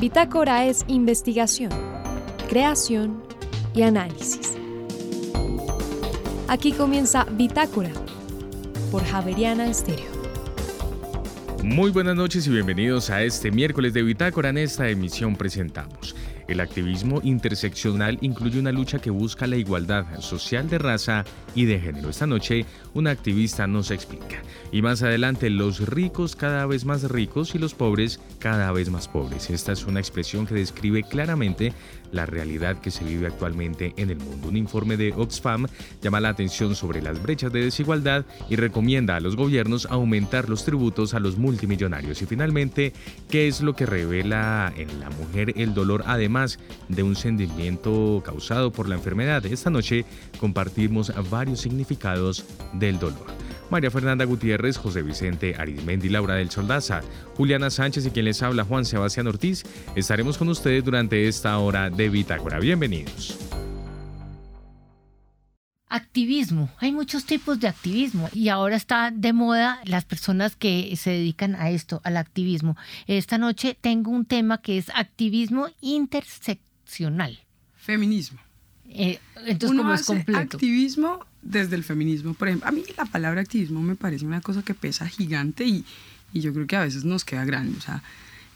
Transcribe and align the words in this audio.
Bitácora 0.00 0.64
es 0.64 0.84
investigación, 0.86 1.70
creación 2.48 3.20
y 3.74 3.82
análisis. 3.82 4.56
Aquí 6.46 6.70
comienza 6.70 7.24
Bitácora 7.32 7.90
por 8.92 9.02
Javeriana 9.02 9.68
Estéreo. 9.68 10.06
Muy 11.64 11.90
buenas 11.90 12.14
noches 12.14 12.46
y 12.46 12.50
bienvenidos 12.50 13.10
a 13.10 13.24
este 13.24 13.50
miércoles 13.50 13.92
de 13.92 14.02
Bitácora. 14.02 14.50
En 14.50 14.58
esta 14.58 14.88
emisión 14.88 15.34
presentamos 15.34 16.14
el 16.48 16.60
activismo 16.60 17.20
interseccional 17.22 18.18
incluye 18.22 18.58
una 18.58 18.72
lucha 18.72 18.98
que 18.98 19.10
busca 19.10 19.46
la 19.46 19.56
igualdad 19.56 20.20
social 20.20 20.68
de 20.68 20.78
raza 20.78 21.24
y 21.54 21.66
de 21.66 21.78
género. 21.78 22.08
Esta 22.08 22.26
noche, 22.26 22.64
una 22.94 23.10
activista 23.10 23.66
nos 23.66 23.90
explica. 23.90 24.42
Y 24.72 24.82
más 24.82 25.02
adelante, 25.02 25.50
los 25.50 25.86
ricos 25.86 26.34
cada 26.34 26.66
vez 26.66 26.84
más 26.84 27.04
ricos 27.10 27.54
y 27.54 27.58
los 27.58 27.74
pobres 27.74 28.20
cada 28.38 28.72
vez 28.72 28.90
más 28.90 29.08
pobres. 29.08 29.50
Esta 29.50 29.72
es 29.72 29.84
una 29.84 30.00
expresión 30.00 30.46
que 30.46 30.54
describe 30.54 31.02
claramente 31.02 31.72
la 32.12 32.26
realidad 32.26 32.80
que 32.80 32.90
se 32.90 33.04
vive 33.04 33.26
actualmente 33.26 33.94
en 33.96 34.10
el 34.10 34.18
mundo. 34.18 34.48
Un 34.48 34.56
informe 34.56 34.96
de 34.96 35.12
Oxfam 35.12 35.66
llama 36.02 36.20
la 36.20 36.30
atención 36.30 36.74
sobre 36.74 37.02
las 37.02 37.22
brechas 37.22 37.52
de 37.52 37.64
desigualdad 37.64 38.24
y 38.48 38.56
recomienda 38.56 39.16
a 39.16 39.20
los 39.20 39.36
gobiernos 39.36 39.86
aumentar 39.86 40.48
los 40.48 40.64
tributos 40.64 41.14
a 41.14 41.20
los 41.20 41.38
multimillonarios. 41.38 42.22
Y 42.22 42.26
finalmente, 42.26 42.92
¿qué 43.28 43.48
es 43.48 43.60
lo 43.60 43.74
que 43.74 43.86
revela 43.86 44.72
en 44.76 45.00
la 45.00 45.10
mujer 45.10 45.54
el 45.56 45.74
dolor 45.74 46.04
además 46.06 46.58
de 46.88 47.02
un 47.02 47.16
sentimiento 47.16 48.22
causado 48.24 48.72
por 48.72 48.88
la 48.88 48.94
enfermedad? 48.94 49.44
Esta 49.46 49.70
noche 49.70 50.04
compartimos 50.40 51.12
varios 51.30 51.60
significados 51.60 52.44
del 52.74 52.98
dolor. 52.98 53.26
María 53.70 53.90
Fernanda 53.90 54.24
Gutiérrez, 54.24 54.76
José 54.76 55.02
Vicente 55.02 55.54
Arizmendi, 55.58 56.08
Laura 56.08 56.34
del 56.34 56.50
Soldaza, 56.50 57.02
Juliana 57.36 57.70
Sánchez 57.70 58.06
y 58.06 58.10
quien 58.10 58.24
les 58.24 58.42
habla 58.42 58.64
Juan 58.64 58.84
Sebastián 58.84 59.26
Ortiz, 59.26 59.64
estaremos 59.94 60.38
con 60.38 60.48
ustedes 60.48 60.84
durante 60.84 61.28
esta 61.28 61.58
hora 61.58 61.90
de 61.90 62.08
Bitácora. 62.08 62.58
Bienvenidos. 62.58 63.38
Activismo. 65.90 66.68
Hay 66.78 66.92
muchos 66.92 67.24
tipos 67.24 67.60
de 67.60 67.68
activismo 67.68 68.28
y 68.34 68.48
ahora 68.48 68.76
está 68.76 69.10
de 69.10 69.32
moda 69.32 69.80
las 69.84 70.04
personas 70.04 70.54
que 70.54 70.94
se 70.96 71.10
dedican 71.10 71.54
a 71.54 71.70
esto, 71.70 72.02
al 72.04 72.18
activismo. 72.18 72.76
Esta 73.06 73.38
noche 73.38 73.76
tengo 73.80 74.10
un 74.10 74.26
tema 74.26 74.60
que 74.60 74.76
es 74.76 74.90
activismo 74.94 75.68
interseccional. 75.80 77.38
Feminismo. 77.74 78.38
Eh, 78.90 79.18
entonces, 79.46 79.78
¿cómo 79.78 79.92
es 79.92 80.04
completo? 80.04 80.40
Activismo 80.40 81.24
desde 81.42 81.76
el 81.76 81.84
feminismo. 81.84 82.34
Por 82.34 82.48
ejemplo, 82.48 82.68
a 82.68 82.72
mí 82.72 82.82
la 82.96 83.04
palabra 83.04 83.40
activismo 83.40 83.80
me 83.82 83.96
parece 83.96 84.24
una 84.24 84.40
cosa 84.40 84.62
que 84.62 84.74
pesa 84.74 85.08
gigante 85.08 85.64
y, 85.64 85.84
y 86.32 86.40
yo 86.40 86.52
creo 86.52 86.66
que 86.66 86.76
a 86.76 86.82
veces 86.82 87.04
nos 87.04 87.24
queda 87.24 87.44
grande. 87.44 87.76
O 87.78 87.80
sea, 87.80 88.02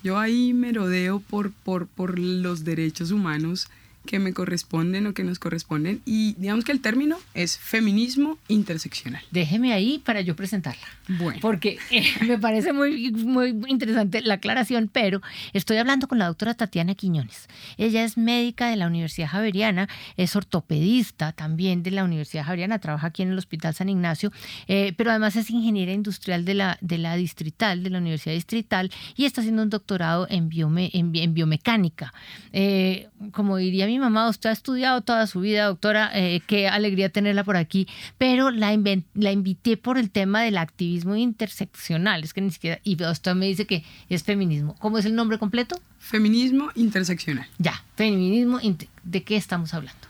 yo 0.02 0.18
ahí 0.18 0.52
me 0.52 0.72
rodeo 0.72 1.20
por, 1.20 1.52
por, 1.52 1.86
por 1.86 2.18
los 2.18 2.64
derechos 2.64 3.10
humanos 3.10 3.68
que 4.06 4.18
me 4.18 4.32
corresponden 4.32 5.06
o 5.06 5.14
que 5.14 5.24
nos 5.24 5.38
corresponden 5.38 6.00
y 6.04 6.34
digamos 6.38 6.64
que 6.64 6.72
el 6.72 6.80
término 6.80 7.18
es 7.34 7.58
feminismo 7.58 8.38
interseccional. 8.48 9.22
Déjeme 9.30 9.72
ahí 9.72 10.00
para 10.04 10.20
yo 10.20 10.36
presentarla. 10.36 10.86
Bueno. 11.08 11.38
Porque 11.40 11.78
eh, 11.90 12.04
me 12.26 12.38
parece 12.38 12.72
muy, 12.72 13.10
muy 13.12 13.54
interesante 13.68 14.20
la 14.22 14.34
aclaración, 14.34 14.90
pero 14.92 15.20
estoy 15.52 15.76
hablando 15.76 16.08
con 16.08 16.18
la 16.18 16.26
doctora 16.26 16.54
Tatiana 16.54 16.94
Quiñones. 16.94 17.48
Ella 17.76 18.04
es 18.04 18.16
médica 18.16 18.68
de 18.68 18.76
la 18.76 18.86
Universidad 18.86 19.28
Javeriana, 19.28 19.88
es 20.16 20.34
ortopedista 20.36 21.32
también 21.32 21.82
de 21.82 21.90
la 21.90 22.04
Universidad 22.04 22.44
Javeriana, 22.44 22.78
trabaja 22.78 23.08
aquí 23.08 23.22
en 23.22 23.30
el 23.30 23.38
Hospital 23.38 23.74
San 23.74 23.88
Ignacio, 23.88 24.32
eh, 24.68 24.94
pero 24.96 25.10
además 25.10 25.36
es 25.36 25.50
ingeniera 25.50 25.92
industrial 25.92 26.44
de 26.44 26.54
la, 26.54 26.78
de 26.80 26.98
la 26.98 27.16
Distrital, 27.16 27.82
de 27.82 27.90
la 27.90 27.98
Universidad 27.98 28.34
Distrital, 28.34 28.90
y 29.16 29.24
está 29.24 29.40
haciendo 29.40 29.62
un 29.62 29.70
doctorado 29.70 30.26
en, 30.28 30.48
biome, 30.48 30.90
en, 30.92 31.34
biomecánica. 31.34 32.12
Eh, 32.52 33.08
como 33.32 33.56
diría 33.56 33.86
mi 33.86 33.91
mamá, 33.98 34.28
usted 34.28 34.50
ha 34.50 34.52
estudiado 34.52 35.00
toda 35.00 35.26
su 35.26 35.40
vida, 35.40 35.66
doctora, 35.66 36.10
eh, 36.14 36.40
qué 36.46 36.68
alegría 36.68 37.08
tenerla 37.08 37.44
por 37.44 37.56
aquí, 37.56 37.86
pero 38.18 38.50
la, 38.50 38.76
la 39.14 39.32
invité 39.32 39.76
por 39.76 39.98
el 39.98 40.10
tema 40.10 40.42
del 40.42 40.58
activismo 40.58 41.16
interseccional, 41.16 42.24
es 42.24 42.34
que 42.34 42.40
ni 42.40 42.50
siquiera, 42.50 42.80
y 42.84 43.02
usted 43.02 43.34
me 43.34 43.46
dice 43.46 43.66
que 43.66 43.84
es 44.08 44.22
feminismo. 44.22 44.74
¿Cómo 44.78 44.98
es 44.98 45.04
el 45.04 45.14
nombre 45.14 45.38
completo? 45.38 45.80
Feminismo 45.98 46.70
interseccional. 46.74 47.48
Ya, 47.58 47.82
feminismo, 47.96 48.60
¿de 49.02 49.22
qué 49.22 49.36
estamos 49.36 49.74
hablando? 49.74 50.08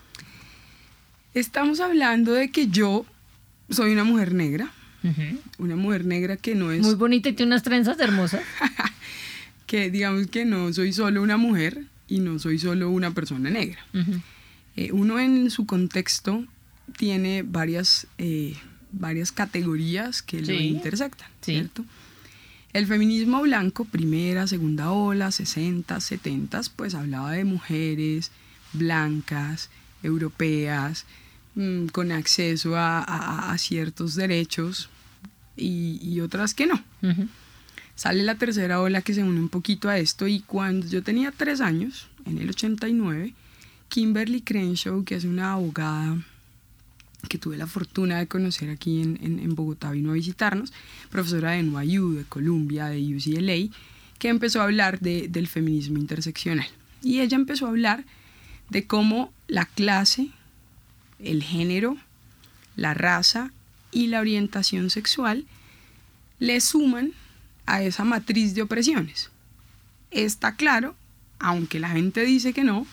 Estamos 1.33 1.79
hablando 1.79 2.33
de 2.33 2.51
que 2.51 2.67
yo 2.67 3.05
soy 3.69 3.91
una 3.93 4.03
mujer 4.03 4.33
negra, 4.33 4.71
una 5.57 5.75
mujer 5.75 6.05
negra 6.05 6.37
que 6.37 6.55
no 6.55 6.71
es... 6.71 6.81
Muy 6.81 6.95
bonita 6.95 7.29
y 7.29 7.33
tiene 7.33 7.51
unas 7.51 7.63
trenzas 7.63 7.99
hermosas. 7.99 8.41
que 9.65 9.89
digamos 9.89 10.27
que 10.27 10.45
no 10.45 10.71
soy 10.71 10.93
solo 10.93 11.21
una 11.21 11.37
mujer, 11.37 11.85
y 12.07 12.19
no 12.19 12.39
soy 12.39 12.59
solo 12.59 12.89
una 12.89 13.11
persona 13.13 13.49
negra. 13.49 13.79
Eh, 14.75 14.91
uno 14.91 15.19
en 15.19 15.49
su 15.51 15.65
contexto 15.65 16.45
tiene 16.97 17.43
varias, 17.43 18.07
eh, 18.17 18.55
varias 18.91 19.31
categorías 19.31 20.21
que 20.21 20.41
lo 20.41 20.53
intersectan, 20.53 21.29
¿cierto? 21.41 21.85
El 22.73 22.87
feminismo 22.87 23.41
blanco, 23.41 23.85
primera, 23.85 24.47
segunda 24.47 24.91
ola, 24.91 25.31
60, 25.31 25.99
70, 25.99 26.61
pues 26.75 26.95
hablaba 26.95 27.31
de 27.31 27.45
mujeres 27.45 28.31
blancas, 28.73 29.69
europeas, 30.01 31.05
mm, 31.53 31.87
con 31.87 32.11
acceso 32.11 32.73
a, 32.75 33.55
ciertos 33.59 34.15
derechos 34.15 34.89
y, 35.55 36.19
otras 36.19 36.55
que 36.55 36.65
no. 36.65 36.83
Sale 37.95 38.23
la 38.23 38.35
tercera 38.35 38.81
ola 38.81 39.01
que 39.01 39.13
se 39.13 39.23
une 39.23 39.39
un 39.39 39.49
poquito 39.49 39.89
a 39.89 39.97
esto 39.97 40.27
y 40.27 40.39
cuando 40.41 40.87
yo 40.87 41.03
tenía 41.03 41.31
tres 41.31 41.61
años, 41.61 42.07
en 42.25 42.39
el 42.39 42.49
89, 42.49 43.33
Kimberly 43.89 44.41
Crenshaw, 44.41 45.03
que 45.03 45.15
es 45.15 45.23
una 45.23 45.53
abogada 45.53 46.17
que 47.29 47.37
tuve 47.37 47.57
la 47.57 47.67
fortuna 47.67 48.19
de 48.19 48.27
conocer 48.27 48.69
aquí 48.69 49.01
en, 49.01 49.19
en, 49.21 49.55
Bogotá, 49.55 49.91
vino 49.91 50.11
a 50.11 50.15
visitarnos, 50.15 50.73
profesora 51.09 51.51
de 51.51 51.63
NYU, 51.63 52.15
de 52.15 52.23
Columbia, 52.25 52.87
de 52.87 53.15
UCLA, 53.15 53.73
que 54.19 54.29
empezó 54.29 54.61
a 54.61 54.65
hablar 54.65 54.99
de, 54.99 55.27
del 55.29 55.47
feminismo 55.47 55.99
interseccional. 55.99 56.67
Y 57.01 57.21
ella 57.21 57.35
empezó 57.35 57.67
a 57.67 57.69
hablar 57.69 58.03
de 58.69 58.85
cómo 58.87 59.31
la 59.47 59.65
clase, 59.65 60.29
el 61.19 61.43
género, 61.43 61.97
la 62.75 62.93
raza 62.93 63.51
y 63.91 64.07
la 64.07 64.19
orientación 64.19 64.89
sexual 64.89 65.45
le 66.39 66.59
suman 66.59 67.13
a 67.65 67.81
esa 67.83 68.03
matriz 68.03 68.55
de 68.55 68.61
opresiones. 68.61 69.29
Está 70.11 70.55
claro, 70.55 70.95
aunque 71.39 71.79
la 71.79 71.89
gente 71.89 72.21
dice 72.21 72.53
que 72.53 72.63
no, 72.63 72.85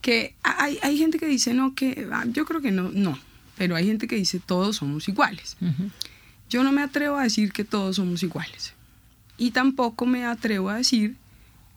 que 0.00 0.34
hay, 0.42 0.78
hay 0.82 0.98
gente 0.98 1.18
que 1.18 1.26
dice 1.26 1.54
no, 1.54 1.74
que 1.74 2.08
ah, 2.12 2.24
yo 2.26 2.44
creo 2.44 2.60
que 2.60 2.70
no, 2.70 2.90
no, 2.90 3.18
pero 3.56 3.76
hay 3.76 3.86
gente 3.86 4.08
que 4.08 4.16
dice 4.16 4.40
todos 4.40 4.76
somos 4.76 5.08
iguales. 5.08 5.56
Yo 6.48 6.64
no 6.64 6.72
me 6.72 6.82
atrevo 6.82 7.16
a 7.16 7.24
decir 7.24 7.52
que 7.52 7.64
todos 7.64 7.96
somos 7.96 8.22
iguales. 8.22 8.74
Y 9.36 9.52
tampoco 9.52 10.06
me 10.06 10.24
atrevo 10.24 10.68
a 10.68 10.76
decir 10.76 11.16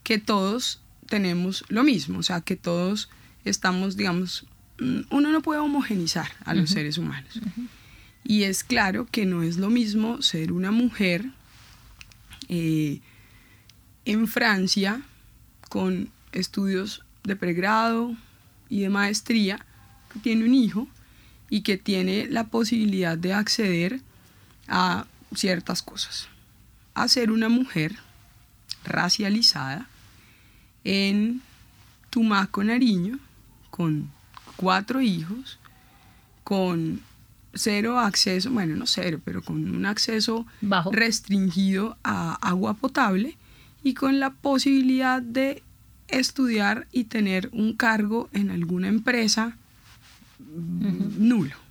que 0.04 0.18
todos 0.18 0.82
tenemos 1.08 1.64
lo 1.70 1.84
mismo, 1.84 2.20
o 2.20 2.24
sea, 2.24 2.42
que 2.42 2.56
todos 2.56 3.10
estamos, 3.46 3.98
digamos, 3.98 4.46
mm, 4.80 5.02
uno 5.12 5.32
no 5.32 5.42
puede 5.42 5.60
homogenizar 5.60 6.32
a 6.46 6.54
los 6.54 6.72
seres 6.72 6.98
humanos. 6.98 7.40
Y 8.24 8.44
es 8.44 8.64
claro 8.64 9.06
que 9.06 9.26
no 9.26 9.44
es 9.44 9.58
lo 9.58 9.70
mismo 9.70 10.22
ser 10.22 10.52
una 10.52 10.72
mujer 10.72 11.26
en 14.06 14.28
Francia 14.28 15.02
con 15.70 16.10
estudios 16.32 17.04
de 17.24 17.36
pregrado 17.36 18.16
y 18.70 18.82
de 18.82 18.90
maestría, 18.90 19.66
que 20.12 20.20
tiene 20.20 20.46
un 20.46 20.54
hijo 20.54 20.88
y 21.50 21.62
que 21.62 21.78
tiene 21.78 22.28
la 22.28 22.46
posibilidad 22.46 23.18
de 23.18 23.34
acceder 23.34 24.02
a 24.68 25.06
ciertas 25.36 25.82
cosas. 25.82 26.28
A 26.94 27.08
ser 27.08 27.32
una 27.32 27.50
mujer 27.50 27.96
racializada 28.84 29.88
en 30.84 31.42
Tumaco, 32.10 32.64
Nariño, 32.64 33.20
con 33.70 34.12
cuatro 34.56 35.02
hijos, 35.02 35.60
con 36.44 37.02
cero 37.54 38.00
acceso, 38.00 38.52
bueno, 38.52 38.76
no 38.76 38.86
cero, 38.88 39.20
pero 39.24 39.42
con 39.42 39.70
un 39.70 39.86
acceso 39.86 40.46
restringido 40.92 41.98
a 42.04 42.36
agua 42.36 42.74
potable 42.74 43.38
y 43.84 43.94
con 43.94 44.20
la 44.20 44.32
posibilidad 44.32 45.22
de 45.22 45.64
estudiar 46.08 46.88
y 46.92 47.06
tener 47.06 47.50
un 47.54 47.74
cargo 47.74 48.30
en 48.34 48.52
alguna 48.52 48.88
empresa 48.88 49.58
nulo 50.40 51.63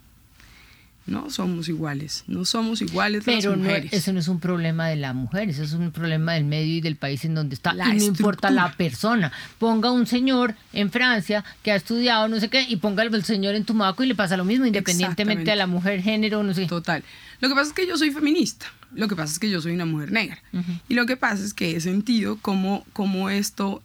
no 1.05 1.29
somos 1.29 1.67
iguales, 1.67 2.23
no 2.27 2.45
somos 2.45 2.81
iguales 2.81 3.23
Pero 3.25 3.51
las 3.51 3.59
mujeres. 3.59 3.89
Pero 3.91 3.97
eso 3.97 4.13
no 4.13 4.19
es 4.19 4.27
un 4.27 4.39
problema 4.39 4.87
de 4.87 4.95
la 4.95 5.13
mujer, 5.13 5.49
eso 5.49 5.63
es 5.63 5.73
un 5.73 5.91
problema 5.91 6.33
del 6.33 6.45
medio 6.45 6.75
y 6.75 6.81
del 6.81 6.95
país 6.95 7.25
en 7.25 7.35
donde 7.35 7.55
está. 7.55 7.73
y 7.73 7.97
no 7.97 8.03
importa 8.03 8.49
la 8.51 8.71
persona. 8.73 9.31
Ponga 9.59 9.91
un 9.91 10.07
señor 10.07 10.55
en 10.71 10.91
Francia 10.91 11.43
que 11.61 11.71
ha 11.71 11.75
estudiado 11.75 12.27
no 12.27 12.39
sé 12.39 12.49
qué 12.49 12.65
y 12.67 12.77
ponga 12.77 13.03
el 13.03 13.23
señor 13.23 13.55
en 13.55 13.65
Tumaco 13.65 14.03
y 14.03 14.07
le 14.07 14.15
pasa 14.15 14.37
lo 14.37 14.45
mismo, 14.45 14.65
independientemente 14.65 15.51
de 15.51 15.57
la 15.57 15.67
mujer, 15.67 16.01
género, 16.01 16.43
no 16.43 16.53
sé. 16.53 16.65
Total. 16.67 17.03
Lo 17.41 17.49
que 17.49 17.55
pasa 17.55 17.67
es 17.67 17.73
que 17.73 17.87
yo 17.87 17.97
soy 17.97 18.11
feminista, 18.11 18.67
lo 18.93 19.07
que 19.07 19.15
pasa 19.15 19.33
es 19.33 19.39
que 19.39 19.49
yo 19.49 19.61
soy 19.61 19.73
una 19.73 19.85
mujer 19.85 20.11
negra. 20.11 20.41
Y 20.87 20.93
lo 20.93 21.05
que 21.05 21.17
pasa 21.17 21.43
es 21.43 21.53
que 21.53 21.75
he 21.75 21.81
sentido 21.81 22.37
cómo, 22.41 22.85
cómo 22.93 23.29
esto 23.29 23.81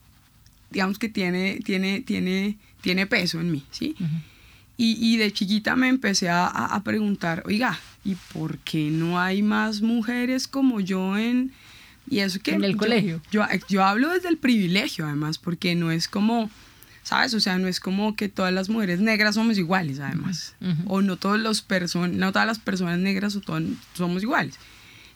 digamos 0.70 0.98
que 0.98 1.08
tiene, 1.08 1.60
tiene, 1.64 2.00
tiene, 2.00 2.58
tiene 2.80 3.06
peso 3.06 3.40
en 3.40 3.50
mí, 3.50 3.64
¿sí? 3.70 3.96
Y, 4.80 4.96
y, 5.04 5.16
de 5.16 5.32
chiquita 5.32 5.74
me 5.74 5.88
empecé 5.88 6.28
a, 6.28 6.46
a, 6.46 6.84
preguntar, 6.84 7.42
oiga, 7.46 7.80
¿y 8.04 8.14
por 8.32 8.58
qué 8.58 8.90
no 8.90 9.20
hay 9.20 9.42
más 9.42 9.82
mujeres 9.82 10.46
como 10.46 10.78
yo 10.78 11.18
en... 11.18 11.52
Y 12.08 12.20
eso 12.20 12.38
que... 12.40 12.52
En 12.52 12.62
el 12.62 12.76
colegio. 12.76 13.20
Yo, 13.32 13.44
yo 13.68 13.84
hablo 13.84 14.08
desde 14.10 14.28
el 14.28 14.38
privilegio, 14.38 15.04
además, 15.04 15.36
porque 15.38 15.74
no 15.74 15.90
es 15.90 16.06
como... 16.06 16.48
¿Sabes? 17.02 17.34
O 17.34 17.40
sea, 17.40 17.58
no 17.58 17.66
es 17.66 17.80
como 17.80 18.14
que 18.14 18.28
todas 18.28 18.52
las 18.52 18.68
mujeres 18.68 19.00
negras 19.00 19.34
somos 19.34 19.58
iguales, 19.58 19.98
además. 19.98 20.54
O 20.86 21.02
no, 21.02 21.16
todos 21.16 21.40
los 21.40 21.66
no 22.12 22.32
todas 22.32 22.46
las 22.46 22.60
personas 22.60 22.98
negras 22.98 23.34
o 23.34 23.42
somos 23.94 24.22
iguales. 24.22 24.58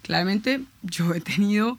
Claramente 0.02 0.62
yo 0.82 1.14
he 1.14 1.20
tenido 1.20 1.78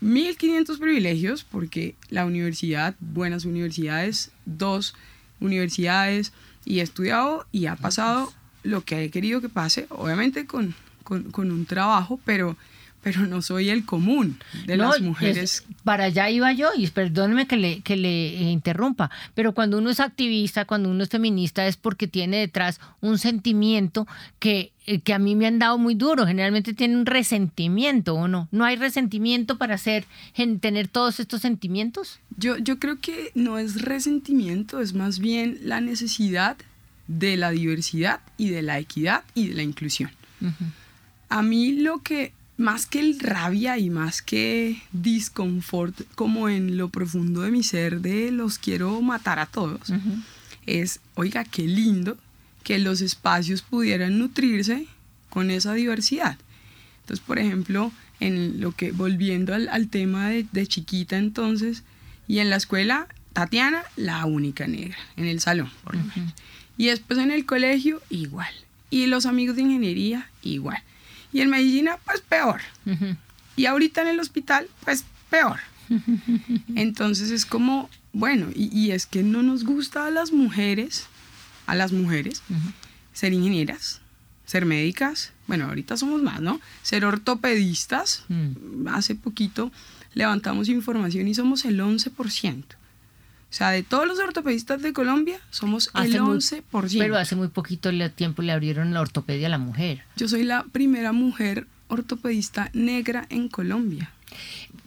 1500 0.00 0.78
privilegios 0.78 1.44
porque 1.44 1.94
la 2.10 2.26
universidad, 2.26 2.94
buenas 3.00 3.44
universidades, 3.46 4.32
dos 4.44 4.94
universidades, 5.40 6.32
y 6.66 6.80
he 6.80 6.82
estudiado 6.82 7.46
y 7.52 7.66
ha 7.66 7.76
pasado 7.76 8.30
lo 8.62 8.84
que 8.84 9.04
he 9.04 9.10
querido 9.10 9.40
que 9.40 9.48
pase, 9.48 9.86
obviamente 9.88 10.46
con, 10.46 10.74
con, 11.04 11.30
con 11.30 11.50
un 11.50 11.64
trabajo, 11.64 12.20
pero 12.26 12.56
pero 13.06 13.24
no 13.24 13.40
soy 13.40 13.70
el 13.70 13.84
común 13.84 14.36
de 14.64 14.76
las 14.76 15.00
mujeres. 15.00 15.64
para 15.84 16.06
allá 16.06 16.28
iba 16.28 16.52
yo, 16.52 16.70
y 16.76 16.88
perdóneme 16.88 17.46
que 17.46 17.56
le, 17.56 17.80
que 17.82 17.96
le 17.96 18.50
interrumpa, 18.50 19.12
pero 19.32 19.54
cuando 19.54 19.78
uno 19.78 19.90
es 19.90 20.00
activista, 20.00 20.64
cuando 20.64 20.90
uno 20.90 21.04
es 21.04 21.08
feminista, 21.08 21.68
es 21.68 21.76
porque 21.76 22.08
tiene 22.08 22.38
detrás 22.38 22.80
un 23.00 23.18
sentimiento 23.18 24.08
que, 24.40 24.72
eh, 24.86 24.98
que 24.98 25.14
a 25.14 25.20
mí 25.20 25.36
me 25.36 25.46
han 25.46 25.60
dado 25.60 25.78
muy 25.78 25.94
duro. 25.94 26.26
Generalmente 26.26 26.74
tiene 26.74 26.96
un 26.96 27.06
resentimiento, 27.06 28.16
¿o 28.16 28.26
no? 28.26 28.48
¿No 28.50 28.64
hay 28.64 28.74
resentimiento 28.74 29.56
para 29.56 29.76
hacer, 29.76 30.04
tener 30.60 30.88
todos 30.88 31.20
estos 31.20 31.42
sentimientos? 31.42 32.18
Yo, 32.36 32.58
yo 32.58 32.80
creo 32.80 32.98
que 32.98 33.30
no 33.36 33.56
es 33.58 33.82
resentimiento, 33.82 34.80
es 34.80 34.94
más 34.94 35.20
bien 35.20 35.60
la 35.62 35.80
necesidad 35.80 36.56
de 37.06 37.36
la 37.36 37.52
diversidad 37.52 38.18
y 38.36 38.48
de 38.48 38.62
la 38.62 38.80
equidad 38.80 39.22
y 39.32 39.46
de 39.46 39.54
la 39.54 39.62
inclusión. 39.62 40.10
A 41.28 41.42
mí 41.42 41.72
lo 41.72 42.02
que 42.02 42.32
más 42.56 42.86
que 42.86 43.00
el 43.00 43.20
rabia 43.20 43.78
y 43.78 43.90
más 43.90 44.22
que 44.22 44.82
disconfort 44.92 45.94
como 46.14 46.48
en 46.48 46.76
lo 46.76 46.88
profundo 46.88 47.42
de 47.42 47.50
mi 47.50 47.62
ser 47.62 48.00
de 48.00 48.30
los 48.30 48.58
quiero 48.58 49.00
matar 49.02 49.38
a 49.38 49.46
todos, 49.46 49.92
es, 50.64 51.00
oiga, 51.14 51.44
qué 51.44 51.62
lindo 51.62 52.16
que 52.62 52.78
los 52.78 53.00
espacios 53.00 53.62
pudieran 53.62 54.18
nutrirse 54.18 54.86
con 55.30 55.50
esa 55.50 55.74
diversidad. 55.74 56.38
Entonces, 57.00 57.24
por 57.24 57.38
ejemplo, 57.38 57.92
en 58.18 58.60
lo 58.60 58.72
que, 58.72 58.90
volviendo 58.90 59.54
al, 59.54 59.88
tema 59.88 60.30
de, 60.30 60.66
chiquita 60.66 61.18
entonces, 61.18 61.84
y 62.26 62.38
en 62.38 62.50
la 62.50 62.56
escuela, 62.56 63.06
Tatiana, 63.32 63.84
la 63.96 64.24
única 64.24 64.66
negra, 64.66 64.96
en 65.16 65.26
el 65.26 65.40
salón, 65.40 65.70
por 65.84 65.94
ejemplo. 65.94 66.32
Y 66.76 66.86
después 66.86 67.18
en 67.18 67.30
el 67.30 67.44
colegio, 67.46 68.02
igual. 68.10 68.52
Y 68.90 69.06
los 69.06 69.26
amigos 69.26 69.56
de 69.56 69.62
ingeniería, 69.62 70.28
igual. 70.42 70.82
Y 71.32 71.40
en 71.40 71.50
medicina, 71.50 71.98
pues 72.04 72.20
peor. 72.20 72.60
Y 73.56 73.66
ahorita 73.66 74.02
en 74.02 74.08
el 74.08 74.20
hospital, 74.20 74.68
pues 74.84 75.04
peor. 75.30 75.58
Entonces 76.74 77.30
es 77.30 77.46
como, 77.46 77.88
bueno, 78.12 78.48
y, 78.54 78.90
es 78.90 79.06
que 79.06 79.22
no 79.22 79.42
nos 79.42 79.64
gusta 79.64 80.06
a 80.06 80.10
las 80.10 80.32
mujeres, 80.32 81.06
a 81.66 81.74
las 81.74 81.92
mujeres, 81.92 82.42
ser 83.12 83.32
ingenieras, 83.32 84.00
ser 84.46 84.64
médicas, 84.64 85.32
bueno, 85.46 85.66
ahorita 85.66 85.96
somos 85.96 86.22
más, 86.22 86.40
¿no? 86.40 86.60
Ser 86.82 87.04
ortopedistas. 87.04 88.24
Mm. 88.28 88.88
Hace 88.88 89.14
poquito 89.14 89.70
levantamos 90.14 90.68
información 90.68 91.28
y 91.28 91.34
somos 91.34 91.64
el 91.64 91.80
11%. 91.80 92.64
O 93.50 93.54
sea, 93.56 93.70
de 93.70 93.82
todos 93.82 94.06
los 94.06 94.18
ortopedistas 94.18 94.82
de 94.82 94.92
Colombia, 94.92 95.40
somos 95.50 95.90
el 95.94 96.14
11%. 96.14 96.98
pero 96.98 97.16
hace 97.16 97.36
muy 97.36 97.48
poquito 97.48 97.90
tiempo 98.10 98.42
le 98.42 98.52
abrieron 98.52 98.92
la 98.92 99.00
ortopedia 99.00 99.46
a 99.46 99.50
la 99.50 99.58
mujer. 99.58 100.02
Yo 100.16 100.28
soy 100.28 100.42
la 100.42 100.64
primera 100.64 101.12
mujer 101.12 101.66
ortopedista 101.88 102.70
negra 102.72 103.26
en 103.30 103.48
Colombia. 103.48 104.10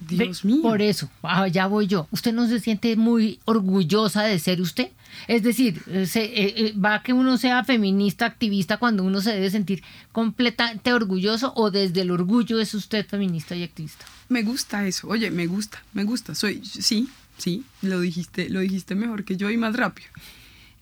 Dios 0.02 0.46
mío. 0.46 0.62
Por 0.62 0.82
eso, 0.82 1.10
ah, 1.24 1.48
ya 1.48 1.68
voy 1.68 1.88
yo. 1.88 2.08
¿Usted 2.12 2.34
no 2.34 2.48
se 2.48 2.60
siente 2.60 2.96
muy 2.96 3.40
orgullosa 3.46 4.24
de 4.24 4.40
ser 4.40 4.62
usted? 4.62 4.90
Es 5.28 5.44
decir, 5.44 5.82
se, 6.06 6.24
eh, 6.24 6.54
eh, 6.58 6.74
va 6.74 7.02
que 7.04 7.14
uno 7.14 7.38
sea 7.38 7.64
feminista, 7.64 8.26
activista, 8.26 8.78
cuando 8.78 9.04
uno 9.04 9.22
se 9.22 9.32
debe 9.32 9.50
sentir 9.50 9.84
completamente 10.12 10.94
orgulloso 10.94 11.54
o 11.56 11.72
desde 11.72 12.02
el 12.02 12.12
orgullo 12.12 12.60
es 12.60 12.74
usted 12.74 13.06
feminista 13.06 13.56
y 13.56 13.64
activista. 13.64 14.06
Me 14.30 14.44
gusta 14.44 14.86
eso. 14.88 15.08
Oye, 15.08 15.32
me 15.32 15.48
gusta, 15.48 15.84
me 15.94 16.04
gusta. 16.04 16.36
Soy, 16.36 16.64
sí, 16.64 17.10
sí, 17.40 17.66
lo 17.82 18.00
dijiste, 18.00 18.50
lo 18.50 18.60
dijiste 18.60 18.94
mejor 18.94 19.24
que 19.24 19.38
yo 19.38 19.50
y 19.50 19.58
más 19.58 19.76
rápido. 19.76 20.10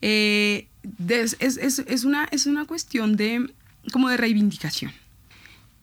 Eh, 0.02 0.68
es, 1.00 2.04
una, 2.04 2.26
es 2.26 2.46
una 2.46 2.66
cuestión 2.66 3.16
de, 3.16 3.50
como 3.92 4.10
de 4.10 4.18
reivindicación. 4.18 4.92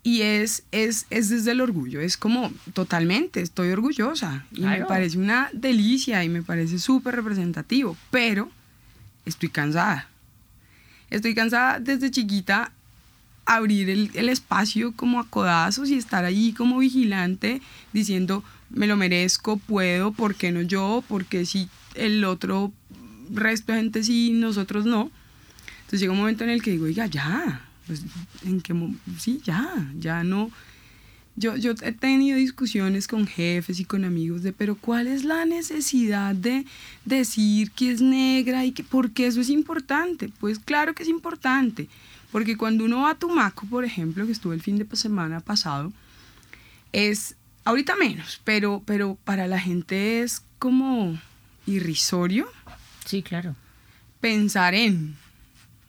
Y 0.03 0.21
es, 0.21 0.65
es, 0.71 1.06
es 1.09 1.31
desde 1.31 1.53
el 1.53 1.62
orgullo, 1.62 2.00
es 2.00 2.19
como 2.19 2.53
totalmente, 2.75 3.41
estoy 3.41 3.71
orgullosa 3.71 4.44
y 4.53 4.61
me 4.61 4.85
parece 4.85 5.17
una 5.17 5.49
delicia 5.55 6.23
y 6.23 6.29
me 6.29 6.43
parece 6.43 6.79
súper 6.79 7.17
representativo, 7.17 7.97
pero 8.11 8.50
estoy 9.25 9.49
cansada. 9.49 10.11
Estoy 11.09 11.35
cansada 11.35 11.81
desde 11.81 12.11
chiquita 12.11 12.73
abrir 13.47 13.88
el, 13.88 14.11
el, 14.12 14.29
espacio 14.29 14.93
como 14.93 15.20
a 15.20 15.29
codazos 15.29 15.88
y 15.88 15.94
estar 15.94 16.27
ahí 16.27 16.53
como 16.53 16.79
vigilante 16.79 17.62
diciendo, 17.94 18.44
me 18.71 18.87
lo 18.87 18.97
merezco, 18.97 19.57
puedo, 19.57 20.13
¿por 20.13 20.35
qué 20.35 20.53
no 20.53 20.63
yo? 20.63 21.05
Porque 21.09 21.47
si 21.47 21.69
el 21.95 22.25
otro 22.25 22.73
resto 23.31 23.73
de 23.73 23.79
gente 23.79 24.03
sí, 24.05 24.33
nosotros 24.33 24.85
no. 24.85 25.11
Entonces 25.81 26.01
llega 26.01 26.13
un 26.13 26.19
momento 26.19 26.45
en 26.45 26.51
el 26.51 26.63
que 26.63 26.73
digo, 26.73 26.87
oiga, 26.87 27.07
ya, 27.07 27.69
pues, 27.87 28.03
¿en 28.45 28.61
qué 28.61 28.75
sí, 29.19 29.41
ya, 29.45 29.91
ya 29.99 30.25
no. 30.25 30.51
Yo, 31.37 31.57
yo 31.57 31.73
he 31.83 31.93
tenido 31.93 32.39
discusiones 32.39 33.09
con 33.09 33.27
jefes 33.27 33.81
y 33.81 33.85
con 33.85 34.05
amigos 34.05 34.43
de, 34.43 34.53
pero 34.53 34.77
¿cuál 34.77 35.09
es 35.09 35.25
la 35.25 35.45
necesidad 35.45 36.35
de 36.35 36.65
decir 37.05 37.73
que 37.73 37.91
es 37.91 38.01
negra 38.01 38.65
y 38.65 38.71
que, 38.71 38.85
por 38.85 39.11
qué 39.11 39.27
eso 39.27 39.41
es 39.41 39.51
importante? 39.51 40.31
Pues 40.39 40.61
claro 40.61 40.95
que 40.95 41.03
es 41.03 41.09
importante, 41.09 41.89
porque 42.31 42.57
cuando 42.57 42.85
uno 42.85 43.03
va 43.03 43.11
a 43.11 43.15
Tumaco, 43.19 43.67
por 43.67 43.85
ejemplo, 43.85 44.27
que 44.27 44.33
estuve 44.33 44.55
el 44.55 44.63
fin 44.63 44.79
de 44.79 44.97
semana 44.97 45.41
pasado, 45.41 45.93
es 46.93 47.35
Ahorita 47.65 47.97
menos, 47.97 48.41
pero, 48.45 48.83
pero 48.85 49.17
para 49.25 49.47
la 49.47 49.59
gente 49.59 50.23
es 50.23 50.43
como 50.59 51.19
irrisorio. 51.67 52.47
Sí, 53.05 53.23
claro. 53.23 53.55
Pensar 54.21 54.75
en, 54.75 55.17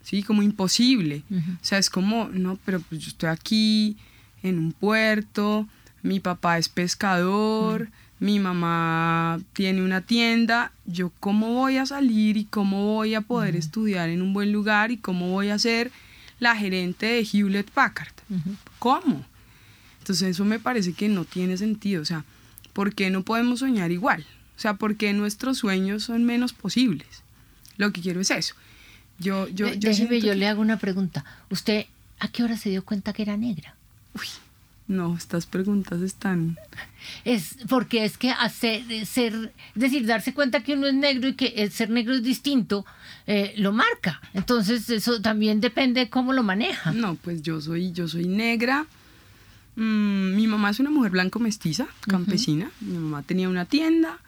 sí, 0.03 0.23
como 0.23 0.41
imposible. 0.41 1.23
O 1.31 1.65
sea, 1.65 1.77
es 1.77 1.89
como, 1.89 2.29
no, 2.31 2.57
pero 2.65 2.79
pues 2.79 3.01
yo 3.01 3.09
estoy 3.09 3.29
aquí 3.29 3.97
en 4.43 4.59
un 4.59 4.71
puerto, 4.71 5.67
mi 6.01 6.19
papá 6.19 6.57
es 6.57 6.69
pescador, 6.69 7.89
mi 8.19 8.39
mamá 8.39 9.39
tiene 9.53 9.83
una 9.83 10.01
tienda, 10.01 10.71
yo 10.85 11.11
cómo 11.19 11.53
voy 11.53 11.77
a 11.77 11.85
salir 11.85 12.37
y 12.37 12.45
cómo 12.45 12.93
voy 12.93 13.15
a 13.15 13.21
poder 13.21 13.55
estudiar 13.55 14.09
en 14.09 14.21
un 14.21 14.33
buen 14.33 14.51
lugar 14.51 14.91
y 14.91 14.97
cómo 14.97 15.31
voy 15.31 15.49
a 15.49 15.59
ser 15.59 15.91
la 16.39 16.55
gerente 16.55 17.05
de 17.05 17.27
Hewlett 17.31 17.69
Packard. 17.71 18.13
¿Cómo? 18.79 19.25
Entonces 20.05 20.29
eso 20.29 20.45
me 20.45 20.59
parece 20.59 20.93
que 20.93 21.09
no 21.09 21.25
tiene 21.25 21.57
sentido. 21.57 21.99
O 21.99 22.05
sea, 22.05 22.25
¿por 22.73 22.93
qué 22.93 23.09
no 23.09 23.23
podemos 23.23 23.61
soñar 23.61 23.91
igual? 23.91 24.23
O 24.55 24.59
sea, 24.59 24.75
¿por 24.75 24.97
qué 24.97 25.13
nuestros 25.13 25.57
sueños 25.57 26.03
son 26.03 26.25
menos 26.25 26.53
posibles? 26.53 27.07
Lo 27.77 27.91
que 27.91 28.01
quiero 28.01 28.21
es 28.21 28.29
eso. 28.29 28.53
Yo, 29.17 29.47
yo, 29.47 29.67
yo, 29.73 29.89
Déjeme, 29.89 30.21
yo 30.21 30.35
le 30.35 30.45
hago 30.45 30.61
una 30.61 30.77
pregunta. 30.77 31.25
¿Usted 31.49 31.87
a 32.19 32.27
qué 32.27 32.43
hora 32.43 32.55
se 32.55 32.69
dio 32.69 32.85
cuenta 32.85 33.13
que 33.13 33.23
era 33.23 33.35
negra? 33.35 33.73
Uy, 34.13 34.27
no, 34.87 35.17
estas 35.17 35.47
preguntas 35.47 35.99
están... 36.03 36.59
Es 37.23 37.57
porque 37.67 38.05
es 38.05 38.19
que 38.19 38.29
hacer, 38.29 38.83
ser, 39.07 39.53
es 39.73 39.81
decir, 39.81 40.05
darse 40.05 40.35
cuenta 40.35 40.61
que 40.61 40.73
uno 40.75 40.85
es 40.85 40.93
negro 40.93 41.29
y 41.29 41.33
que 41.33 41.67
ser 41.71 41.89
negro 41.89 42.13
es 42.13 42.21
distinto, 42.21 42.85
eh, 43.25 43.55
lo 43.57 43.71
marca. 43.71 44.21
Entonces 44.35 44.87
eso 44.91 45.19
también 45.19 45.61
depende 45.61 46.01
de 46.01 46.09
cómo 46.11 46.31
lo 46.31 46.43
maneja. 46.43 46.91
No, 46.91 47.15
pues 47.15 47.41
yo 47.41 47.59
soy, 47.59 47.91
yo 47.91 48.07
soy 48.07 48.27
negra 48.27 48.85
Mm, 49.75 50.35
mi 50.35 50.47
mamá 50.47 50.69
es 50.69 50.79
una 50.79 50.89
mujer 50.89 51.11
blanco 51.11 51.39
mestiza, 51.39 51.87
campesina. 52.07 52.71
Mi 52.81 52.97
mamá 52.97 53.23
tenía 53.23 53.49
una 53.49 53.65
tienda 53.65 54.19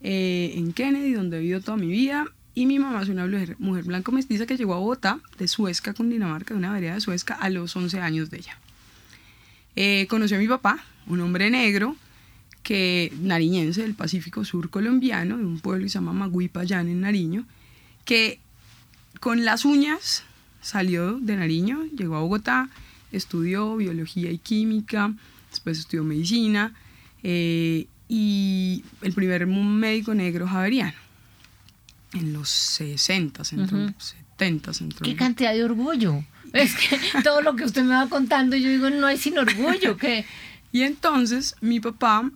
eh, 0.00 0.54
en 0.56 0.72
Kennedy, 0.72 1.12
donde 1.12 1.38
he 1.38 1.40
vivido 1.40 1.60
toda 1.60 1.76
mi 1.76 1.88
vida. 1.88 2.26
Y 2.54 2.64
mi 2.64 2.78
mamá 2.78 3.02
es 3.02 3.10
una 3.10 3.26
mujer, 3.58 3.84
blanco 3.84 4.12
mestiza 4.12 4.46
que 4.46 4.56
llegó 4.56 4.74
a 4.74 4.78
Bogotá, 4.78 5.20
de 5.38 5.46
Suezca, 5.46 5.92
Dinamarca, 5.98 6.54
de 6.54 6.58
una 6.58 6.72
vereda 6.72 6.94
de 6.94 7.02
Suezca, 7.02 7.34
a 7.34 7.50
los 7.50 7.76
11 7.76 8.00
años 8.00 8.30
de 8.30 8.38
ella. 8.38 8.58
Eh, 9.76 10.06
conoció 10.08 10.38
a 10.38 10.40
mi 10.40 10.48
papá, 10.48 10.82
un 11.06 11.20
hombre 11.20 11.50
negro, 11.50 11.96
que 12.62 13.12
nariñense 13.20 13.82
del 13.82 13.94
Pacífico 13.94 14.44
Sur 14.46 14.70
colombiano, 14.70 15.36
de 15.36 15.44
un 15.44 15.60
pueblo 15.60 15.84
que 15.84 15.90
se 15.90 15.98
llama 15.98 16.14
Maguipayán 16.14 16.88
en 16.88 17.02
Nariño, 17.02 17.44
que 18.06 18.40
con 19.20 19.44
las 19.44 19.66
uñas 19.66 20.24
salió 20.62 21.18
de 21.20 21.36
Nariño, 21.36 21.84
llegó 21.96 22.16
a 22.16 22.20
Bogotá, 22.20 22.70
estudió 23.16 23.76
biología 23.76 24.30
y 24.30 24.38
química, 24.38 25.14
después 25.50 25.78
estudió 25.78 26.04
medicina 26.04 26.74
eh, 27.22 27.86
y, 28.08 28.84
el 29.02 29.12
primer 29.12 29.46
médico 29.46 30.14
negro 30.14 30.46
javeriano. 30.46 30.96
En 32.12 32.32
los 32.32 32.48
60, 32.48 33.42
entró, 33.52 33.78
uh 33.78 33.92
70 33.98 34.72
entró. 34.80 35.04
Qué 35.04 35.16
cantidad 35.16 35.52
de 35.52 35.64
orgullo. 35.64 36.24
Es 36.52 36.74
que 36.74 36.98
todo 37.22 37.42
lo 37.42 37.56
que 37.56 37.64
usted 37.64 37.82
me 37.82 37.94
va 37.94 38.08
contando, 38.08 38.56
yo 38.56 38.70
digo, 38.70 38.88
no 38.88 39.08
hay 39.08 39.18
sin 39.18 39.36
orgullo. 39.36 39.96
que 39.96 40.24
Y 40.72 40.82
entonces 40.82 41.56
mi 41.60 41.80
papá 41.80 42.30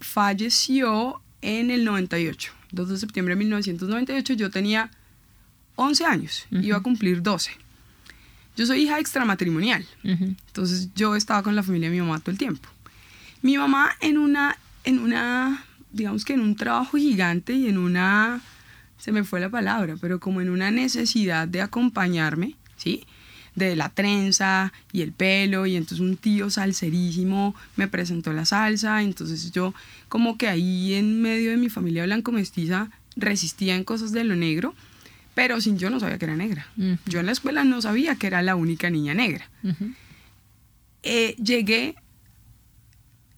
falleció 0.00 1.22
en 1.40 1.70
el 1.70 1.84
98, 1.84 2.52
2 2.72 2.88
de 2.88 2.96
septiembre 2.98 3.34
de 3.34 3.38
1998. 3.38 4.34
Yo 4.34 4.50
tenía 4.50 4.90
11 5.76 6.04
años, 6.04 6.46
iba 6.50 6.76
a 6.76 6.82
cumplir 6.82 7.22
12. 7.22 7.52
Yo 8.56 8.66
soy 8.66 8.82
hija 8.82 8.98
extramatrimonial, 8.98 9.86
entonces 10.02 10.90
yo 10.94 11.16
estaba 11.16 11.42
con 11.42 11.56
la 11.56 11.62
familia 11.62 11.88
de 11.88 11.96
mi 11.96 12.02
mamá 12.02 12.20
todo 12.20 12.32
el 12.32 12.38
tiempo. 12.38 12.68
Mi 13.40 13.56
mamá 13.56 13.92
en 14.00 14.18
una, 14.18 14.56
en 14.84 14.98
una, 14.98 15.64
digamos 15.90 16.24
que 16.24 16.34
en 16.34 16.40
un 16.40 16.54
trabajo 16.54 16.98
gigante 16.98 17.54
y 17.54 17.68
en 17.68 17.78
una, 17.78 18.42
se 18.98 19.10
me 19.10 19.24
fue 19.24 19.40
la 19.40 19.48
palabra, 19.48 19.96
pero 20.00 20.20
como 20.20 20.40
en 20.42 20.50
una 20.50 20.70
necesidad 20.70 21.48
de 21.48 21.62
acompañarme, 21.62 22.56
¿sí? 22.76 23.04
de 23.54 23.76
la 23.76 23.88
trenza 23.88 24.72
y 24.92 25.02
el 25.02 25.12
pelo 25.12 25.66
y 25.66 25.76
entonces 25.76 26.00
un 26.00 26.16
tío 26.16 26.50
salserísimo 26.50 27.54
me 27.76 27.88
presentó 27.88 28.32
la 28.32 28.44
salsa, 28.44 29.02
entonces 29.02 29.52
yo 29.52 29.74
como 30.08 30.38
que 30.38 30.48
ahí 30.48 30.94
en 30.94 31.20
medio 31.20 31.50
de 31.50 31.56
mi 31.56 31.68
familia 31.68 32.04
blanco 32.04 32.32
mestiza 32.32 32.90
resistía 33.16 33.74
en 33.76 33.84
cosas 33.84 34.12
de 34.12 34.24
lo 34.24 34.36
negro 34.36 34.74
pero 35.34 35.60
sin 35.60 35.78
yo 35.78 35.90
no 35.90 36.00
sabía 36.00 36.18
que 36.18 36.24
era 36.26 36.36
negra. 36.36 36.66
Yo 37.06 37.20
en 37.20 37.26
la 37.26 37.32
escuela 37.32 37.64
no 37.64 37.80
sabía 37.80 38.16
que 38.16 38.26
era 38.26 38.42
la 38.42 38.56
única 38.56 38.90
niña 38.90 39.14
negra. 39.14 39.48
Eh, 41.02 41.34
llegué, 41.42 41.96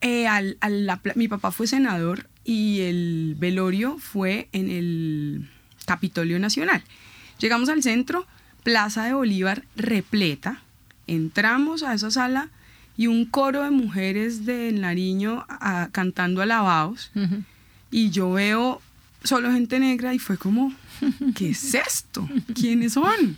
eh, 0.01 0.27
al, 0.27 0.59
mi 1.15 1.29
papá 1.29 1.51
fue 1.51 1.67
senador 1.67 2.29
y 2.45 2.81
el 2.81 3.37
velorio 3.39 3.99
fue 3.99 4.49
en 4.53 4.71
el 4.71 5.51
Capitolio 5.87 6.39
Nacional. 6.39 6.83
Llegamos 7.39 7.69
al 7.69 7.83
centro, 7.83 8.27
Plaza 8.63 9.05
de 9.05 9.15
Bolívar 9.15 9.65
repleta, 9.77 10.63
entramos 11.07 11.83
a 11.83 11.95
esa 11.95 12.11
sala 12.11 12.51
y 12.97 13.07
un 13.07 13.25
coro 13.25 13.63
de 13.63 13.71
mujeres 13.71 14.47
de 14.47 14.73
Nariño 14.73 15.47
cantando 15.93 16.43
alabados 16.43 17.11
y 17.91 18.11
yo 18.11 18.33
veo 18.33 18.81
solo 19.25 19.51
gente 19.51 19.81
negra 19.81 20.15
y 20.15 20.19
fue 20.19 20.39
como 20.39 20.73
¿qué 21.35 21.51
es 21.51 21.75
esto? 21.75 22.29
¿Quiénes 22.55 22.93
son? 22.93 23.37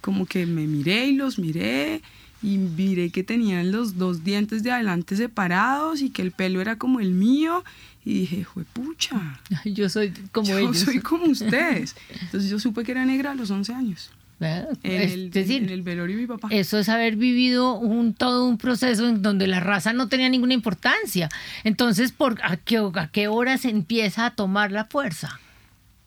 Como 0.00 0.26
que 0.26 0.46
me 0.46 0.66
miré 0.66 1.06
y 1.06 1.14
los 1.14 1.38
miré 1.38 2.02
y 2.42 2.58
miré 2.58 3.10
que 3.10 3.22
tenían 3.22 3.70
los 3.70 3.98
dos 3.98 4.24
dientes 4.24 4.62
de 4.62 4.72
adelante 4.72 5.14
separados 5.14 6.00
y 6.02 6.10
que 6.10 6.22
el 6.22 6.32
pelo 6.32 6.60
era 6.60 6.76
como 6.76 6.98
el 6.98 7.12
mío 7.12 7.64
y 8.04 8.20
dije, 8.20 8.46
pucha, 8.72 9.40
yo 9.64 9.88
soy 9.88 10.12
como 10.32 10.48
yo 10.48 10.58
ellos. 10.58 10.78
soy 10.78 10.98
como 10.98 11.26
ustedes. 11.26 11.94
Entonces 12.20 12.50
yo 12.50 12.58
supe 12.58 12.82
que 12.82 12.90
era 12.92 13.04
negra 13.06 13.30
a 13.30 13.34
los 13.36 13.50
11 13.50 13.74
años. 13.74 14.10
En 14.42 15.00
el, 15.00 15.30
decir, 15.30 15.62
en 15.62 15.70
el 15.70 15.82
velorio 15.82 16.16
de 16.16 16.22
mi 16.22 16.28
papá. 16.28 16.48
Eso 16.50 16.78
es 16.78 16.88
haber 16.88 17.16
vivido 17.16 17.74
un, 17.74 18.14
todo 18.14 18.46
un 18.46 18.58
proceso 18.58 19.08
en 19.08 19.22
donde 19.22 19.46
la 19.46 19.60
raza 19.60 19.92
no 19.92 20.08
tenía 20.08 20.28
ninguna 20.28 20.54
importancia. 20.54 21.28
Entonces, 21.64 22.12
¿por, 22.12 22.40
a, 22.42 22.56
qué, 22.56 22.78
¿a 22.94 23.08
qué 23.12 23.28
hora 23.28 23.58
se 23.58 23.70
empieza 23.70 24.26
a 24.26 24.34
tomar 24.34 24.72
la 24.72 24.86
fuerza? 24.86 25.40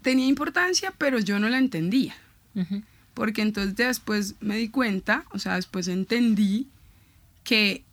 tenía 0.06 0.28
importancia, 0.28 0.94
pero 1.00 1.18
yo 1.20 1.40
no 1.40 1.50
la 1.50 1.58
entendía. 1.58 2.16
Porque 3.16 3.42
entonces 3.42 3.76
después 3.76 4.36
me 4.40 4.56
di 4.56 4.70
cuenta, 4.70 5.26
o 5.32 5.40
sea, 5.40 5.56
después 5.56 5.88
entendí 5.88 6.68
que 7.44 7.84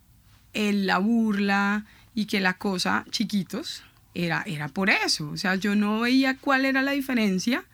el, 0.52 0.87
la 0.87 0.99
burla 0.99 1.87
y 2.14 2.26
que 2.26 2.38
la 2.38 2.58
cosa, 2.58 3.06
chiquitos, 3.11 3.82
era, 4.14 4.42
era 4.46 4.68
por 4.68 4.90
eso. 4.90 5.30
O 5.30 5.38
sea, 5.38 5.54
yo 5.54 5.75
no 5.75 6.00
veía 6.00 6.37
cuál 6.37 6.66
era 6.66 6.82
la 6.82 6.92
diferencia, 6.92 7.64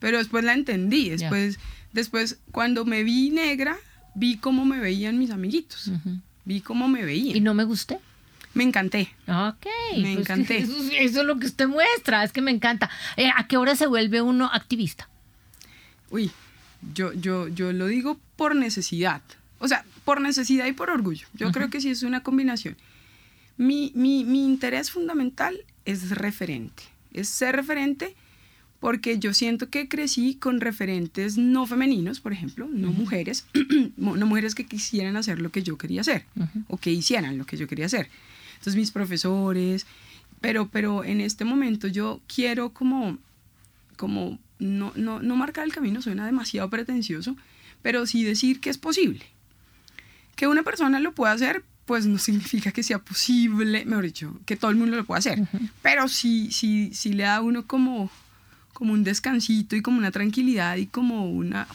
pero 0.00 0.18
después 0.18 0.44
la 0.44 0.54
entendí. 0.54 1.08
Después, 1.08 1.60
después 1.96 2.38
cuando 2.52 2.84
me 2.84 3.02
vi 3.02 3.30
negra, 3.30 3.76
vi 4.14 4.36
cómo 4.36 4.64
me 4.64 4.78
veían 4.78 5.18
mis 5.18 5.30
amiguitos. 5.30 5.90
Vi 6.44 6.60
cómo 6.60 6.86
me 6.86 7.04
veían. 7.04 7.36
¿Y 7.36 7.40
no 7.40 7.54
me 7.54 7.64
gusté? 7.64 7.98
Me 8.54 8.62
encanté. 8.62 9.12
Ok. 9.26 9.66
Me 9.96 10.14
pues 10.14 10.18
encanté. 10.18 10.58
Eso, 10.58 10.92
es 11.00 11.14
lo 11.14 11.38
que 11.38 11.46
usted 11.46 11.66
muestra, 11.66 12.22
es 12.22 12.32
que 12.32 12.40
me 12.40 12.52
encanta. 12.52 12.88
Eh, 13.16 13.30
¿A 13.34 13.48
qué 13.48 13.56
hora 13.56 13.74
se 13.74 13.86
vuelve 13.86 14.22
uno 14.22 14.48
activista? 14.52 15.08
Uy, 16.10 16.30
yo, 16.94 17.12
yo, 17.12 17.48
yo 17.48 17.72
lo 17.72 17.86
digo 17.86 18.18
por 18.36 18.54
necesidad. 18.54 19.22
O 19.58 19.66
sea, 19.66 19.84
por 20.04 20.20
necesidad 20.20 20.66
y 20.66 20.72
por 20.72 20.90
orgullo. 20.90 21.26
Yo 21.34 21.50
creo 21.50 21.68
que 21.68 21.80
sí 21.80 21.90
es 21.90 22.02
una 22.02 22.22
combinación. 22.22 22.76
Mi, 23.56 23.90
mi, 23.94 24.24
mi 24.24 24.44
interés 24.44 24.90
fundamental 24.90 25.58
es 25.84 26.10
referente. 26.10 26.84
Es 27.12 27.28
ser 27.28 27.56
referente 27.56 28.14
porque 28.86 29.18
yo 29.18 29.34
siento 29.34 29.68
que 29.68 29.88
crecí 29.88 30.36
con 30.36 30.60
referentes 30.60 31.36
no 31.36 31.66
femeninos, 31.66 32.20
por 32.20 32.32
ejemplo, 32.32 32.68
no 32.70 32.92
mujeres, 32.92 33.44
no 33.96 34.26
mujeres 34.26 34.54
que 34.54 34.64
quisieran 34.64 35.16
hacer 35.16 35.40
lo 35.40 35.50
que 35.50 35.64
yo 35.64 35.76
quería 35.76 36.02
hacer 36.02 36.24
o 36.68 36.76
que 36.76 36.92
hicieran 36.92 37.36
lo 37.36 37.46
que 37.46 37.56
yo 37.56 37.66
quería 37.66 37.86
hacer. 37.86 38.08
Entonces 38.52 38.76
mis 38.76 38.92
profesores, 38.92 39.88
pero, 40.40 40.68
pero 40.68 41.02
en 41.02 41.20
este 41.20 41.44
momento 41.44 41.88
yo 41.88 42.20
quiero 42.32 42.68
como, 42.70 43.18
como 43.96 44.38
no, 44.60 44.92
no, 44.94 45.20
no 45.20 45.34
marcar 45.34 45.64
el 45.64 45.72
camino, 45.72 46.00
suena 46.00 46.24
demasiado 46.24 46.70
pretencioso, 46.70 47.36
pero 47.82 48.06
sí 48.06 48.22
decir 48.22 48.60
que 48.60 48.70
es 48.70 48.78
posible. 48.78 49.26
Que 50.36 50.46
una 50.46 50.62
persona 50.62 51.00
lo 51.00 51.10
pueda 51.10 51.32
hacer, 51.32 51.64
pues 51.86 52.06
no 52.06 52.18
significa 52.20 52.70
que 52.70 52.84
sea 52.84 53.00
posible, 53.00 53.84
mejor 53.84 54.04
dicho, 54.04 54.38
que 54.46 54.54
todo 54.54 54.70
el 54.70 54.76
mundo 54.76 54.96
lo 54.96 55.04
pueda 55.04 55.18
hacer, 55.18 55.40
pero 55.82 56.06
sí, 56.06 56.52
sí, 56.52 56.92
sí 56.94 57.14
le 57.14 57.24
da 57.24 57.34
a 57.34 57.40
uno 57.40 57.66
como, 57.66 58.12
como 58.76 58.92
un 58.92 59.04
descansito 59.04 59.74
y 59.74 59.80
como 59.80 59.96
una 59.96 60.10
tranquilidad 60.10 60.76
y 60.76 60.84
como 60.84 61.30
una 61.30 61.66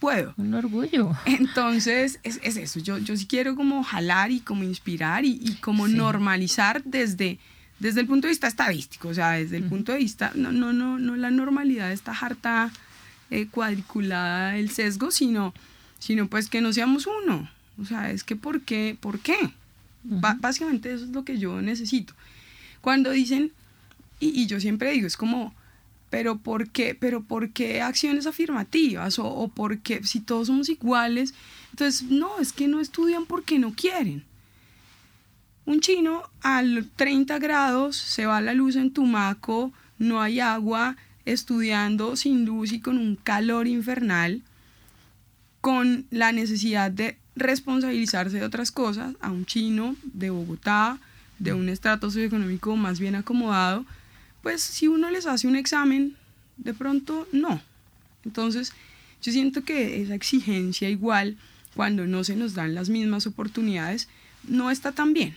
puedo. 0.00 0.32
Un 0.38 0.54
orgullo. 0.54 1.12
Entonces, 1.26 2.20
es, 2.22 2.40
es 2.42 2.56
eso. 2.56 2.80
Yo, 2.80 2.96
yo 2.96 3.14
sí 3.18 3.26
quiero 3.26 3.54
como 3.54 3.84
jalar 3.84 4.30
y 4.30 4.40
como 4.40 4.64
inspirar 4.64 5.26
y, 5.26 5.38
y 5.42 5.56
como 5.56 5.86
normalizar 5.86 6.82
desde, 6.84 7.38
desde 7.80 8.00
el 8.00 8.06
punto 8.06 8.26
de 8.26 8.30
vista 8.30 8.46
estadístico. 8.46 9.08
O 9.08 9.14
sea, 9.14 9.32
desde 9.32 9.58
el 9.58 9.64
punto 9.64 9.92
de 9.92 9.98
vista, 9.98 10.32
no, 10.34 10.52
no, 10.52 10.72
no, 10.72 10.98
no 10.98 11.16
la 11.16 11.30
normalidad 11.30 11.88
de 11.88 11.94
esta 11.94 12.12
harta 12.12 12.72
eh, 13.30 13.46
cuadriculada 13.50 14.56
el 14.56 14.70
sesgo, 14.70 15.10
sino, 15.10 15.52
sino 15.98 16.28
pues 16.28 16.48
que 16.48 16.62
no 16.62 16.72
seamos 16.72 17.06
uno. 17.06 17.50
O 17.78 17.84
sea, 17.84 18.10
es 18.10 18.24
que 18.24 18.36
¿por 18.36 18.62
qué? 18.62 18.96
¿Por 18.98 19.18
qué? 19.20 19.36
básicamente 20.06 20.92
eso 20.92 21.04
es 21.04 21.10
lo 21.10 21.24
que 21.24 21.38
yo 21.38 21.60
necesito. 21.60 22.14
Cuando 22.80 23.10
dicen, 23.10 23.52
y, 24.18 24.38
y 24.38 24.46
yo 24.46 24.60
siempre 24.60 24.92
digo, 24.92 25.06
es 25.06 25.18
como 25.18 25.54
pero 26.10 26.38
¿por 26.38 26.70
qué, 26.70 26.94
pero 26.94 27.22
¿por 27.22 27.50
qué 27.50 27.82
acciones 27.82 28.26
afirmativas? 28.26 29.18
O, 29.18 29.26
o 29.26 29.48
porque 29.48 30.04
si 30.04 30.20
todos 30.20 30.46
somos 30.46 30.68
iguales, 30.68 31.34
entonces 31.70 32.02
no, 32.10 32.38
es 32.38 32.52
que 32.52 32.68
no 32.68 32.80
estudian 32.80 33.26
porque 33.26 33.58
no 33.58 33.72
quieren. 33.74 34.24
Un 35.66 35.80
chino 35.80 36.22
a 36.42 36.62
30 36.96 37.38
grados 37.38 37.96
se 37.96 38.26
va 38.26 38.40
la 38.40 38.52
luz 38.52 38.76
en 38.76 38.92
Tumaco, 38.92 39.72
no 39.98 40.20
hay 40.20 40.40
agua, 40.40 40.96
estudiando 41.24 42.16
sin 42.16 42.44
luz 42.44 42.72
y 42.72 42.80
con 42.80 42.98
un 42.98 43.16
calor 43.16 43.66
infernal, 43.66 44.42
con 45.60 46.06
la 46.10 46.32
necesidad 46.32 46.90
de 46.90 47.16
responsabilizarse 47.34 48.38
de 48.38 48.44
otras 48.44 48.70
cosas, 48.70 49.14
a 49.20 49.30
un 49.30 49.46
chino 49.46 49.96
de 50.02 50.30
Bogotá, 50.30 50.98
de 51.38 51.54
un 51.54 51.68
estrato 51.68 52.10
socioeconómico 52.10 52.76
más 52.76 53.00
bien 53.00 53.14
acomodado, 53.14 53.86
pues 54.44 54.62
si 54.62 54.88
uno 54.88 55.10
les 55.10 55.24
hace 55.24 55.48
un 55.48 55.56
examen, 55.56 56.16
de 56.58 56.74
pronto 56.74 57.26
no. 57.32 57.62
Entonces, 58.26 58.74
yo 59.22 59.32
siento 59.32 59.64
que 59.64 60.02
esa 60.02 60.14
exigencia 60.14 60.90
igual, 60.90 61.38
cuando 61.74 62.06
no 62.06 62.24
se 62.24 62.36
nos 62.36 62.52
dan 62.52 62.74
las 62.74 62.90
mismas 62.90 63.26
oportunidades, 63.26 64.06
no 64.46 64.70
está 64.70 64.92
tan 64.92 65.14
bien. 65.14 65.34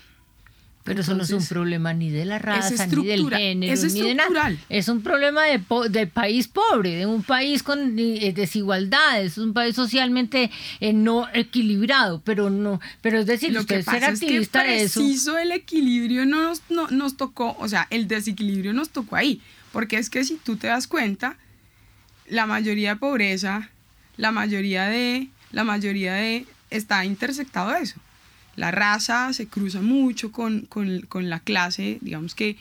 Pero 0.88 1.01
eso 1.01 1.15
no 1.15 1.24
es 1.24 1.32
un 1.32 1.46
problema 1.46 1.94
ni 1.94 2.10
de 2.10 2.24
la 2.24 2.39
raza, 2.39 2.88
ni 2.88 3.06
del 3.06 3.29
género, 3.29 3.74
es 3.74 3.94
ni 3.94 4.01
de 4.03 4.15
nada. 4.15 4.53
Es 4.70 4.88
un 4.88 5.01
problema 5.01 5.44
de, 5.44 6.08
país 6.08 6.48
pobre, 6.48 6.96
de 6.96 7.06
un 7.06 7.24
país 7.24 7.62
con 7.62 8.00
eh, 8.00 8.32
desigualdades, 8.34 9.34
es 9.34 9.38
un 9.38 9.51
país 9.51 9.75
socialmente 9.75 10.50
eh, 10.79 10.94
no 10.94 11.27
equilibrado, 11.34 12.22
pero 12.24 12.50
no, 12.50 12.79
pero 13.01 13.20
es 13.20 13.25
decir, 13.25 13.51
lo 13.51 13.65
que 13.65 13.84
ser 13.84 14.06
activista 14.06 14.65
es 14.65 14.94
que 14.94 15.00
preciso 15.01 15.38
el 15.38 15.51
equilibrio 15.51 16.25
nos, 16.25 16.62
no, 16.70 16.88
nos 16.88 17.17
tocó, 17.17 17.58
o 17.60 17.67
sea, 17.67 17.88
el 17.89 18.08
desequilibrio 18.08 18.72
nos 18.72 18.88
tocó 18.88 19.17
ahí, 19.17 19.41
porque 19.74 19.98
es 19.98 20.10
que 20.10 20.24
si 20.24 20.38
tú 20.38 20.56
te 20.56 20.67
das 20.67 20.88
cuenta, 20.88 21.36
la 22.29 22.46
mayoría 22.46 22.91
de 22.91 22.96
pobreza, 22.96 23.72
la 24.15 24.32
mayoría 24.32 24.86
de, 24.86 25.27
la 25.51 25.65
mayoría 25.65 26.13
de, 26.13 26.46
está 26.70 27.03
intersectado 27.03 27.75
eso 27.75 28.00
la 28.58 28.72
raza 28.72 29.32
se 29.34 29.48
cruza 29.48 29.82
mucho 29.82 30.32
con, 30.32 30.68
la 31.14 31.40
clase, 31.40 32.00
digamos 32.02 32.36
que 32.36 32.58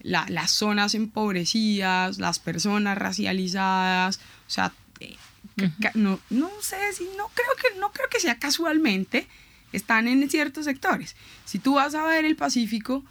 las 0.00 0.50
zonas 0.50 0.94
empobrecidas, 0.94 2.18
las 2.18 2.38
personas 2.38 2.98
racializadas, 2.98 4.20
o 4.46 4.50
sea, 4.50 4.72
eh, 5.00 5.16
no, 5.94 6.18
no 6.30 6.50
sé 6.60 6.76
si, 6.94 7.04
no 7.16 7.30
creo, 7.34 7.50
que, 7.60 7.78
no 7.78 7.92
creo 7.92 8.08
que 8.10 8.20
sea 8.20 8.38
casualmente, 8.38 9.26
están 9.72 10.08
en 10.08 10.28
ciertos 10.30 10.64
sectores. 10.64 11.14
Si 11.44 11.58
tú 11.58 11.74
vas 11.74 11.94
a 11.94 12.04
ver 12.04 12.24
el 12.24 12.36
Pacífico, 12.36 13.04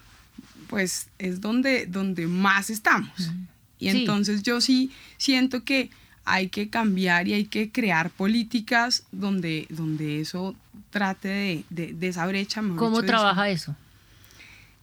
pues 0.67 1.09
es 1.19 1.39
donde, 1.39 1.85
donde 1.85 2.25
más 2.25 2.71
estamos. 2.71 3.31
Y 3.77 3.89
entonces 3.89 4.41
yo 4.41 4.59
sí 4.59 4.91
siento 5.17 5.63
que 5.63 5.91
hay 6.25 6.49
que 6.49 6.69
cambiar 6.69 7.27
y 7.27 7.33
hay 7.33 7.45
que 7.45 7.71
crear 7.71 8.09
políticas 8.09 9.03
donde, 9.11 9.67
donde 9.69 10.21
eso 10.21 10.55
trate 10.89 11.63
de, 11.69 11.93
de, 11.93 12.07
esa 12.07 12.25
brecha. 12.27 12.61
¿Cómo 12.75 13.03
trabaja 13.03 13.49
eso? 13.49 13.75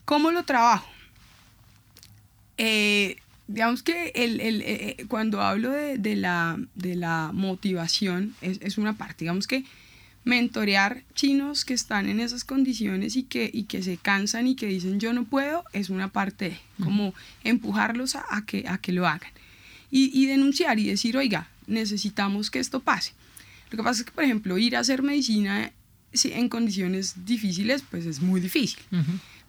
¿Cómo 0.05 0.31
lo 0.31 0.43
trabajo? 0.43 0.87
Eh, 2.57 3.17
digamos 3.47 3.81
que 3.81 4.11
el, 4.13 4.39
el, 4.39 4.61
eh, 4.61 4.95
eh, 4.99 5.05
cuando 5.07 5.41
hablo 5.41 5.71
de, 5.71 5.97
de, 5.97 6.15
la, 6.15 6.59
de 6.75 6.95
la 6.95 7.31
motivación 7.33 8.35
es, 8.41 8.59
es, 8.61 8.77
una 8.77 8.93
parte, 8.93 9.23
digamos 9.25 9.47
que 9.47 9.63
mentorear 10.23 11.01
chinos 11.15 11.65
que 11.65 11.73
están 11.73 12.07
en 12.07 12.19
esas 12.19 12.43
condiciones 12.43 13.15
y 13.15 13.23
que, 13.23 13.49
y 13.51 13.63
que 13.63 13.81
se 13.81 13.97
cansan 13.97 14.45
y 14.45 14.55
que 14.55 14.67
dicen 14.67 14.99
yo 14.99 15.13
no 15.13 15.23
puedo 15.23 15.63
es 15.73 15.89
una 15.89 16.09
parte 16.09 16.59
como 16.83 17.15
empujarlos 17.43 18.15
a, 18.15 18.23
a, 18.29 18.45
que, 18.45 18.65
a 18.67 18.77
que 18.77 18.91
lo 18.91 19.07
hagan 19.07 19.31
y, 19.91 20.09
y, 20.19 20.25
denunciar 20.25 20.79
y 20.79 20.87
decir 20.87 21.17
oiga 21.17 21.49
necesitamos 21.67 22.49
que 22.49 22.59
esto 22.59 22.79
pase 22.79 23.13
lo 23.69 23.77
que 23.77 23.83
pasa 23.83 24.01
es 24.01 24.05
que 24.05 24.11
por 24.11 24.23
ejemplo 24.23 24.57
ir 24.57 24.75
a 24.75 24.79
hacer 24.79 25.03
medicina 25.03 25.71
en 26.23 26.49
condiciones 26.49 27.25
difíciles 27.25 27.83
pues 27.89 28.05
es 28.05 28.21
muy 28.21 28.41
difícil. 28.41 28.79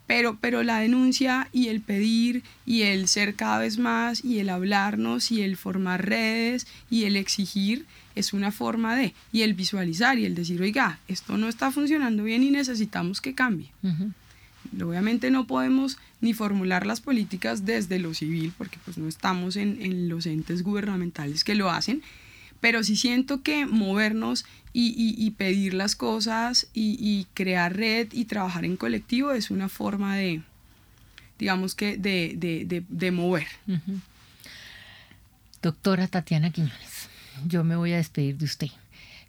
Pero, 0.06 0.36
pero 0.40 0.62
la 0.62 0.78
denuncia 0.78 1.48
y 1.52 1.68
el 1.68 1.80
pedir 1.80 2.42
y 2.66 2.82
el 2.82 3.08
ser 3.08 3.34
cada 3.34 3.58
vez 3.58 3.78
más 3.78 4.24
y 4.24 4.40
el 4.40 4.50
hablarnos 4.50 5.30
y 5.30 5.42
el 5.42 5.56
formar 5.56 6.06
redes 6.06 6.66
y 6.90 7.04
el 7.04 7.16
exigir 7.16 7.86
es 8.14 8.32
una 8.32 8.52
forma 8.52 8.94
de, 8.94 9.14
y 9.32 9.42
el 9.42 9.54
visualizar 9.54 10.18
y 10.18 10.26
el 10.26 10.34
decir, 10.34 10.60
oiga, 10.60 10.98
esto 11.08 11.38
no 11.38 11.48
está 11.48 11.70
funcionando 11.70 12.24
bien 12.24 12.42
y 12.42 12.50
necesitamos 12.50 13.20
que 13.20 13.34
cambie. 13.34 13.70
Obviamente 14.80 15.30
no 15.30 15.46
podemos 15.46 15.98
ni 16.20 16.34
formular 16.34 16.86
las 16.86 17.00
políticas 17.00 17.64
desde 17.66 17.98
lo 17.98 18.14
civil, 18.14 18.52
porque 18.56 18.78
pues 18.84 18.96
no 18.96 19.08
estamos 19.08 19.56
en, 19.56 19.82
en 19.82 20.08
los 20.08 20.26
entes 20.26 20.62
gubernamentales 20.62 21.44
que 21.44 21.54
lo 21.54 21.70
hacen, 21.70 22.02
pero 22.60 22.84
sí 22.84 22.96
siento 22.96 23.42
que 23.42 23.66
movernos 23.66 24.44
y, 24.72 25.30
pedir 25.32 25.74
las 25.74 25.96
cosas 25.96 26.68
y, 26.72 27.26
crear 27.34 27.76
red 27.76 28.08
y 28.12 28.24
trabajar 28.24 28.64
en 28.64 28.76
colectivo 28.76 29.32
es 29.32 29.50
una 29.50 29.68
forma 29.68 30.16
de, 30.16 30.42
digamos 31.38 31.74
que, 31.74 31.96
de, 31.96 33.10
mover. 33.10 33.48
Doctora 35.60 36.06
Tatiana 36.08 36.50
Quiñones, 36.50 37.08
yo 37.46 37.64
me 37.64 37.76
voy 37.76 37.92
a 37.92 37.96
despedir 37.96 38.38
de 38.38 38.44
usted, 38.44 38.68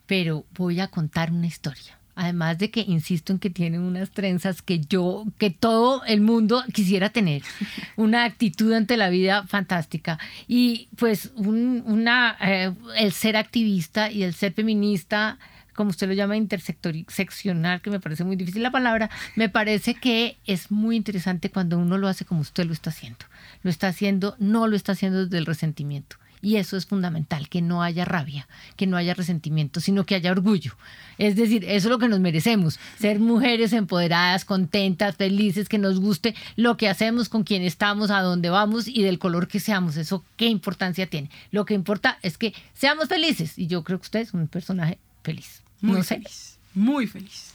pero 0.05 0.45
voy 0.55 0.79
a 0.79 0.87
contar 0.87 1.31
una 1.31 1.47
historia. 1.47 1.97
Además 2.15 2.59
de 2.59 2.69
que 2.69 2.81
insisto 2.81 3.33
en 3.33 3.39
que 3.39 3.49
tiene 3.49 3.79
unas 3.79 4.11
trenzas 4.11 4.61
que 4.61 4.79
yo, 4.79 5.25
que 5.37 5.49
todo 5.49 6.03
el 6.05 6.21
mundo 6.21 6.63
quisiera 6.71 7.09
tener, 7.09 7.41
una 7.95 8.23
actitud 8.25 8.71
ante 8.73 8.97
la 8.97 9.09
vida 9.09 9.47
fantástica. 9.47 10.19
Y 10.47 10.89
pues 10.95 11.31
una, 11.35 12.37
eh, 12.41 12.71
el 12.97 13.11
ser 13.11 13.35
activista 13.35 14.11
y 14.11 14.23
el 14.23 14.33
ser 14.33 14.53
feminista, 14.53 15.39
como 15.73 15.89
usted 15.89 16.07
lo 16.07 16.13
llama, 16.13 16.37
interseccional, 16.37 17.81
que 17.81 17.89
me 17.89 17.99
parece 17.99 18.23
muy 18.23 18.35
difícil 18.35 18.61
la 18.61 18.71
palabra, 18.71 19.09
me 19.35 19.49
parece 19.49 19.95
que 19.95 20.37
es 20.45 20.69
muy 20.69 20.95
interesante 20.95 21.49
cuando 21.49 21.79
uno 21.79 21.97
lo 21.97 22.07
hace 22.07 22.25
como 22.25 22.41
usted 22.41 22.65
lo 22.65 22.73
está 22.73 22.91
haciendo. 22.91 23.25
Lo 23.63 23.69
está 23.69 23.87
haciendo, 23.87 24.35
no 24.39 24.67
lo 24.67 24.75
está 24.75 24.91
haciendo 24.91 25.25
desde 25.25 25.39
el 25.39 25.45
resentimiento. 25.45 26.17
Y 26.43 26.57
eso 26.57 26.75
es 26.75 26.85
fundamental, 26.85 27.47
que 27.47 27.61
no 27.61 27.81
haya 27.81 28.03
rabia, 28.03 28.49
que 28.75 28.85
no 28.85 28.97
haya 28.97 29.13
resentimiento, 29.13 29.79
sino 29.79 30.05
que 30.05 30.15
haya 30.15 30.29
orgullo. 30.29 30.75
Es 31.17 31.37
decir, 31.37 31.63
eso 31.63 31.87
es 31.87 31.91
lo 31.91 31.99
que 31.99 32.09
nos 32.09 32.19
merecemos, 32.19 32.81
ser 32.99 33.19
mujeres 33.19 33.71
empoderadas, 33.71 34.43
contentas, 34.43 35.15
felices, 35.15 35.69
que 35.69 35.77
nos 35.77 36.01
guste 36.01 36.35
lo 36.57 36.75
que 36.75 36.89
hacemos, 36.89 37.29
con 37.29 37.45
quien 37.45 37.61
estamos, 37.61 38.11
a 38.11 38.21
dónde 38.21 38.49
vamos 38.49 38.89
y 38.89 39.03
del 39.03 39.19
color 39.19 39.47
que 39.47 39.61
seamos. 39.61 39.95
Eso 39.95 40.21
qué 40.35 40.47
importancia 40.47 41.07
tiene. 41.07 41.29
Lo 41.51 41.63
que 41.63 41.75
importa 41.75 42.19
es 42.21 42.37
que 42.37 42.53
seamos 42.73 43.07
felices. 43.07 43.57
Y 43.57 43.67
yo 43.67 43.85
creo 43.85 43.99
que 43.99 44.03
usted 44.03 44.19
es 44.19 44.33
un 44.33 44.47
personaje 44.47 44.99
feliz. 45.23 45.61
Muy 45.79 46.03
feliz. 46.03 46.59
Muy 46.73 47.07
feliz. 47.07 47.52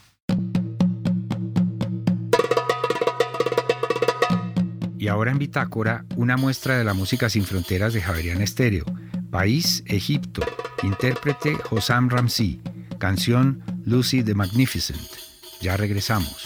Y 4.99 5.09
ahora 5.09 5.31
en 5.31 5.39
Bitácora, 5.39 6.05
una 6.17 6.37
muestra 6.37 6.77
de 6.77 6.85
la 6.85 6.93
música 6.93 7.29
sin 7.29 7.45
fronteras 7.45 7.95
de 7.95 8.03
Javerian 8.03 8.43
Estéreo. 8.43 8.85
País, 9.31 9.85
Egipto. 9.87 10.43
Intérprete, 10.83 11.57
Hossam 11.71 12.09
Ramsey. 12.09 12.61
Canción, 12.99 13.63
Lucy 13.85 14.25
the 14.25 14.35
Magnificent. 14.35 15.01
Ya 15.61 15.77
regresamos. 15.77 16.45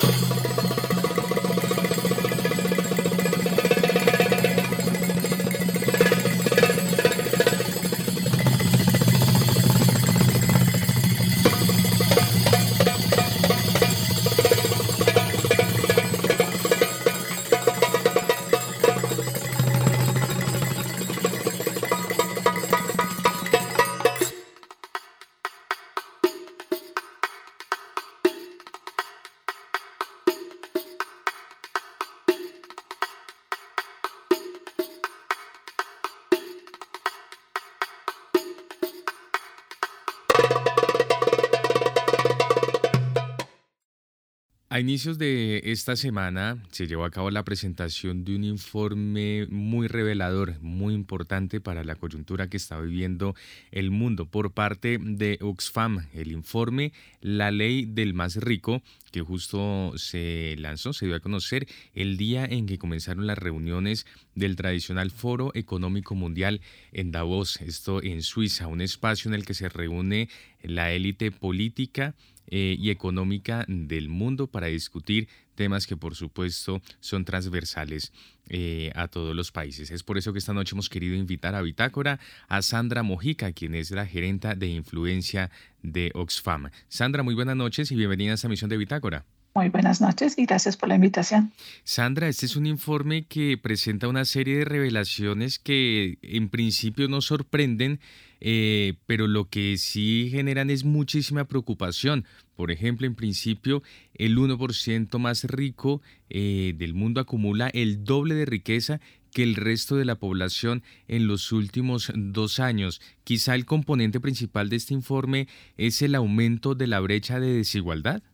A 44.72 44.80
inicios 44.80 45.18
de 45.18 45.61
esta 45.66 45.96
semana 45.96 46.56
se 46.70 46.87
llevó 46.87 47.04
a 47.04 47.11
cabo 47.11 47.30
la 47.30 47.44
presentación 47.44 48.24
de 48.24 48.35
un 48.35 48.42
informe 48.42 49.46
muy 49.50 49.87
revelador, 49.87 50.58
muy 50.62 50.94
importante 50.94 51.61
para 51.61 51.85
la 51.85 51.94
coyuntura 51.94 52.48
que 52.48 52.56
está 52.56 52.80
viviendo 52.80 53.35
el 53.70 53.90
mundo 53.90 54.24
por 54.24 54.52
parte 54.52 54.96
de 54.98 55.37
Oxfam. 55.42 56.06
El 56.14 56.32
informe 56.32 56.94
La 57.20 57.50
ley 57.50 57.85
del 57.85 58.14
más 58.14 58.37
rico, 58.37 58.80
que 59.11 59.20
justo 59.20 59.92
se 59.96 60.56
lanzó, 60.56 60.94
se 60.94 61.04
dio 61.04 61.16
a 61.16 61.20
conocer 61.20 61.68
el 61.92 62.16
día 62.16 62.46
en 62.46 62.64
que 62.64 62.78
comenzaron 62.78 63.26
las 63.26 63.37
reuniones 63.37 64.06
del 64.35 64.56
tradicional 64.56 65.11
Foro 65.11 65.50
Económico 65.52 66.14
Mundial 66.14 66.62
en 66.92 67.12
Davos, 67.12 67.61
esto 67.61 68.02
en 68.02 68.22
Suiza, 68.22 68.68
un 68.68 68.80
espacio 68.80 69.28
en 69.28 69.35
el 69.35 69.44
que 69.44 69.52
se 69.52 69.68
reúne 69.68 70.30
la 70.62 70.92
élite 70.92 71.30
política, 71.30 72.14
eh, 72.46 72.76
y 72.78 72.90
económica 72.90 73.64
del 73.68 74.09
mundo 74.09 74.46
para 74.46 74.66
discutir 74.66 75.28
temas 75.55 75.87
que 75.87 75.96
por 75.96 76.14
supuesto 76.14 76.83
son 77.00 77.24
transversales 77.24 78.12
eh, 78.48 78.90
a 78.94 79.09
todos 79.09 79.35
los 79.35 79.52
países. 79.52 79.90
Es 79.90 80.02
por 80.02 80.18
eso 80.18 80.33
que 80.33 80.38
esta 80.38 80.52
noche 80.52 80.74
hemos 80.74 80.88
querido 80.88 81.14
invitar 81.14 81.55
a 81.55 81.62
Bitácora 81.62 82.18
a 82.48 82.62
Sandra 82.62 83.02
Mojica, 83.02 83.52
quien 83.52 83.74
es 83.74 83.90
la 83.90 84.07
gerenta 84.07 84.55
de 84.55 84.68
influencia 84.68 85.50
de 85.83 86.11
Oxfam. 86.14 86.70
Sandra, 86.88 87.22
muy 87.22 87.35
buenas 87.35 87.57
noches 87.57 87.90
y 87.92 87.96
bienvenida 87.96 88.33
a 88.33 88.35
esta 88.35 88.48
misión 88.48 88.70
de 88.70 88.76
Bitácora. 88.76 89.24
Muy 89.55 89.68
buenas 89.68 90.00
noches 90.00 90.38
y 90.38 90.46
gracias 90.46 90.78
por 90.78 90.88
la 90.88 90.94
invitación. 90.94 91.52
Sandra, 91.85 92.26
este 92.28 92.46
es 92.46 92.57
un 92.57 92.64
informe 92.64 93.26
que 93.26 93.59
presenta 93.59 94.09
una 94.09 94.24
serie 94.24 94.59
de 94.59 94.64
revelaciones 94.64 95.59
que 95.59 96.16
en 96.22 96.48
principio 96.48 97.07
nos 97.09 97.26
sorprenden, 97.26 98.00
eh, 98.44 98.94
pero 99.07 99.28
lo 99.28 99.48
que 99.48 99.76
sí 99.78 100.28
generan 100.28 100.68
es 100.68 100.85
muchísima 100.85 101.44
preocupación. 101.44 102.24
Por 102.57 102.72
ejemplo, 102.72 103.07
en 103.07 103.14
principio, 103.14 103.85
el 104.14 104.37
1% 104.37 105.16
más 105.20 105.44
rico 105.44 106.02
eh, 106.28 106.74
del 106.76 106.92
mundo 106.92 107.20
acumula 107.20 107.68
el 107.68 108.02
doble 108.02 108.35
de 108.35 108.44
riqueza 108.44 109.00
que 109.31 109.44
el 109.44 109.55
resto 109.55 109.94
de 109.94 110.05
la 110.05 110.16
población 110.16 110.83
en 111.07 111.28
los 111.28 111.52
últimos 111.52 112.11
dos 112.16 112.59
años. 112.59 113.00
Quizá 113.22 113.55
el 113.55 113.64
componente 113.64 114.18
principal 114.18 114.68
de 114.68 114.76
este 114.76 114.92
informe 114.92 115.46
es 115.76 116.02
el 116.02 116.16
aumento 116.16 116.74
de 116.74 116.88
la 116.88 116.98
brecha 116.98 117.38
de 117.38 117.52
desigualdad. 117.52 118.24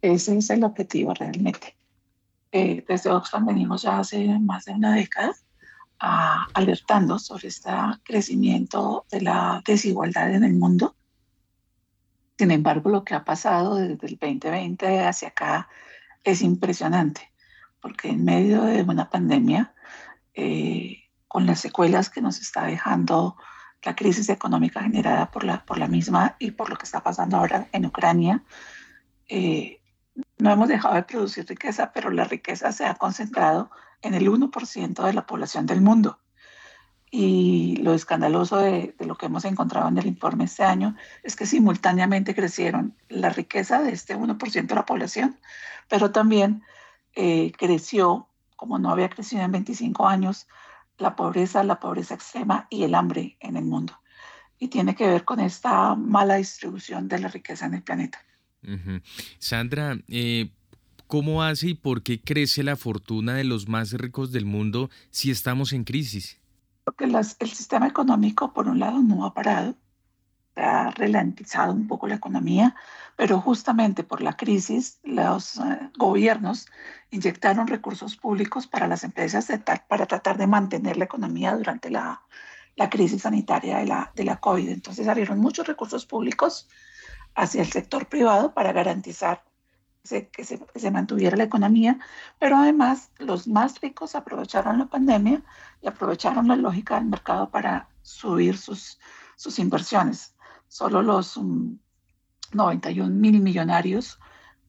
Ese 0.00 0.38
es 0.38 0.48
el 0.48 0.64
objetivo 0.64 1.12
realmente. 1.12 1.76
Eh, 2.52 2.82
desde 2.88 3.10
Oxfam 3.10 3.44
venimos 3.44 3.82
ya 3.82 3.98
hace 3.98 4.26
más 4.38 4.64
de 4.64 4.72
una 4.72 4.94
década 4.94 5.36
ah, 6.00 6.46
alertando 6.54 7.18
sobre 7.18 7.48
este 7.48 7.70
crecimiento 8.04 9.06
de 9.10 9.22
la 9.22 9.62
desigualdad 9.64 10.34
en 10.34 10.44
el 10.44 10.54
mundo. 10.54 10.96
Sin 12.38 12.50
embargo, 12.50 12.90
lo 12.90 13.04
que 13.04 13.14
ha 13.14 13.24
pasado 13.24 13.76
desde 13.76 13.92
el 13.92 13.98
2020 13.98 15.00
hacia 15.00 15.28
acá 15.28 15.68
es 16.24 16.42
impresionante, 16.42 17.32
porque 17.80 18.10
en 18.10 18.24
medio 18.24 18.62
de 18.62 18.82
una 18.82 19.10
pandemia, 19.10 19.74
eh, 20.34 21.04
con 21.26 21.46
las 21.46 21.60
secuelas 21.60 22.10
que 22.10 22.22
nos 22.22 22.40
está 22.40 22.64
dejando 22.64 23.36
la 23.82 23.94
crisis 23.94 24.28
económica 24.28 24.82
generada 24.82 25.30
por 25.30 25.44
la, 25.44 25.64
por 25.64 25.78
la 25.78 25.88
misma 25.88 26.36
y 26.38 26.52
por 26.52 26.70
lo 26.70 26.76
que 26.76 26.84
está 26.84 27.02
pasando 27.02 27.36
ahora 27.36 27.68
en 27.72 27.86
Ucrania, 27.86 28.44
eh, 29.28 29.77
no 30.38 30.50
hemos 30.50 30.68
dejado 30.68 30.94
de 30.94 31.02
producir 31.02 31.46
riqueza, 31.46 31.92
pero 31.92 32.10
la 32.10 32.24
riqueza 32.24 32.72
se 32.72 32.86
ha 32.86 32.94
concentrado 32.94 33.70
en 34.02 34.14
el 34.14 34.28
1% 34.28 35.04
de 35.04 35.12
la 35.12 35.26
población 35.26 35.66
del 35.66 35.80
mundo. 35.80 36.18
Y 37.10 37.76
lo 37.76 37.94
escandaloso 37.94 38.58
de, 38.58 38.94
lo 38.98 39.16
que 39.16 39.26
hemos 39.26 39.44
encontrado 39.44 39.88
en 39.88 39.98
el 39.98 40.06
informe 40.06 40.44
este 40.44 40.64
año 40.64 40.94
es 41.22 41.36
que 41.36 41.46
simultáneamente 41.46 42.34
crecieron 42.34 42.96
la 43.08 43.30
riqueza 43.30 43.82
de 43.82 43.92
este 43.92 44.16
1% 44.16 44.66
de 44.66 44.74
la 44.74 44.84
población, 44.84 45.38
pero 45.88 46.10
también 46.12 46.62
eh, 47.14 47.52
creció, 47.56 48.28
como 48.56 48.78
no 48.78 48.90
había 48.90 49.08
crecido 49.08 49.42
en 49.42 49.52
25 49.52 50.06
años, 50.06 50.46
la 50.98 51.16
pobreza, 51.16 51.64
la 51.64 51.80
pobreza 51.80 52.14
extrema 52.14 52.66
y 52.68 52.82
el 52.82 52.94
hambre 52.94 53.36
en 53.40 53.56
el 53.56 53.64
mundo. 53.64 53.94
Y 54.58 54.68
tiene 54.68 54.94
que 54.94 55.06
ver 55.06 55.24
con 55.24 55.40
esta 55.40 55.94
mala 55.94 56.34
distribución 56.34 57.08
de 57.08 57.20
la 57.20 57.28
riqueza 57.28 57.66
en 57.66 57.74
el 57.74 57.82
planeta. 57.82 58.18
Sandra, 59.38 59.98
eh, 60.08 60.50
¿cómo 61.06 61.42
hace 61.42 61.68
y 61.68 61.74
por 61.74 62.02
qué 62.02 62.20
crece 62.20 62.62
la 62.62 62.76
fortuna 62.76 63.34
de 63.34 63.44
los 63.44 63.68
más 63.68 63.92
ricos 63.92 64.32
del 64.32 64.44
mundo 64.44 64.90
si 65.10 65.30
estamos 65.30 65.72
en 65.72 65.84
crisis? 65.84 66.38
Porque 66.84 67.04
el 67.04 67.24
sistema 67.24 67.86
económico, 67.86 68.52
por 68.52 68.68
un 68.68 68.78
lado, 68.78 69.00
no 69.00 69.24
ha 69.24 69.34
parado, 69.34 69.76
ha 70.56 70.90
ralentizado 70.90 71.72
un 71.72 71.86
poco 71.86 72.08
la 72.08 72.16
economía, 72.16 72.74
pero 73.16 73.40
justamente 73.40 74.04
por 74.04 74.22
la 74.22 74.36
crisis, 74.36 74.98
los 75.04 75.56
eh, 75.56 75.90
gobiernos 75.96 76.66
inyectaron 77.10 77.66
recursos 77.66 78.16
públicos 78.16 78.66
para 78.66 78.86
las 78.86 79.04
empresas 79.04 79.48
para 79.88 80.06
tratar 80.06 80.36
de 80.38 80.46
mantener 80.46 80.96
la 80.96 81.04
economía 81.04 81.56
durante 81.56 81.90
la, 81.90 82.22
la 82.76 82.90
crisis 82.90 83.22
sanitaria 83.22 83.78
de 83.78 83.86
la, 83.86 84.12
de 84.14 84.24
la 84.24 84.36
COVID. 84.36 84.68
Entonces 84.68 85.08
abrieron 85.08 85.38
muchos 85.40 85.66
recursos 85.66 86.06
públicos 86.06 86.68
hacia 87.34 87.62
el 87.62 87.70
sector 87.70 88.08
privado 88.08 88.52
para 88.54 88.72
garantizar 88.72 89.44
que 90.02 90.44
se, 90.44 90.58
que 90.58 90.80
se, 90.80 90.90
mantuviera 90.90 91.36
la 91.36 91.44
economía, 91.44 91.98
pero 92.38 92.56
además 92.56 93.10
los 93.18 93.46
más 93.46 93.80
ricos 93.80 94.14
aprovecharon 94.14 94.78
la 94.78 94.86
pandemia 94.86 95.42
y 95.82 95.88
aprovecharon 95.88 96.48
la 96.48 96.56
lógica 96.56 96.94
del 96.96 97.06
mercado 97.06 97.50
para 97.50 97.88
subir 98.02 98.56
sus, 98.56 98.98
sus 99.36 99.58
inversiones. 99.58 100.34
Solo 100.68 101.02
los 101.02 101.38
91 102.52 103.08
mm, 103.08 103.20
mil 103.20 103.40
millonarios 103.40 104.18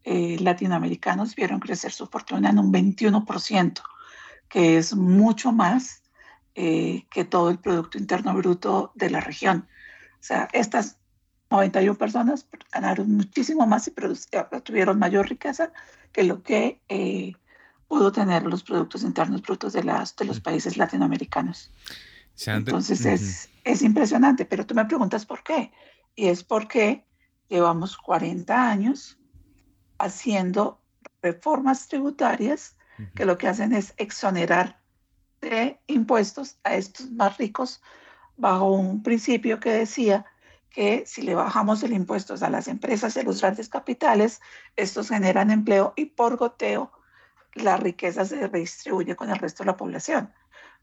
eh, 0.03 0.37
latinoamericanos 0.39 1.35
vieron 1.35 1.59
crecer 1.59 1.91
su 1.91 2.07
fortuna 2.07 2.49
en 2.49 2.59
un 2.59 2.71
21%, 2.73 3.81
que 4.47 4.77
es 4.77 4.95
mucho 4.95 5.51
más 5.51 6.03
eh, 6.55 7.05
que 7.09 7.25
todo 7.25 7.49
el 7.49 7.59
Producto 7.59 7.97
Interno 7.97 8.33
Bruto 8.33 8.91
de 8.95 9.09
la 9.09 9.21
región. 9.21 9.67
O 10.19 10.23
sea, 10.23 10.49
estas 10.51 10.98
91 11.49 11.97
personas 11.97 12.47
ganaron 12.71 13.11
muchísimo 13.11 13.65
más 13.65 13.87
y 13.87 13.93
tuvieron 14.63 14.99
mayor 14.99 15.27
riqueza 15.27 15.71
que 16.11 16.23
lo 16.23 16.43
que 16.43 16.81
eh, 16.89 17.33
pudo 17.87 18.11
tener 18.11 18.43
los 18.43 18.63
productos 18.63 19.03
internos 19.03 19.41
brutos 19.41 19.73
de, 19.73 19.83
las, 19.83 20.15
de 20.15 20.25
los 20.25 20.39
países 20.39 20.77
latinoamericanos. 20.77 21.71
Entonces 22.45 23.05
es, 23.05 23.49
es 23.63 23.81
impresionante, 23.81 24.45
pero 24.45 24.65
tú 24.65 24.75
me 24.75 24.85
preguntas 24.85 25.25
por 25.25 25.43
qué. 25.43 25.71
Y 26.15 26.27
es 26.27 26.43
porque 26.43 27.05
llevamos 27.49 27.97
40 27.97 28.69
años 28.69 29.17
haciendo 29.97 30.81
reformas 31.21 31.87
tributarias 31.87 32.77
que 33.15 33.25
lo 33.25 33.37
que 33.37 33.47
hacen 33.47 33.73
es 33.73 33.93
exonerar 33.97 34.79
de 35.41 35.79
impuestos 35.87 36.57
a 36.63 36.75
estos 36.75 37.11
más 37.11 37.37
ricos 37.37 37.81
bajo 38.37 38.71
un 38.71 39.03
principio 39.03 39.59
que 39.59 39.71
decía 39.71 40.25
que 40.69 41.03
si 41.05 41.21
le 41.21 41.35
bajamos 41.35 41.83
el 41.83 41.93
impuesto 41.93 42.35
a 42.39 42.49
las 42.49 42.67
empresas 42.67 43.15
y 43.15 43.19
a 43.19 43.23
los 43.23 43.41
grandes 43.41 43.69
capitales, 43.69 44.41
estos 44.75 45.09
generan 45.09 45.51
empleo 45.51 45.93
y 45.95 46.05
por 46.05 46.37
goteo 46.37 46.91
la 47.53 47.77
riqueza 47.77 48.25
se 48.25 48.47
redistribuye 48.47 49.15
con 49.15 49.29
el 49.29 49.37
resto 49.37 49.63
de 49.63 49.67
la 49.67 49.77
población. 49.77 50.33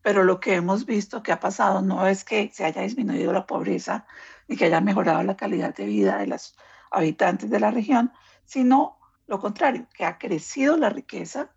Pero 0.03 0.25
lo 0.25 0.41
que 0.41 0.55
hemos 0.55 0.87
visto 0.87 1.23
que 1.23 1.33
ha 1.33 1.41
pasado 1.41 1.83
no 1.83 2.07
es 2.07 2.25
que 2.25 2.51
se 2.53 2.65
haya 2.65 2.83
disminuido 2.83 3.33
la 3.33 3.47
pobreza 3.47 4.07
ni 4.49 4.57
que 4.57 4.67
haya 4.67 4.81
mejorado 4.81 5.23
la 5.23 5.37
calidad 5.37 5.75
de 5.75 5.87
vida 5.87 6.19
de 6.19 6.27
los 6.27 6.57
habitantes 6.91 7.51
de 7.51 7.61
la 7.61 7.71
región, 7.71 8.13
sino 8.45 8.99
lo 9.27 9.41
contrario, 9.41 9.87
que 9.93 10.05
ha 10.05 10.19
crecido 10.19 10.77
la 10.77 10.91
riqueza 10.91 11.51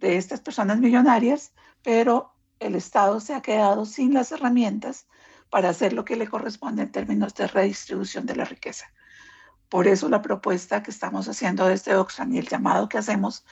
de 0.00 0.16
estas 0.16 0.40
personas 0.40 0.78
millonarias, 0.78 1.52
pero 1.82 2.34
el 2.60 2.74
Estado 2.74 3.20
se 3.20 3.34
ha 3.34 3.40
quedado 3.40 3.86
sin 3.86 4.12
las 4.12 4.32
herramientas 4.32 5.06
para 5.50 5.70
hacer 5.70 5.92
lo 5.92 6.04
que 6.04 6.16
le 6.16 6.28
corresponde 6.28 6.82
en 6.82 6.92
términos 6.92 7.34
de 7.34 7.46
redistribución 7.46 8.26
de 8.26 8.36
la 8.36 8.44
riqueza. 8.44 8.86
Por 9.68 9.88
eso 9.88 10.08
la 10.08 10.22
propuesta 10.22 10.82
que 10.82 10.90
estamos 10.90 11.28
haciendo 11.28 11.66
desde 11.66 11.96
Oxfam 11.96 12.32
y 12.32 12.38
el 12.38 12.48
llamado 12.48 12.88
que 12.88 12.98
hacemos 12.98 13.44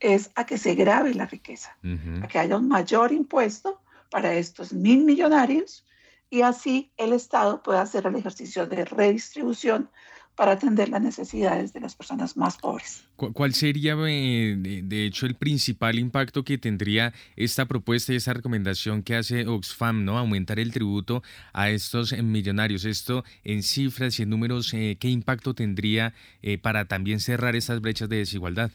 es 0.00 0.30
a 0.34 0.44
que 0.44 0.58
se 0.58 0.74
grave 0.74 1.14
la 1.14 1.26
riqueza, 1.26 1.76
a 2.22 2.28
que 2.28 2.38
haya 2.38 2.56
un 2.56 2.68
mayor 2.68 3.12
impuesto 3.12 3.80
para 4.10 4.34
estos 4.34 4.72
mil 4.72 5.04
millonarios 5.04 5.86
y 6.28 6.42
así 6.42 6.92
el 6.96 7.12
Estado 7.12 7.62
pueda 7.62 7.82
hacer 7.82 8.06
el 8.06 8.16
ejercicio 8.16 8.66
de 8.66 8.84
redistribución 8.84 9.90
para 10.34 10.52
atender 10.52 10.88
las 10.88 11.02
necesidades 11.02 11.72
de 11.72 11.80
las 11.80 11.94
personas 11.94 12.36
más 12.36 12.56
pobres. 12.56 13.04
¿Cuál 13.16 13.52
sería, 13.54 13.94
eh, 14.08 14.56
de 14.56 15.04
hecho, 15.04 15.26
el 15.26 15.34
principal 15.34 15.98
impacto 15.98 16.42
que 16.42 16.56
tendría 16.56 17.12
esta 17.36 17.66
propuesta 17.66 18.12
y 18.12 18.16
esta 18.16 18.32
recomendación 18.32 19.02
que 19.02 19.14
hace 19.14 19.46
Oxfam, 19.46 20.04
¿no? 20.04 20.18
Aumentar 20.18 20.58
el 20.58 20.72
tributo 20.72 21.22
a 21.52 21.70
estos 21.70 22.12
eh, 22.12 22.22
millonarios. 22.22 22.84
Esto 22.84 23.24
en 23.44 23.62
cifras 23.62 24.18
y 24.18 24.22
en 24.22 24.30
números, 24.30 24.72
eh, 24.72 24.96
¿qué 24.98 25.08
impacto 25.08 25.54
tendría 25.54 26.14
para 26.62 26.86
también 26.86 27.20
cerrar 27.20 27.54
estas 27.54 27.80
brechas 27.80 28.08
de 28.08 28.16
desigualdad? 28.16 28.70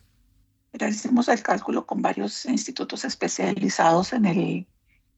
hicimos 0.88 1.28
el 1.28 1.42
cálculo 1.42 1.88
con 1.88 2.02
varios 2.02 2.46
institutos 2.46 3.04
especializados 3.04 4.14
en 4.14 4.26
el, 4.26 4.68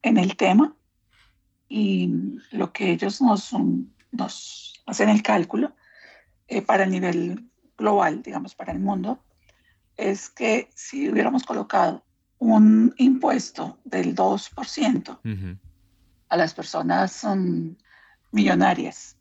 en 0.02 0.18
el 0.18 0.38
tema 0.38 0.74
y 1.68 2.10
lo 2.52 2.72
que 2.72 2.92
ellos 2.92 3.22
nos, 3.22 3.52
nos 4.12 4.82
hacen 4.86 5.10
el 5.10 5.22
cálculo 5.22 5.74
eh, 6.50 6.64
para 6.64 6.84
el 6.84 6.92
nivel 6.92 7.50
global, 7.78 8.24
digamos, 8.24 8.56
para 8.56 8.74
el 8.74 8.80
mundo, 8.80 9.24
es 9.98 10.30
que 10.30 10.70
si 10.74 11.10
hubiéramos 11.10 11.44
colocado 11.44 12.04
un 12.40 12.94
impuesto 12.98 13.78
del 13.84 14.16
2% 14.16 15.20
a 16.30 16.38
las 16.38 16.54
personas 16.54 17.28
millonarias, 18.32 19.16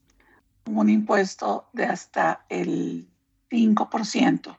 un 0.66 0.88
impuesto 0.88 1.68
de 1.74 1.84
hasta 1.84 2.46
el 2.48 3.08
5% 3.50 4.56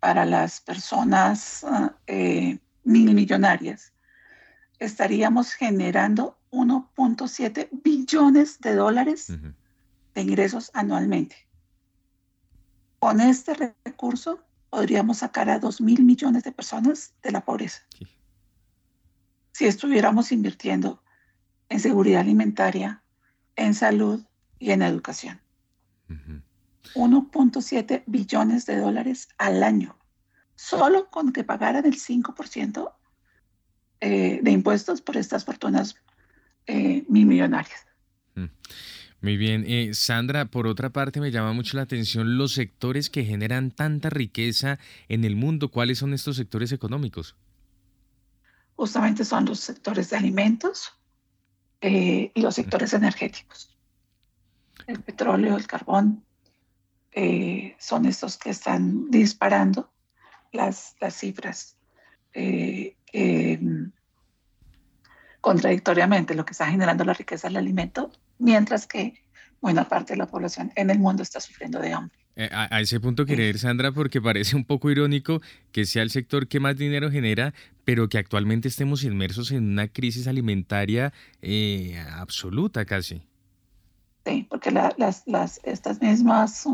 para 0.00 0.24
las 0.24 0.60
personas 0.60 1.64
eh, 2.06 2.58
mil 2.82 3.14
millonarias, 3.14 3.92
estaríamos 4.78 5.52
generando 5.52 6.38
1.7 6.50 7.68
billones 7.84 8.60
de 8.60 8.74
dólares 8.74 9.32
de 10.14 10.22
ingresos 10.22 10.70
anualmente. 10.74 11.36
Con 12.98 13.20
este 13.20 13.74
recurso 13.84 14.40
podríamos 14.70 15.18
sacar 15.18 15.50
a 15.50 15.58
2 15.58 15.80
mil 15.80 16.04
millones 16.04 16.44
de 16.44 16.52
personas 16.52 17.14
de 17.22 17.32
la 17.32 17.44
pobreza. 17.44 17.82
Si 19.52 19.66
estuviéramos 19.66 20.32
invirtiendo 20.32 21.02
en 21.68 21.80
seguridad 21.80 22.20
alimentaria, 22.20 23.02
en 23.56 23.74
salud 23.74 24.24
y 24.58 24.70
en 24.70 24.82
educación. 24.82 25.40
1.7 26.94 28.04
billones 28.06 28.66
de 28.66 28.76
dólares 28.76 29.28
al 29.38 29.62
año, 29.62 29.98
solo 30.56 31.10
con 31.10 31.32
que 31.32 31.44
pagaran 31.44 31.86
el 31.86 31.98
5% 31.98 32.92
eh, 34.00 34.40
de 34.42 34.50
impuestos 34.50 35.00
por 35.00 35.16
estas 35.16 35.44
fortunas 35.44 35.96
eh, 36.66 37.04
millonarias. 37.08 37.86
Mm. 38.34 38.46
Muy 39.22 39.36
bien. 39.36 39.64
Eh, 39.68 39.94
Sandra, 39.94 40.46
por 40.46 40.66
otra 40.66 40.90
parte, 40.90 41.20
me 41.20 41.30
llama 41.30 41.52
mucho 41.52 41.76
la 41.76 41.84
atención 41.84 42.36
los 42.36 42.52
sectores 42.52 43.08
que 43.08 43.24
generan 43.24 43.70
tanta 43.70 44.10
riqueza 44.10 44.80
en 45.08 45.24
el 45.24 45.36
mundo. 45.36 45.70
¿Cuáles 45.70 45.98
son 45.98 46.12
estos 46.12 46.36
sectores 46.36 46.72
económicos? 46.72 47.36
Justamente 48.74 49.24
son 49.24 49.44
los 49.44 49.60
sectores 49.60 50.10
de 50.10 50.16
alimentos 50.16 50.92
eh, 51.80 52.32
y 52.34 52.40
los 52.42 52.56
sectores 52.56 52.94
energéticos. 52.94 53.76
El 54.88 54.98
petróleo, 55.00 55.56
el 55.56 55.68
carbón, 55.68 56.24
eh, 57.12 57.76
son 57.78 58.06
estos 58.06 58.36
que 58.36 58.50
están 58.50 59.08
disparando 59.08 59.92
las, 60.50 60.96
las 61.00 61.14
cifras. 61.14 61.76
Contradictoriamente, 65.42 66.34
lo 66.34 66.46
que 66.46 66.52
está 66.52 66.66
generando 66.66 67.04
la 67.04 67.12
riqueza 67.12 67.48
es 67.48 67.50
el 67.50 67.58
alimento 67.58 68.10
mientras 68.38 68.86
que 68.86 69.22
buena 69.60 69.88
parte 69.88 70.14
de 70.14 70.16
la 70.16 70.26
población 70.26 70.72
en 70.76 70.88
el 70.88 70.98
mundo 70.98 71.22
está 71.22 71.40
sufriendo 71.40 71.78
de 71.80 71.92
hambre. 71.92 72.16
Eh, 72.36 72.48
a, 72.50 72.80
ese 72.80 72.98
punto 72.98 73.26
quería 73.26 73.48
ir, 73.48 73.58
Sandra, 73.58 73.92
porque 73.92 74.22
parece 74.22 74.56
un 74.56 74.64
poco 74.64 74.90
irónico 74.90 75.42
que 75.70 75.84
sea 75.84 76.02
el 76.02 76.10
sector 76.10 76.48
que 76.48 76.60
más 76.60 76.78
dinero 76.78 77.10
genera, 77.10 77.52
pero 77.84 78.08
que 78.08 78.16
actualmente 78.16 78.68
estemos 78.68 79.04
inmersos 79.04 79.50
en 79.50 79.64
una 79.64 79.88
crisis 79.88 80.26
alimentaria 80.26 81.12
eh, 81.42 82.02
absoluta 82.14 82.86
casi. 82.86 83.22
Sí, 84.24 84.46
porque 84.48 84.70
las, 84.70 85.24
las, 85.26 85.60
estas 85.64 86.00
mismas 86.00 86.64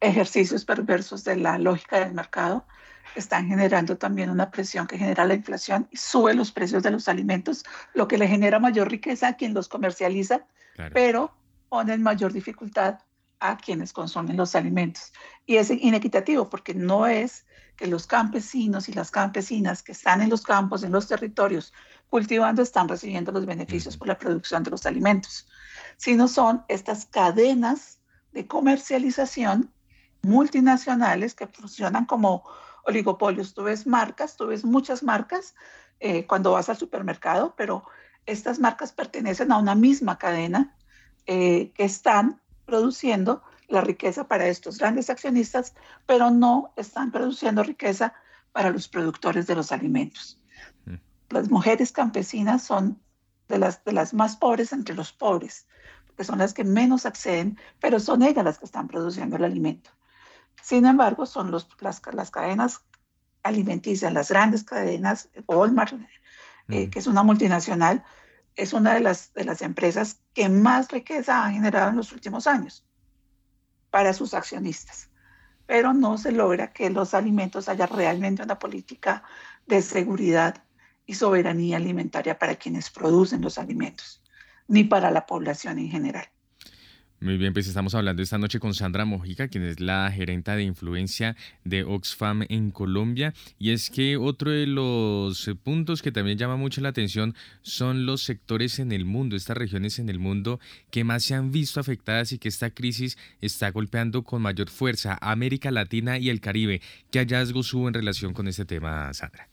ejercicios 0.00 0.64
perversos 0.64 1.24
de 1.24 1.36
la 1.36 1.58
lógica 1.58 2.00
del 2.00 2.14
mercado 2.14 2.64
están 3.14 3.48
generando 3.48 3.96
también 3.96 4.30
una 4.30 4.50
presión 4.50 4.86
que 4.86 4.98
genera 4.98 5.24
la 5.24 5.34
inflación 5.34 5.88
y 5.90 5.96
sube 5.96 6.34
los 6.34 6.52
precios 6.52 6.82
de 6.82 6.90
los 6.90 7.08
alimentos, 7.08 7.64
lo 7.94 8.08
que 8.08 8.18
le 8.18 8.28
genera 8.28 8.58
mayor 8.58 8.90
riqueza 8.90 9.28
a 9.28 9.36
quien 9.36 9.54
los 9.54 9.68
comercializa, 9.68 10.46
pero 10.92 11.32
pone 11.68 11.94
en 11.94 12.02
mayor 12.02 12.32
dificultad 12.32 12.98
a 13.40 13.56
quienes 13.56 13.92
consumen 13.92 14.36
los 14.36 14.54
alimentos. 14.54 15.12
Y 15.44 15.56
es 15.56 15.70
inequitativo 15.70 16.48
porque 16.48 16.74
no 16.74 17.06
es 17.06 17.46
que 17.76 17.86
los 17.86 18.06
campesinos 18.06 18.88
y 18.88 18.92
las 18.92 19.10
campesinas 19.10 19.82
que 19.82 19.92
están 19.92 20.22
en 20.22 20.30
los 20.30 20.42
campos, 20.42 20.82
en 20.82 20.92
los 20.92 21.06
territorios, 21.06 21.72
cultivando, 22.08 22.62
están 22.62 22.88
recibiendo 22.88 23.32
los 23.32 23.44
beneficios 23.44 23.96
por 23.96 24.08
la 24.08 24.18
producción 24.18 24.62
de 24.62 24.70
los 24.70 24.86
alimentos, 24.86 25.46
sino 25.96 26.28
son 26.28 26.64
estas 26.68 27.06
cadenas 27.06 28.00
de 28.32 28.46
comercialización 28.46 29.70
multinacionales 30.22 31.34
que 31.34 31.46
funcionan 31.46 32.06
como 32.06 32.44
oligopolios. 32.86 33.54
Tú 33.54 33.64
ves 33.64 33.86
marcas, 33.86 34.36
tú 34.36 34.46
ves 34.46 34.64
muchas 34.64 35.02
marcas 35.02 35.54
eh, 36.00 36.26
cuando 36.26 36.52
vas 36.52 36.68
al 36.68 36.76
supermercado, 36.76 37.54
pero 37.56 37.84
estas 38.24 38.58
marcas 38.58 38.92
pertenecen 38.92 39.52
a 39.52 39.58
una 39.58 39.74
misma 39.74 40.18
cadena 40.18 40.76
eh, 41.26 41.72
que 41.74 41.84
están 41.84 42.40
produciendo 42.64 43.42
la 43.68 43.80
riqueza 43.80 44.28
para 44.28 44.46
estos 44.46 44.78
grandes 44.78 45.10
accionistas, 45.10 45.74
pero 46.06 46.30
no 46.30 46.72
están 46.76 47.10
produciendo 47.10 47.62
riqueza 47.62 48.14
para 48.52 48.70
los 48.70 48.88
productores 48.88 49.46
de 49.46 49.56
los 49.56 49.72
alimentos. 49.72 50.40
Mm. 50.84 50.94
Las 51.30 51.50
mujeres 51.50 51.92
campesinas 51.92 52.62
son 52.62 53.00
de 53.48 53.58
las, 53.58 53.84
de 53.84 53.92
las 53.92 54.14
más 54.14 54.36
pobres 54.36 54.72
entre 54.72 54.94
los 54.94 55.12
pobres, 55.12 55.66
porque 56.06 56.24
son 56.24 56.38
las 56.38 56.54
que 56.54 56.64
menos 56.64 57.06
acceden, 57.06 57.58
pero 57.80 58.00
son 58.00 58.22
ellas 58.22 58.44
las 58.44 58.58
que 58.58 58.64
están 58.64 58.88
produciendo 58.88 59.36
el 59.36 59.44
alimento. 59.44 59.90
Sin 60.62 60.86
embargo, 60.86 61.26
son 61.26 61.50
los, 61.50 61.68
las, 61.80 62.02
las 62.12 62.30
cadenas 62.30 62.80
alimenticias, 63.42 64.12
las 64.12 64.30
grandes 64.30 64.64
cadenas, 64.64 65.28
Walmart, 65.46 65.94
eh, 66.68 66.86
mm. 66.86 66.90
que 66.90 66.98
es 66.98 67.06
una 67.06 67.22
multinacional, 67.22 68.04
es 68.56 68.72
una 68.72 68.94
de 68.94 69.00
las, 69.00 69.32
de 69.34 69.44
las 69.44 69.62
empresas 69.62 70.20
que 70.34 70.48
más 70.48 70.90
riqueza 70.90 71.44
ha 71.44 71.50
generado 71.50 71.90
en 71.90 71.96
los 71.96 72.12
últimos 72.12 72.46
años 72.46 72.84
para 73.90 74.12
sus 74.12 74.34
accionistas. 74.34 75.10
Pero 75.66 75.92
no 75.92 76.16
se 76.16 76.32
logra 76.32 76.72
que 76.72 76.90
los 76.90 77.14
alimentos 77.14 77.68
haya 77.68 77.86
realmente 77.86 78.42
una 78.42 78.58
política 78.58 79.22
de 79.66 79.82
seguridad 79.82 80.62
y 81.06 81.14
soberanía 81.14 81.76
alimentaria 81.76 82.38
para 82.38 82.56
quienes 82.56 82.90
producen 82.90 83.40
los 83.42 83.58
alimentos, 83.58 84.22
ni 84.68 84.84
para 84.84 85.10
la 85.10 85.26
población 85.26 85.78
en 85.78 85.90
general. 85.90 86.28
Muy 87.18 87.38
bien, 87.38 87.54
pues 87.54 87.66
estamos 87.66 87.94
hablando 87.94 88.22
esta 88.22 88.36
noche 88.36 88.60
con 88.60 88.74
Sandra 88.74 89.06
Mojica, 89.06 89.48
quien 89.48 89.64
es 89.64 89.80
la 89.80 90.10
gerenta 90.12 90.54
de 90.54 90.64
influencia 90.64 91.34
de 91.64 91.82
Oxfam 91.82 92.44
en 92.50 92.70
Colombia. 92.70 93.32
Y 93.58 93.70
es 93.70 93.88
que 93.88 94.18
otro 94.18 94.50
de 94.50 94.66
los 94.66 95.50
puntos 95.62 96.02
que 96.02 96.12
también 96.12 96.36
llama 96.36 96.56
mucho 96.56 96.82
la 96.82 96.90
atención 96.90 97.34
son 97.62 98.04
los 98.04 98.22
sectores 98.22 98.78
en 98.80 98.92
el 98.92 99.06
mundo, 99.06 99.34
estas 99.34 99.56
regiones 99.56 99.98
en 99.98 100.10
el 100.10 100.18
mundo 100.18 100.60
que 100.90 101.04
más 101.04 101.24
se 101.24 101.34
han 101.34 101.52
visto 101.52 101.80
afectadas 101.80 102.32
y 102.32 102.38
que 102.38 102.48
esta 102.48 102.68
crisis 102.68 103.16
está 103.40 103.70
golpeando 103.70 104.22
con 104.22 104.42
mayor 104.42 104.68
fuerza 104.68 105.16
América 105.22 105.70
Latina 105.70 106.18
y 106.18 106.28
el 106.28 106.42
Caribe. 106.42 106.82
¿Qué 107.10 107.20
hallazgos 107.20 107.72
hubo 107.72 107.88
en 107.88 107.94
relación 107.94 108.34
con 108.34 108.46
este 108.46 108.66
tema, 108.66 109.12
Sandra? 109.14 109.48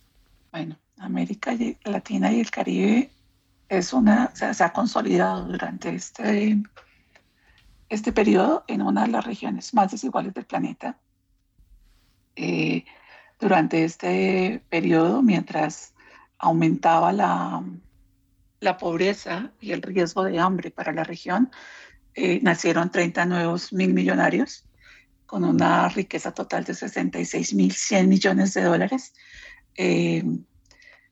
Bueno, 0.51 0.77
América 0.97 1.55
Latina 1.85 2.33
y 2.33 2.41
el 2.41 2.51
Caribe 2.51 3.09
es 3.69 3.93
una, 3.93 4.35
se 4.35 4.63
ha 4.63 4.73
consolidado 4.73 5.47
durante 5.47 5.95
este 5.95 6.61
este 7.93 8.11
periodo 8.11 8.63
en 8.67 8.81
una 8.81 9.03
de 9.03 9.09
las 9.09 9.23
regiones 9.23 9.73
más 9.73 9.91
desiguales 9.91 10.33
del 10.33 10.45
planeta. 10.45 10.97
Eh, 12.35 12.85
durante 13.39 13.83
este 13.83 14.63
periodo, 14.69 15.21
mientras 15.21 15.93
aumentaba 16.39 17.13
la, 17.13 17.63
la, 18.59 18.77
pobreza 18.77 19.51
y 19.59 19.73
el 19.73 19.83
riesgo 19.83 20.23
de 20.23 20.39
hambre 20.39 20.71
para 20.71 20.91
la 20.91 21.03
región, 21.03 21.51
eh, 22.15 22.39
nacieron 22.41 22.91
30 22.91 23.25
nuevos 23.25 23.71
mil 23.71 23.93
millonarios 23.93 24.65
con 25.27 25.43
una 25.43 25.87
riqueza 25.89 26.31
total 26.33 26.63
de 26.63 26.73
66 26.73 27.53
mil 27.53 27.71
100 27.71 28.09
millones 28.09 28.53
de 28.55 28.63
dólares, 28.63 29.13
eh, 29.75 30.23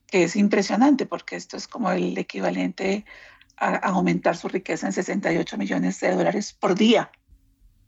que 0.06 0.24
es 0.24 0.34
impresionante 0.34 1.06
porque 1.06 1.36
esto 1.36 1.56
es 1.56 1.68
como 1.68 1.92
el 1.92 2.18
equivalente 2.18 3.04
a, 3.56 3.76
aumentar 3.76 4.36
su 4.36 4.48
riqueza 4.48 4.86
en 4.86 4.92
68 4.92 5.56
millones 5.58 6.00
de 6.00 6.14
dólares 6.14 6.52
por 6.52 6.74
día, 6.74 7.10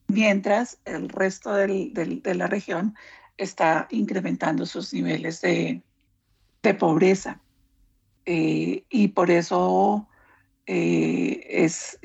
mientras 0.09 0.79
el 0.85 1.09
resto 1.09 1.55
de 1.55 2.35
la 2.35 2.47
región 2.47 2.95
está 3.37 3.89
incrementando 3.91 4.67
sus 4.67 4.93
niveles 4.93 5.41
de, 5.41 5.83
pobreza. 6.79 7.41
Eh, 8.27 8.85
y 8.89 9.09
por 9.09 9.31
eso 9.31 10.09
eh, 10.67 11.45
es, 11.49 11.99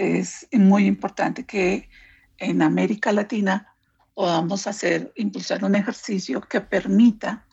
muy 0.52 0.86
importante 0.86 1.46
que 1.46 1.90
en 2.38 2.62
América 2.62 3.12
Latina 3.12 3.74
podamos 4.14 4.68
hacer, 4.68 5.14
impulsar 5.16 5.64
un 5.64 5.76
ejercicio 5.76 6.42
que 6.42 6.60
permita 6.60 7.46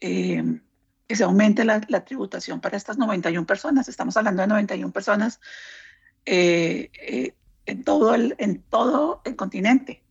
eh, 0.00 0.60
que 1.06 1.16
se 1.16 1.24
aumente 1.24 1.64
la, 1.64 1.80
tributación 1.80 2.60
para 2.60 2.76
estas 2.76 2.98
91 2.98 3.46
personas. 3.46 3.88
Estamos 3.88 4.16
hablando 4.16 4.42
de 4.42 4.48
91 4.48 4.92
personas 4.92 5.40
eh, 6.24 6.90
eh, 7.00 7.34
en, 7.66 7.84
todo 7.84 8.14
el, 8.14 8.34
en 8.38 8.62
todo 8.62 9.20
el 9.24 9.36
continente, 9.36 10.02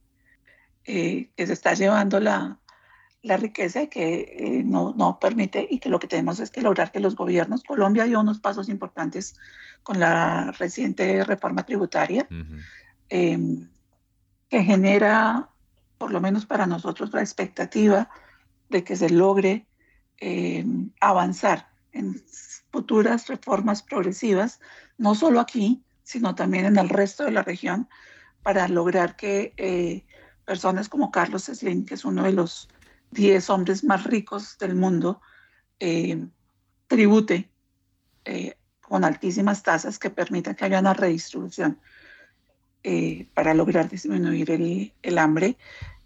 eh, 0.85 1.31
que 1.35 1.47
se 1.47 1.53
está 1.53 1.73
llevando 1.73 2.19
la, 2.19 2.59
la 3.23 3.37
riqueza 3.37 3.83
y 3.83 3.87
que 3.87 4.61
no, 4.65 4.93
no, 4.95 5.19
permite 5.19 5.65
y 5.67 5.79
que 5.79 5.89
lo 5.89 5.99
que 5.99 6.07
tenemos 6.07 6.39
es 6.39 6.51
que 6.51 6.61
lograr 6.61 6.91
que 6.91 6.99
los 6.99 7.15
gobiernos, 7.15 7.63
Colombia 7.63 8.03
dio 8.03 8.19
unos 8.19 8.39
pasos 8.39 8.69
importantes 8.69 9.35
con 9.81 9.99
la 9.99 10.51
reciente 10.51 11.23
reforma 11.23 11.65
tributaria, 11.65 12.27
em, 13.09 13.69
que 14.49 14.63
genera, 14.63 15.49
por 15.97 16.11
lo 16.11 16.21
menos 16.21 16.45
para 16.45 16.67
nosotros, 16.67 17.11
la 17.13 17.21
expectativa 17.21 18.09
de 18.69 18.83
que 18.83 18.95
se 18.95 19.09
logre 19.09 19.65
eh, 20.25 20.63
avanzar 21.01 21.67
en 21.91 22.23
futuras 22.71 23.27
reformas 23.27 23.83
progresivas, 23.83 24.61
no 24.97 25.15
solo 25.15 25.41
aquí, 25.41 25.83
sino 26.03 26.33
también 26.33 26.63
en 26.63 26.77
el 26.77 26.87
resto 26.87 27.25
de 27.25 27.31
la 27.31 27.43
región, 27.43 27.89
para 28.41 28.69
lograr 28.69 29.17
que 29.17 29.53
eh, 29.57 30.05
personas 30.45 30.87
como 30.87 31.11
Carlos 31.11 31.43
Slim, 31.43 31.83
que 31.83 31.95
es 31.95 32.05
uno 32.05 32.23
de 32.23 32.31
los 32.31 32.69
10 33.11 33.49
hombres 33.49 33.83
más 33.83 34.05
ricos 34.05 34.57
del 34.59 34.75
mundo, 34.75 35.19
eh, 35.81 36.25
tribute 36.87 37.49
con 38.79 39.03
altísimas 39.03 39.61
tasas 39.61 39.99
que 39.99 40.09
permitan 40.09 40.55
que 40.55 40.63
haya 40.63 40.79
una 40.79 40.93
redistribución 40.93 41.81
para 43.33 43.53
lograr 43.53 43.89
disminuir 43.89 44.51
el, 44.51 44.93
el 45.01 45.17
hambre 45.17 45.57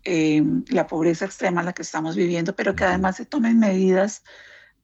eh, 0.10 0.42
la 0.70 0.88
pobreza 0.88 1.26
extrema 1.26 1.60
en 1.60 1.66
la 1.66 1.74
que 1.74 1.82
estamos 1.82 2.16
viviendo, 2.16 2.56
pero 2.56 2.74
que 2.74 2.86
además 2.86 3.18
se 3.18 3.26
tomen 3.26 3.60
medidas 3.60 4.24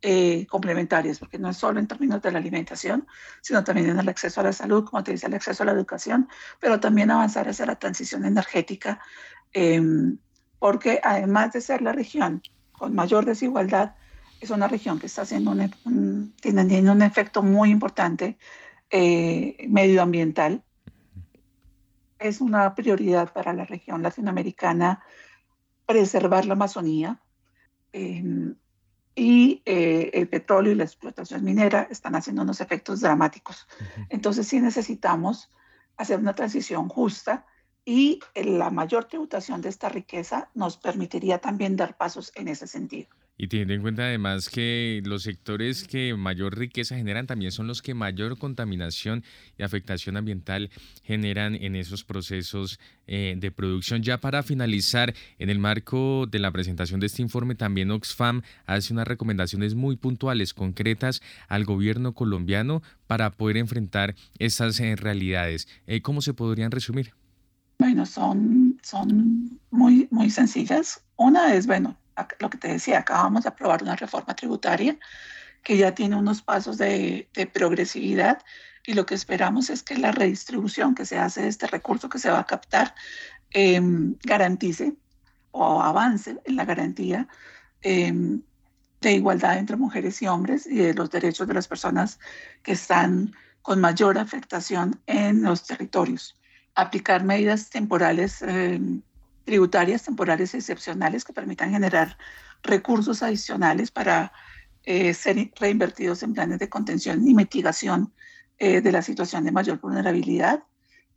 eh, 0.02 0.46
complementarias, 0.48 1.18
porque 1.18 1.40
no 1.40 1.50
es 1.50 1.56
solo 1.56 1.80
en 1.80 1.88
términos 1.88 2.22
de 2.22 2.34
la 2.34 2.40
alimentación, 2.40 3.08
sino 3.42 3.64
también 3.64 3.90
en 3.90 3.98
el 3.98 4.10
acceso 4.10 4.42
a 4.42 4.44
la 4.44 4.52
salud, 4.52 4.84
como 4.84 5.02
te 5.02 5.14
dice, 5.14 5.28
el 5.28 5.34
acceso 5.34 5.64
a 5.64 5.68
la 5.68 5.72
educación, 5.72 6.28
pero 6.60 6.82
también 6.82 7.10
avanzar 7.10 7.48
hacia 7.48 7.66
la 7.66 7.78
transición 7.80 8.26
energética, 8.26 9.00
em, 9.54 10.18
porque 10.60 11.00
además 11.02 11.54
de 11.54 11.62
ser 11.62 11.82
la 11.82 11.94
región 11.94 12.42
con 12.74 12.94
mayor 12.94 13.24
desigualdad, 13.24 13.96
es 14.42 14.50
una 14.50 14.68
región 14.68 15.00
que 15.00 15.06
está 15.06 15.22
haciendo 15.22 15.52
un, 15.52 16.34
teniendo 16.42 16.92
un 16.92 17.02
efecto 17.02 17.42
muy 17.44 17.70
importante 17.70 18.38
eh, 18.90 19.56
medioambiental 19.70 20.66
es 22.20 22.42
una 22.42 22.74
prioridad 22.76 23.34
para 23.34 23.54
la 23.54 23.66
región 23.66 24.02
latinoamericana 24.02 25.04
preservar 25.86 26.46
la 26.46 26.54
Amazonía. 26.54 27.22
Em, 27.92 28.56
y 29.16 29.62
eh, 29.66 30.10
el 30.14 30.28
petróleo 30.28 30.74
y 30.74 30.76
la 30.76 30.86
explotación 30.86 31.44
minera 31.44 31.88
están 31.92 32.16
haciendo 32.16 32.42
unos 32.42 32.62
efectos 32.62 33.02
dramáticos. 33.02 33.68
Entonces 34.10 34.48
sí 34.48 34.60
necesitamos 34.60 35.52
hacer 35.98 36.20
una 36.20 36.34
transición 36.34 36.90
justa 36.90 37.46
y 37.86 38.22
la 38.34 38.72
mayor 38.72 39.06
tributación 39.06 39.62
de 39.62 39.70
esta 39.70 39.90
riqueza 39.90 40.50
nos 40.54 40.78
permitiría 40.78 41.40
también 41.40 41.76
dar 41.76 41.98
pasos 41.98 42.32
en 42.36 42.48
ese 42.48 42.66
sentido. 42.66 43.10
Y 43.36 43.48
teniendo 43.48 43.74
en 43.74 43.82
cuenta 43.82 44.04
además 44.04 44.48
que 44.48 45.02
los 45.06 45.24
sectores 45.24 45.88
que 45.88 46.16
mayor 46.16 46.56
riqueza 46.56 46.96
generan 46.96 47.26
también 47.26 47.52
son 47.52 47.66
los 47.66 47.82
que 47.82 47.96
mayor 47.96 48.38
contaminación 48.38 49.24
y 49.58 49.64
afectación 49.64 50.18
ambiental 50.18 50.70
generan 51.02 51.56
en 51.56 51.76
esos 51.76 52.04
procesos 52.04 52.80
eh, 53.08 53.36
de 53.38 53.52
producción. 53.52 54.04
Ya 54.04 54.20
para 54.20 54.44
finalizar, 54.44 55.16
en 55.40 55.50
el 55.50 55.58
marco 55.58 56.28
de 56.30 56.38
la 56.38 56.52
presentación 56.52 57.00
de 57.00 57.08
este 57.08 57.24
informe, 57.24 57.56
también 57.56 57.90
Oxfam 57.90 58.44
hace 58.68 58.94
unas 58.94 59.08
recomendaciones 59.08 59.74
muy 59.74 59.96
puntuales, 59.96 60.54
concretas 60.54 61.22
al 61.48 61.66
gobierno 61.66 62.14
colombiano 62.14 62.84
para 63.08 63.32
poder 63.32 63.58
enfrentar 63.58 64.14
esas 64.38 64.80
eh, 64.80 64.96
realidades. 64.96 65.68
Eh, 65.88 66.02
¿Cómo 66.02 66.22
se 66.22 66.36
podrían 66.36 66.70
resumir? 66.70 67.14
Bueno, 67.80 68.06
son 68.06 68.78
son 68.84 69.60
muy, 69.72 70.08
muy 70.12 70.30
sencillas. 70.30 71.04
Una 71.16 71.56
es, 71.56 71.66
bueno, 71.66 71.98
lo 72.40 72.50
que 72.50 72.58
te 72.58 72.68
decía, 72.68 73.00
acabamos 73.00 73.44
de 73.44 73.50
aprobar 73.50 73.84
una 73.84 73.96
reforma 73.96 74.36
tributaria 74.36 74.98
que 75.64 75.78
ya 75.78 75.96
tiene 75.96 76.16
unos 76.16 76.42
pasos 76.42 76.78
de, 76.78 77.30
de 77.34 77.48
progresividad 77.48 78.44
y 78.86 78.94
lo 78.94 79.06
que 79.06 79.16
esperamos 79.16 79.70
es 79.70 79.82
que 79.82 79.98
la 79.98 80.12
redistribución 80.12 80.94
que 80.94 81.06
se 81.06 81.18
hace 81.18 81.44
de 81.44 81.48
este 81.48 81.68
recurso 81.68 82.10
que 82.10 82.20
se 82.20 82.30
va 82.30 82.40
a 82.40 82.46
captar 82.46 82.94
em, 83.52 84.16
garantice 84.24 84.94
o 85.52 85.82
avance 85.82 86.38
en 86.44 86.56
la 86.56 86.66
garantía 86.66 87.28
em, 87.82 88.42
de 89.02 89.14
igualdad 89.14 89.58
entre 89.58 89.78
mujeres 89.78 90.22
y 90.22 90.28
hombres 90.28 90.66
y 90.66 90.76
de 90.76 90.94
los 90.94 91.10
derechos 91.10 91.48
de 91.48 91.54
las 91.54 91.68
personas 91.68 92.20
que 92.62 92.74
están 92.74 93.34
con 93.62 93.80
mayor 93.80 94.18
afectación 94.18 95.00
en 95.08 95.44
los 95.44 95.66
territorios. 95.66 96.38
Aplicar 96.76 97.24
medidas 97.24 97.70
temporales, 97.70 98.42
em, 98.42 99.02
tributarias 99.44 100.04
temporales 100.04 100.54
excepcionales 100.54 101.24
que 101.26 101.34
permitan 101.34 101.72
generar 101.72 102.18
recursos 102.64 103.24
adicionales 103.24 103.92
para 103.92 104.32
eh, 104.84 105.14
ser 105.14 105.52
reinvertidos 105.60 106.24
en 106.24 106.34
planes 106.34 106.60
de 106.60 106.70
contención 106.70 107.28
y 107.28 107.34
mitigación 107.34 108.14
eh, 108.60 108.82
de 108.82 108.92
la 108.92 109.02
situación 109.02 109.44
de 109.44 109.52
mayor 109.52 109.80
vulnerabilidad. 109.80 110.64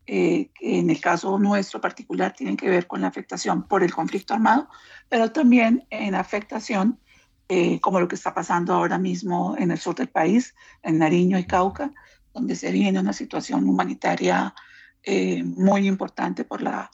Eh, 0.09 0.51
que 0.55 0.79
en 0.79 0.89
el 0.89 1.01
caso 1.01 1.37
nuestro 1.39 1.81
particular 1.81 2.33
tienen 2.33 2.57
que 2.57 2.71
ver 2.71 2.87
con 2.87 3.01
la 3.01 3.09
afectación 3.09 3.67
por 3.67 3.83
el 3.83 3.93
conflicto 3.93 4.35
armado, 4.35 4.69
pero 5.09 5.33
también 5.33 5.85
en 5.91 6.15
afectación 6.15 7.01
eh, 7.49 7.81
como 7.81 7.99
lo 8.01 8.07
que 8.07 8.15
está 8.15 8.33
pasando 8.33 8.73
ahora 8.73 8.99
mismo 8.99 9.57
en 9.59 9.73
el 9.73 9.79
sur 9.79 9.97
del 9.97 10.09
país, 10.09 10.55
en 10.83 10.99
Nariño 10.99 11.39
y 11.39 11.45
Cauca, 11.45 11.93
donde 12.33 12.55
se 12.55 12.71
viene 12.71 13.01
una 13.01 13.13
situación 13.13 13.69
humanitaria 13.69 14.55
muy 15.45 15.87
importante 15.87 16.43
por 16.45 16.63
la, 16.63 16.91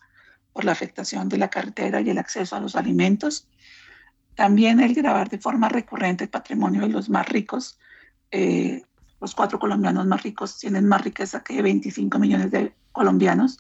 por 0.52 0.64
la 0.64 0.72
afectación 0.72 1.28
de 1.28 1.38
la 1.38 1.48
carretera 1.48 2.00
y 2.00 2.10
el 2.10 2.18
acceso 2.18 2.56
a 2.56 2.60
los 2.60 2.76
alimentos. 2.76 3.48
También 4.34 4.80
el 4.80 4.94
grabar 4.94 5.28
de 5.28 5.38
forma 5.38 5.68
recurrente 5.68 6.24
el 6.24 6.30
patrimonio 6.30 6.82
de 6.82 6.88
los 6.88 7.08
más 7.08 7.28
ricos, 7.28 7.78
eh, 8.30 8.82
los 9.20 9.34
cuatro 9.34 9.58
colombianos 9.58 10.06
más 10.06 10.22
ricos 10.22 10.58
tienen 10.58 10.86
más 10.88 11.02
riqueza 11.02 11.44
que 11.44 11.62
25 11.62 12.18
millones 12.18 12.50
de 12.50 12.74
colombianos. 12.90 13.58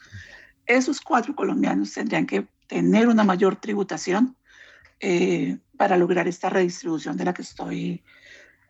Esos 0.66 1.00
cuatro 1.00 1.34
colombianos 1.36 1.92
tendrían 1.92 2.26
que 2.26 2.48
tener 2.66 3.08
una 3.08 3.22
mayor 3.22 3.56
tributación 3.56 4.36
eh, 4.98 5.58
para 5.76 5.96
lograr 5.96 6.26
esta 6.26 6.48
redistribución 6.48 7.16
de 7.16 7.24
la 7.24 7.34
que 7.34 7.42
estoy 7.42 8.02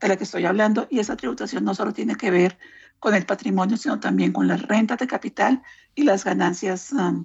de 0.00 0.08
la 0.08 0.16
que 0.16 0.24
estoy 0.24 0.44
hablando 0.44 0.88
y 0.90 0.98
esa 0.98 1.16
tributación 1.16 1.64
no 1.64 1.74
solo 1.74 1.92
tiene 1.92 2.16
que 2.16 2.30
ver 2.30 2.58
con 2.98 3.14
el 3.14 3.24
patrimonio 3.24 3.76
sino 3.76 4.00
también 4.00 4.32
con 4.32 4.48
las 4.48 4.62
rentas 4.62 4.98
de 4.98 5.06
capital 5.06 5.62
y 5.94 6.02
las 6.02 6.24
ganancias 6.24 6.90
um, 6.92 7.24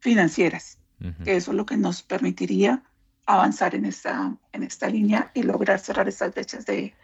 financieras. 0.00 0.78
Que 1.24 1.36
eso 1.36 1.52
es 1.52 1.56
lo 1.56 1.64
que 1.64 1.78
nos 1.78 2.02
permitiría 2.02 2.82
avanzar 3.24 3.74
en 3.74 3.86
esta 3.86 4.36
en 4.52 4.62
esta 4.62 4.86
línea 4.88 5.30
y 5.32 5.42
lograr 5.44 5.78
cerrar 5.78 6.06
estas 6.08 6.34
fechas 6.34 6.66
de, 6.66 6.94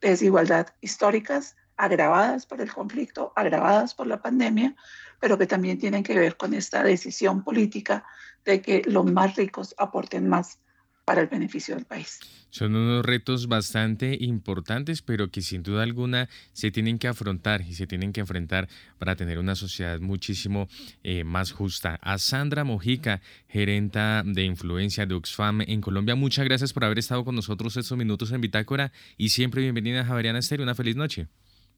desigualdad 0.00 0.68
históricas 0.80 1.56
agravadas 1.76 2.46
por 2.46 2.60
el 2.60 2.72
conflicto, 2.72 3.32
agravadas 3.34 3.94
por 3.94 4.06
la 4.06 4.20
pandemia, 4.20 4.76
pero 5.20 5.38
que 5.38 5.46
también 5.46 5.78
tienen 5.78 6.02
que 6.02 6.18
ver 6.18 6.36
con 6.36 6.54
esta 6.54 6.82
decisión 6.82 7.42
política 7.42 8.04
de 8.44 8.60
que 8.60 8.82
los 8.86 9.04
más 9.10 9.34
ricos 9.34 9.74
aporten 9.78 10.28
más 10.28 10.60
para 11.04 11.20
el 11.20 11.28
beneficio 11.28 11.74
del 11.74 11.84
país. 11.84 12.20
Son 12.50 12.76
unos 12.76 13.04
retos 13.04 13.48
bastante 13.48 14.16
importantes, 14.20 15.02
pero 15.02 15.28
que 15.28 15.42
sin 15.42 15.64
duda 15.64 15.82
alguna 15.82 16.28
se 16.52 16.70
tienen 16.70 17.00
que 17.00 17.08
afrontar 17.08 17.62
y 17.62 17.74
se 17.74 17.88
tienen 17.88 18.12
que 18.12 18.20
enfrentar 18.20 18.68
para 18.98 19.16
tener 19.16 19.40
una 19.40 19.56
sociedad 19.56 19.98
muchísimo 19.98 20.68
eh, 21.02 21.24
más 21.24 21.50
justa. 21.50 21.98
A 22.00 22.16
Sandra 22.18 22.62
Mojica, 22.62 23.20
gerenta 23.48 24.22
de 24.24 24.44
influencia 24.44 25.04
de 25.04 25.14
Oxfam 25.14 25.62
en 25.62 25.80
Colombia, 25.80 26.14
muchas 26.14 26.44
gracias 26.44 26.72
por 26.72 26.84
haber 26.84 27.00
estado 27.00 27.24
con 27.24 27.34
nosotros 27.34 27.76
estos 27.76 27.98
minutos 27.98 28.30
en 28.30 28.40
Bitácora 28.40 28.92
y 29.16 29.30
siempre 29.30 29.62
bienvenida 29.62 30.02
a 30.02 30.04
Javeriana 30.04 30.38
Estéreo. 30.38 30.62
Una 30.62 30.76
feliz 30.76 30.94
noche. 30.94 31.26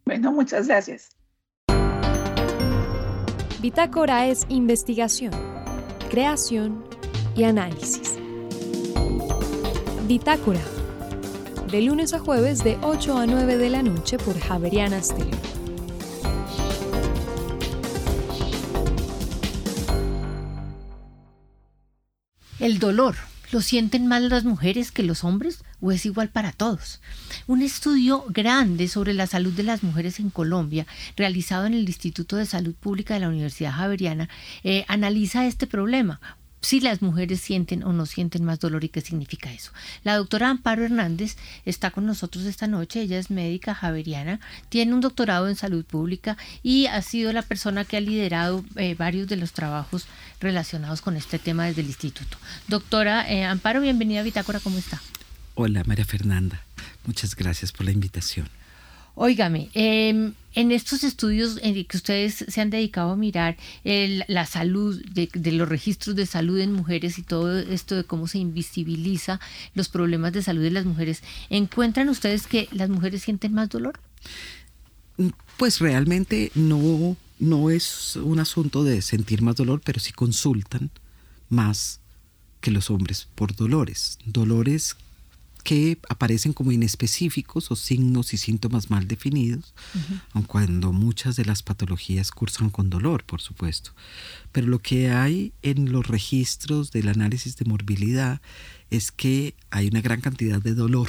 Bueno, 0.04 0.30
muchas 0.30 0.68
gracias. 0.68 1.16
Bitácora 3.62 4.26
es 4.26 4.44
investigación, 4.50 5.32
creación 6.10 6.84
y 7.34 7.44
análisis 7.44 8.18
Bitácora. 10.06 10.60
De 11.70 11.82
lunes 11.82 12.14
a 12.14 12.20
jueves 12.20 12.62
de 12.62 12.78
8 12.80 13.18
a 13.18 13.26
9 13.26 13.56
de 13.56 13.70
la 13.70 13.82
noche 13.82 14.18
por 14.18 14.38
Javeriana 14.38 15.02
Stereo. 15.02 15.34
El 22.60 22.78
dolor. 22.78 23.16
¿Lo 23.52 23.60
sienten 23.60 24.08
más 24.08 24.22
las 24.22 24.44
mujeres 24.44 24.90
que 24.90 25.04
los 25.04 25.22
hombres 25.22 25.62
o 25.80 25.92
es 25.92 26.04
igual 26.04 26.28
para 26.30 26.52
todos? 26.52 27.00
Un 27.46 27.62
estudio 27.62 28.24
grande 28.28 28.88
sobre 28.88 29.14
la 29.14 29.28
salud 29.28 29.52
de 29.52 29.62
las 29.62 29.84
mujeres 29.84 30.18
en 30.18 30.30
Colombia, 30.30 30.86
realizado 31.16 31.66
en 31.66 31.74
el 31.74 31.86
Instituto 31.86 32.36
de 32.36 32.46
Salud 32.46 32.74
Pública 32.74 33.14
de 33.14 33.20
la 33.20 33.28
Universidad 33.28 33.72
Javeriana, 33.72 34.28
eh, 34.64 34.84
analiza 34.88 35.46
este 35.46 35.68
problema 35.68 36.20
si 36.60 36.80
las 36.80 37.02
mujeres 37.02 37.40
sienten 37.40 37.82
o 37.84 37.92
no 37.92 38.06
sienten 38.06 38.44
más 38.44 38.58
dolor 38.58 38.84
y 38.84 38.88
qué 38.88 39.00
significa 39.00 39.52
eso. 39.52 39.72
La 40.04 40.16
doctora 40.16 40.50
Amparo 40.50 40.84
Hernández 40.84 41.36
está 41.64 41.90
con 41.90 42.06
nosotros 42.06 42.44
esta 42.44 42.66
noche, 42.66 43.02
ella 43.02 43.18
es 43.18 43.30
médica 43.30 43.74
javeriana, 43.74 44.40
tiene 44.68 44.94
un 44.94 45.00
doctorado 45.00 45.48
en 45.48 45.56
salud 45.56 45.84
pública 45.84 46.36
y 46.62 46.86
ha 46.86 47.00
sido 47.02 47.32
la 47.32 47.42
persona 47.42 47.84
que 47.84 47.96
ha 47.96 48.00
liderado 48.00 48.64
eh, 48.76 48.94
varios 48.94 49.28
de 49.28 49.36
los 49.36 49.52
trabajos 49.52 50.06
relacionados 50.40 51.02
con 51.02 51.16
este 51.16 51.38
tema 51.38 51.66
desde 51.66 51.82
el 51.82 51.88
instituto. 51.88 52.38
Doctora 52.68 53.30
eh, 53.30 53.44
Amparo, 53.44 53.80
bienvenida 53.80 54.20
a 54.20 54.24
Bitácora, 54.24 54.60
¿cómo 54.60 54.78
está? 54.78 55.00
Hola 55.54 55.82
María 55.86 56.04
Fernanda, 56.04 56.62
muchas 57.04 57.34
gracias 57.34 57.72
por 57.72 57.86
la 57.86 57.92
invitación. 57.92 58.48
Óigame, 59.18 59.70
em, 59.72 60.34
en 60.54 60.72
estos 60.72 61.02
estudios 61.02 61.58
en 61.62 61.82
que 61.86 61.96
ustedes 61.96 62.44
se 62.48 62.60
han 62.60 62.68
dedicado 62.68 63.12
a 63.12 63.16
mirar 63.16 63.56
la 63.82 64.44
salud 64.44 65.02
de, 65.06 65.52
los 65.52 65.66
registros 65.66 66.14
de 66.16 66.26
salud 66.26 66.58
en 66.60 66.72
mujeres 66.72 67.18
y 67.18 67.22
todo 67.22 67.58
esto 67.58 67.94
de 67.96 68.04
cómo 68.04 68.28
se 68.28 68.38
invisibiliza 68.38 69.40
los 69.74 69.88
problemas 69.88 70.34
de 70.34 70.42
salud 70.42 70.62
de 70.62 70.70
las 70.70 70.84
mujeres, 70.84 71.22
¿encuentran 71.48 72.10
ustedes 72.10 72.46
que 72.46 72.68
las 72.72 72.90
mujeres 72.90 73.22
sienten 73.22 73.54
más 73.54 73.70
dolor? 73.70 73.98
Pues 75.56 75.78
realmente 75.78 76.52
no, 76.54 77.16
no 77.38 77.70
es 77.70 78.16
un 78.16 78.38
asunto 78.38 78.84
de 78.84 79.00
sentir 79.00 79.40
más 79.40 79.56
dolor, 79.56 79.80
pero 79.82 79.98
sí 79.98 80.12
consultan 80.12 80.90
más 81.48 82.00
que 82.60 82.70
los 82.70 82.90
hombres 82.90 83.28
por 83.34 83.56
dolores, 83.56 84.18
dolores 84.26 84.96
que 85.66 85.98
aparecen 86.08 86.52
como 86.52 86.70
inespecíficos 86.70 87.72
o 87.72 87.74
signos 87.74 88.32
y 88.32 88.36
síntomas 88.36 88.88
mal 88.88 89.08
definidos, 89.08 89.74
aun 90.32 90.44
cuando 90.44 90.92
muchas 90.92 91.34
de 91.34 91.44
las 91.44 91.64
patologías 91.64 92.30
cursan 92.30 92.70
con 92.70 92.88
dolor, 92.88 93.24
por 93.24 93.40
supuesto. 93.40 93.90
Pero 94.52 94.68
lo 94.68 94.78
que 94.78 95.10
hay 95.10 95.52
en 95.62 95.90
los 95.90 96.06
registros 96.06 96.92
del 96.92 97.08
análisis 97.08 97.56
de 97.56 97.64
morbilidad 97.64 98.40
es 98.90 99.10
que 99.10 99.56
hay 99.70 99.88
una 99.88 100.02
gran 100.02 100.20
cantidad 100.20 100.62
de 100.62 100.74
dolor 100.74 101.08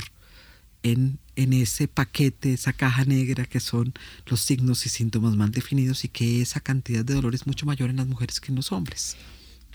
en, 0.82 1.20
en, 1.36 1.54
ese 1.54 1.88
paquete, 1.88 2.54
esa 2.54 2.74
caja 2.74 3.06
negra 3.06 3.46
que 3.46 3.60
son 3.60 3.94
los 4.26 4.42
signos 4.42 4.88
y 4.88 4.90
síntomas 4.90 5.36
mal 5.36 5.52
definidos 5.52 6.04
y 6.04 6.08
que 6.08 6.42
esa 6.42 6.62
cantidad 6.62 7.06
de 7.06 7.14
dolor 7.14 7.36
es 7.36 7.46
mucho 7.46 7.68
mayor 7.68 7.92
en 7.92 7.98
las 7.98 8.08
mujeres 8.08 8.40
que 8.40 8.52
en 8.52 8.56
los 8.56 8.72
hombres. 8.72 9.18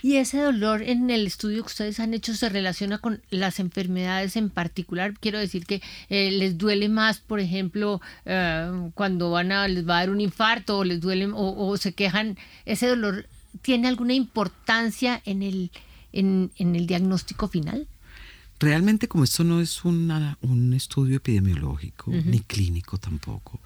Y 0.03 0.17
ese 0.17 0.39
dolor 0.39 0.83
en 0.83 1.09
el 1.11 1.29
estudio 1.29 1.63
que 1.63 1.69
ustedes 1.69 2.01
han 2.01 2.13
hecho 2.13 2.35
se 2.35 2.49
relaciona 2.49 2.99
con 2.99 3.23
las 3.31 3.61
enfermedades 3.61 4.35
en 4.35 4.51
particular. 4.51 5.15
Quiero 5.19 5.39
decir 5.39 5.65
que 5.65 5.81
eh, 6.09 6.33
les 6.33 6.59
duele 6.59 6.89
más, 6.89 7.21
por 7.21 7.39
ejemplo, 7.39 8.01
eh, 8.25 8.91
cuando 8.95 9.31
van 9.31 9.53
a 9.53 9.69
les 9.69 9.89
va 9.89 9.99
a 9.99 10.01
dar 10.01 10.11
un 10.11 10.21
infarto 10.21 10.79
o 10.79 10.85
les 10.85 11.01
duele 11.01 11.31
o, 11.33 11.77
se 11.77 11.93
quejan. 11.93 12.37
Ese 12.67 12.89
dolor 12.89 13.27
tiene 13.63 13.87
alguna 13.87 14.15
importancia 14.15 15.23
en 15.25 15.45
el 15.45 15.71
en, 16.13 16.51
el 16.59 16.87
diagnóstico 16.87 17.47
final. 17.47 17.87
Realmente, 18.59 19.07
como 19.07 19.25
esto 19.25 19.45
no 19.45 19.61
es 19.61 19.85
un 19.85 20.73
estudio 20.75 21.17
epidemiológico 21.17 22.11
ni 22.11 22.41
clínico 22.41 22.99
tampoco, 22.99 23.61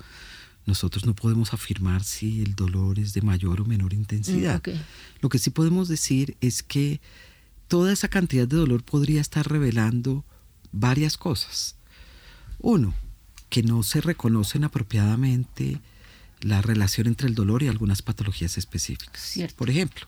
nosotros 0.67 1.07
no 1.07 1.15
podemos 1.15 1.55
afirmar 1.55 2.03
si 2.05 2.43
el 2.43 2.55
dolor 2.55 2.99
es 2.99 3.13
de 3.13 3.23
mayor 3.23 3.61
o 3.61 3.65
menor 3.65 3.95
intensidad. 3.95 4.61
Mm, 4.67 4.71
Lo 5.21 5.29
que 5.29 5.39
sí 5.39 5.51
podemos 5.51 5.89
decir 5.89 6.37
es 6.41 6.63
que 6.63 7.01
toda 7.69 7.93
esa 7.93 8.09
cantidad 8.09 8.47
de 8.47 8.57
dolor 8.57 8.83
podría 8.83 9.21
estar 9.21 9.49
revelando 9.49 10.25
varias 10.73 11.17
cosas. 11.17 11.77
Uno, 12.59 12.95
que 13.49 13.63
no 13.63 13.83
se 13.83 14.01
reconocen 14.01 14.65
apropiadamente 14.65 15.81
la 16.41 16.63
relación 16.63 17.07
entre 17.07 17.29
el 17.29 17.35
dolor 17.35 17.63
y 17.63 17.69
algunas 17.69 18.03
patologías 18.03 18.59
específicas. 18.59 19.23
Por 19.57 19.71
ejemplo, 19.71 20.07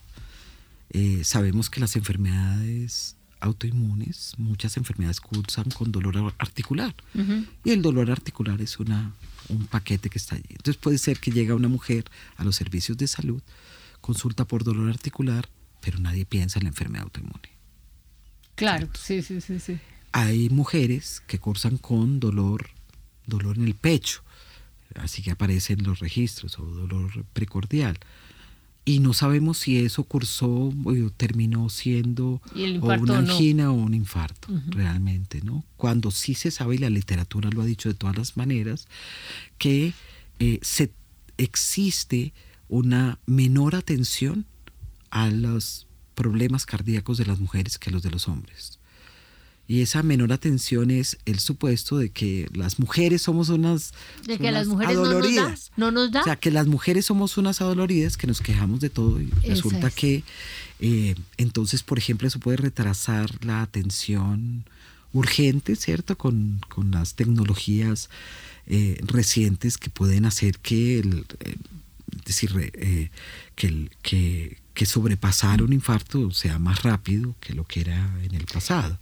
eh, 0.91 1.21
sabemos 1.23 1.69
que 1.69 1.79
las 1.79 1.95
enfermedades 1.95 3.15
autoinmunes, 3.39 4.33
muchas 4.37 4.75
enfermedades 4.77 5.21
cursan 5.21 5.69
con 5.71 5.91
dolor 5.91 6.33
articular. 6.37 6.93
Y 7.63 7.71
el 7.71 7.81
dolor 7.81 8.11
articular 8.11 8.61
es 8.61 8.79
una 8.79 9.13
un 9.49 9.67
paquete 9.67 10.09
que 10.09 10.17
está 10.17 10.35
allí. 10.35 10.49
Entonces 10.49 10.77
puede 10.77 10.97
ser 10.97 11.19
que 11.19 11.31
llega 11.31 11.55
una 11.55 11.67
mujer 11.67 12.05
a 12.37 12.43
los 12.43 12.55
servicios 12.55 12.97
de 12.97 13.07
salud, 13.07 13.41
consulta 14.01 14.45
por 14.45 14.63
dolor 14.63 14.89
articular 14.89 15.49
pero 15.81 15.99
nadie 15.99 16.25
piensa 16.25 16.59
en 16.59 16.65
la 16.65 16.69
enfermedad 16.69 17.03
autoinmune. 17.03 17.49
Claro, 18.55 18.89
sí, 18.93 19.21
sí, 19.21 19.41
sí, 19.41 19.59
sí. 19.59 19.79
Hay 20.11 20.49
mujeres 20.49 21.21
que 21.27 21.39
cursan 21.39 21.77
con 21.77 22.19
dolor, 22.19 22.69
dolor 23.25 23.57
en 23.57 23.63
el 23.63 23.75
pecho, 23.75 24.23
así 24.95 25.21
que 25.21 25.31
aparecen 25.31 25.83
los 25.83 25.99
registros, 25.99 26.59
o 26.59 26.65
dolor 26.65 27.25
precordial. 27.33 27.97
Y 28.89 29.01
no 29.01 29.13
sabemos 29.13 29.59
si 29.59 29.77
eso 29.77 30.03
cursó 30.03 30.49
o 30.49 31.09
terminó 31.15 31.69
siendo 31.69 32.41
o 32.81 32.87
una 32.87 33.19
angina 33.19 33.69
o, 33.69 33.75
un 33.75 33.93
infarto, 33.93 34.47
realmente, 34.69 35.43
¿no? 35.43 35.63
Cuando 35.77 36.09
sí 36.09 36.33
se 36.33 36.49
sabe, 36.49 36.73
y 36.73 36.77
la 36.79 36.89
literatura 36.89 37.51
lo 37.51 37.61
ha 37.61 37.65
dicho 37.65 37.87
de 37.87 37.93
todas 37.93 38.17
las 38.17 38.35
maneras, 38.35 38.87
que 39.59 39.93
eh, 40.39 40.57
se, 40.63 40.91
existe 41.37 42.33
una 42.67 43.19
menor 43.27 43.75
atención 43.75 44.47
a 45.11 45.29
los 45.29 45.85
problemas 46.15 46.65
cardíacos 46.65 47.19
de 47.19 47.27
las 47.27 47.39
mujeres 47.39 47.77
que 47.77 47.91
los 47.91 48.01
de 48.01 48.09
los 48.09 48.27
hombres. 48.27 48.78
Y 49.69 49.83
esa 49.83 50.01
menor 50.01 50.33
atención 50.33 50.89
es 50.89 51.19
el 51.27 51.37
supuesto 51.37 51.99
de 51.99 52.09
que 52.09 52.49
las 52.53 52.79
mujeres 52.79 53.21
somos 53.21 53.49
unas, 53.49 53.93
de 54.25 54.39
que 54.39 54.51
las 54.51 54.65
mujeres 54.65 54.97
adoloridas. 54.97 55.71
No 55.77 55.91
nos, 55.91 56.11
da, 56.11 56.21
O 56.21 56.23
sea, 56.23 56.37
que 56.37 56.49
las 56.49 56.65
mujeres 56.65 57.05
somos 57.05 57.37
unas 57.37 57.61
adoloridas 57.61 58.17
que 58.17 58.25
nos 58.25 58.41
quejamos 58.41 58.79
de 58.79 58.89
todo 58.89 59.21
y 59.21 59.29
resulta 59.47 59.91
que 59.91 60.23
eh, 60.79 61.13
entonces, 61.37 61.83
por 61.83 61.99
ejemplo, 61.99 62.27
eso 62.27 62.39
puede 62.39 62.57
retrasar 62.57 63.29
la 63.45 63.61
atención 63.61 64.63
urgente, 65.13 65.75
¿cierto? 65.75 66.17
Con, 66.17 66.61
con 66.67 66.89
las 66.89 67.13
tecnologías 67.13 68.09
eh, 68.65 68.99
recientes 69.05 69.77
que 69.77 69.91
pueden 69.91 70.25
hacer 70.25 70.57
que 70.57 70.97
el, 70.97 71.27
eh, 71.41 71.55
decir, 72.25 72.71
que, 73.55 73.67
el, 73.67 73.91
que, 74.01 74.57
que 74.73 74.85
sobrepasar 74.87 75.61
un 75.61 75.73
infarto 75.73 76.31
sea 76.31 76.57
más 76.57 76.81
rápido 76.81 77.35
que 77.39 77.53
lo 77.53 77.65
que 77.65 77.81
era 77.81 78.09
en 78.23 78.33
el 78.33 78.45
pasado. 78.45 78.97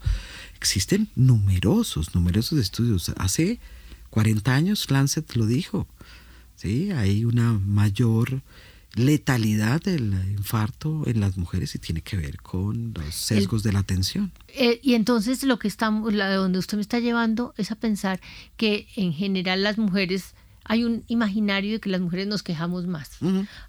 Existen 0.58 1.10
numerosos, 1.16 2.14
numerosos 2.16 2.60
estudios. 2.60 3.10
Hace 3.18 3.60
40 4.10 4.54
años 4.54 4.90
Lancet 4.92 5.36
lo 5.36 5.46
dijo. 5.46 5.88
¿sí? 6.56 6.92
Hay 6.92 7.26
una 7.26 7.54
mayor 7.54 8.42
letalidad 8.96 9.82
del 9.82 10.14
infarto 10.32 11.04
en 11.06 11.20
las 11.20 11.38
mujeres 11.38 11.76
y 11.76 11.80
tiene 11.80 12.02
que 12.02 12.18
ver 12.18 12.42
con 12.42 12.94
los 12.96 13.14
sesgos 13.14 13.62
de 13.62 13.72
la 13.72 13.80
atención. 13.80 14.32
Eh, 14.48 14.80
y 14.82 14.96
entonces 14.96 15.44
lo 15.44 15.60
que 15.60 15.68
estamos, 15.68 16.14
donde 16.14 16.60
usted 16.60 16.78
me 16.78 16.82
está 16.82 17.00
llevando 17.00 17.54
es 17.58 17.72
a 17.72 17.76
pensar 17.76 18.20
que 18.56 18.88
en 18.96 19.14
general 19.14 19.64
las 19.64 19.78
mujeres 19.78 20.34
hay 20.64 20.84
un 20.84 21.04
imaginario 21.08 21.74
de 21.74 21.80
que 21.80 21.90
las 21.90 22.02
mujeres 22.02 22.28
nos 22.28 22.44
quejamos 22.44 22.88
más. 22.88 23.12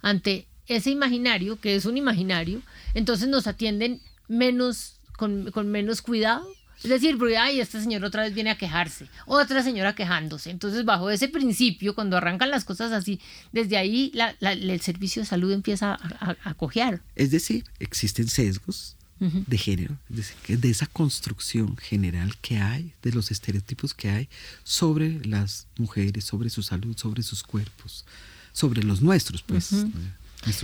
Ante 0.03 0.47
ese 0.67 0.91
imaginario, 0.91 1.61
que 1.61 1.77
es 1.77 1.85
un 1.85 1.97
imaginario, 1.97 2.61
entonces 2.95 3.29
nos 3.29 3.47
atienden 3.47 4.01
menos, 4.29 5.01
con, 5.17 5.51
menos 5.69 6.03
cuidado. 6.03 6.47
Es 6.83 6.91
decir, 6.91 7.19
porque, 7.19 7.37
ay, 7.37 7.61
esta 7.61 7.81
señora 7.81 8.07
otra 8.07 8.23
vez 8.23 8.35
viene 8.35 8.51
a 8.51 8.59
quejarse, 8.59 9.09
otra 9.27 9.63
señora 9.63 9.95
quejándose. 9.95 10.51
Entonces, 10.51 10.85
bajo 10.85 11.11
ese 11.11 11.29
principio, 11.29 11.95
cuando 11.95 12.17
arrancan 12.17 12.51
las 12.51 12.65
cosas 12.65 12.93
así, 12.93 13.21
desde 13.53 13.77
ahí 13.77 14.13
el 14.41 14.81
servicio 14.81 15.23
de 15.23 15.27
salud 15.27 15.53
empieza 15.53 15.95
a, 15.95 16.37
a, 16.45 16.55
cojear. 16.55 17.01
Es 17.17 17.31
decir, 17.31 17.65
existen 17.81 18.29
sesgos 18.29 18.97
de 19.21 19.59
género, 19.59 19.97
es 20.11 20.17
decir, 20.17 20.61
de 20.61 20.71
esa 20.71 20.87
construcción 20.87 21.77
general 21.77 22.37
que 22.39 22.59
hay, 22.59 22.93
de 23.03 23.11
los 23.11 23.33
estereotipos 23.33 23.93
que 23.93 24.11
hay 24.11 24.29
sobre 24.63 25.25
las 25.27 25.67
mujeres, 25.77 26.25
sobre 26.25 26.51
su 26.51 26.63
salud, 26.63 26.97
sobre 26.97 27.25
sus 27.25 27.43
cuerpos, 27.43 28.05
sobre 28.53 28.85
los 28.85 29.03
nuestros, 29.03 29.43
pues 29.43 29.73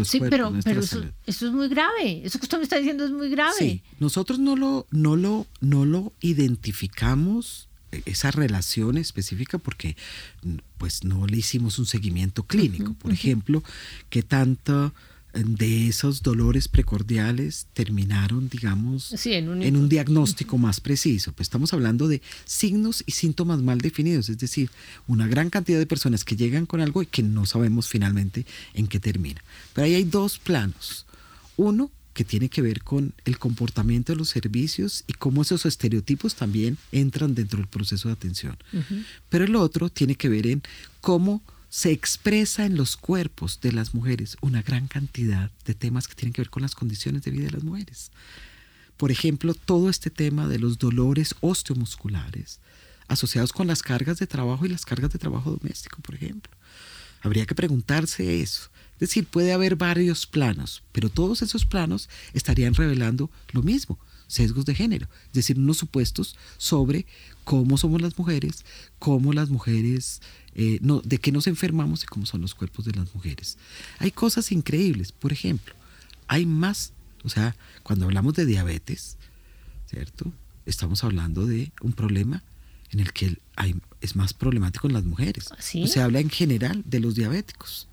sí, 0.04 0.20
pero, 0.20 0.52
pero 0.64 0.80
eso, 0.80 1.04
es 1.26 1.42
muy 1.42 1.68
grave. 1.68 2.22
Eso 2.24 2.38
que 2.38 2.44
usted 2.44 2.58
me 2.58 2.64
está 2.64 2.76
diciendo 2.76 3.04
es 3.04 3.10
muy 3.10 3.28
grave. 3.30 3.54
Sí, 3.58 3.82
nosotros 3.98 4.38
no 4.38 4.56
lo, 4.56 4.86
no 4.90 5.16
lo, 5.16 5.46
no 5.60 5.84
lo 5.84 6.12
identificamos 6.20 7.68
e, 7.92 8.02
esa 8.06 8.30
relación 8.30 8.96
específica 8.98 9.58
porque 9.58 9.96
pues 10.78 11.04
no 11.04 11.26
le 11.26 11.38
hicimos 11.38 11.78
un 11.78 11.86
seguimiento 11.86 12.44
clínico. 12.44 12.94
Por 12.94 13.12
ejemplo, 13.12 13.62
que 14.10 14.22
tanto 14.22 14.94
de 15.34 15.88
esos 15.88 16.22
dolores 16.22 16.68
precordiales 16.68 17.66
terminaron, 17.74 18.48
digamos, 18.48 19.14
en, 19.26 19.48
un, 19.48 19.88
diagnóstico 19.88 20.58
más 20.58 20.80
preciso. 20.80 21.32
Pues 21.32 21.46
estamos 21.46 21.72
hablando 21.72 22.06
de 22.06 22.22
signos 22.44 23.02
y 23.06 23.12
síntomas 23.12 23.60
mal 23.60 23.80
definidos, 23.80 24.28
es 24.28 24.38
decir, 24.38 24.70
una 25.08 25.26
gran 25.26 25.50
cantidad 25.50 25.78
de 25.78 25.86
personas 25.86 26.24
que 26.24 26.36
llegan 26.36 26.66
con 26.66 26.80
algo 26.80 27.02
y 27.02 27.06
que 27.06 27.22
no 27.22 27.46
sabemos 27.46 27.88
finalmente 27.88 28.46
en 28.74 28.86
qué 28.86 29.00
termina. 29.00 29.42
Pero 29.72 29.86
ahí 29.86 29.94
hay 29.94 30.04
dos 30.04 30.38
planos. 30.38 31.04
Uno 31.56 31.90
que 32.12 32.24
tiene 32.24 32.48
que 32.48 32.62
ver 32.62 32.82
con 32.82 33.12
el 33.24 33.38
comportamiento 33.38 34.12
de 34.12 34.16
los 34.16 34.28
servicios 34.28 35.02
y 35.08 35.14
cómo 35.14 35.42
esos 35.42 35.66
estereotipos 35.66 36.36
también 36.36 36.78
entran 36.92 37.34
dentro 37.34 37.58
del 37.58 37.66
proceso 37.66 38.08
de 38.08 38.14
atención. 38.14 38.56
Pero 39.28 39.44
el 39.44 39.56
otro 39.56 39.88
tiene 39.88 40.14
que 40.14 40.28
ver 40.28 40.46
en 40.46 40.62
cómo 41.00 41.42
se 41.74 41.90
expresa 41.90 42.66
en 42.66 42.76
los 42.76 42.96
cuerpos 42.96 43.58
de 43.60 43.72
las 43.72 43.94
mujeres 43.94 44.36
una 44.40 44.62
gran 44.62 44.86
cantidad 44.86 45.50
de 45.64 45.74
temas 45.74 46.06
que 46.06 46.14
tienen 46.14 46.32
que 46.32 46.42
ver 46.42 46.48
con 46.48 46.62
las 46.62 46.76
condiciones 46.76 47.24
de 47.24 47.32
vida 47.32 47.46
de 47.46 47.50
las 47.50 47.64
mujeres. 47.64 48.12
Por 48.96 49.10
ejemplo, 49.10 49.54
todo 49.54 49.90
este 49.90 50.08
tema 50.08 50.46
de 50.46 50.60
los 50.60 50.78
dolores 50.78 51.34
osteomusculares 51.40 52.60
asociados 53.08 53.52
con 53.52 53.66
las 53.66 53.82
cargas 53.82 54.20
de 54.20 54.28
trabajo 54.28 54.64
y 54.64 54.68
las 54.68 54.84
cargas 54.84 55.10
de 55.10 55.18
trabajo 55.18 55.50
doméstico, 55.50 56.00
por 56.00 56.14
ejemplo. 56.14 56.52
Habría 57.22 57.44
que 57.44 57.56
preguntarse 57.56 58.40
eso. 58.40 58.70
Es 58.92 59.00
decir, 59.00 59.26
puede 59.26 59.52
haber 59.52 59.74
varios 59.74 60.28
planos, 60.28 60.84
pero 60.92 61.10
todos 61.10 61.42
esos 61.42 61.64
planos 61.64 62.08
estarían 62.34 62.74
revelando 62.74 63.32
lo 63.50 63.64
mismo, 63.64 63.98
sesgos 64.26 64.64
de 64.64 64.74
género, 64.74 65.08
es 65.26 65.32
decir, 65.32 65.58
unos 65.58 65.78
supuestos 65.78 66.36
sobre 66.58 67.06
cómo 67.44 67.78
somos 67.78 68.00
las 68.00 68.18
mujeres, 68.18 68.64
cómo 68.98 69.32
las 69.32 69.50
mujeres, 69.50 70.20
eh, 70.54 70.78
no, 70.80 71.00
de 71.00 71.18
qué 71.18 71.32
nos 71.32 71.46
enfermamos 71.46 72.02
y 72.02 72.06
cómo 72.06 72.26
son 72.26 72.40
los 72.40 72.54
cuerpos 72.54 72.84
de 72.84 72.92
las 72.92 73.14
mujeres. 73.14 73.58
Hay 73.98 74.10
cosas 74.10 74.52
increíbles, 74.52 75.12
por 75.12 75.32
ejemplo, 75.32 75.74
hay 76.26 76.46
más, 76.46 76.92
o 77.22 77.28
sea, 77.28 77.56
cuando 77.82 78.06
hablamos 78.06 78.34
de 78.34 78.46
diabetes, 78.46 79.16
¿cierto? 79.88 80.32
Estamos 80.66 81.04
hablando 81.04 81.46
de 81.46 81.72
un 81.82 81.92
problema 81.92 82.42
en 82.90 83.00
el 83.00 83.12
que 83.12 83.36
hay, 83.56 83.74
es 84.00 84.16
más 84.16 84.32
problemático 84.32 84.86
en 84.86 84.94
las 84.94 85.04
mujeres. 85.04 85.48
Se 85.58 86.00
habla 86.00 86.20
en 86.20 86.30
general 86.30 86.82
de 86.86 87.00
los 87.00 87.14
diabéticos. 87.14 87.88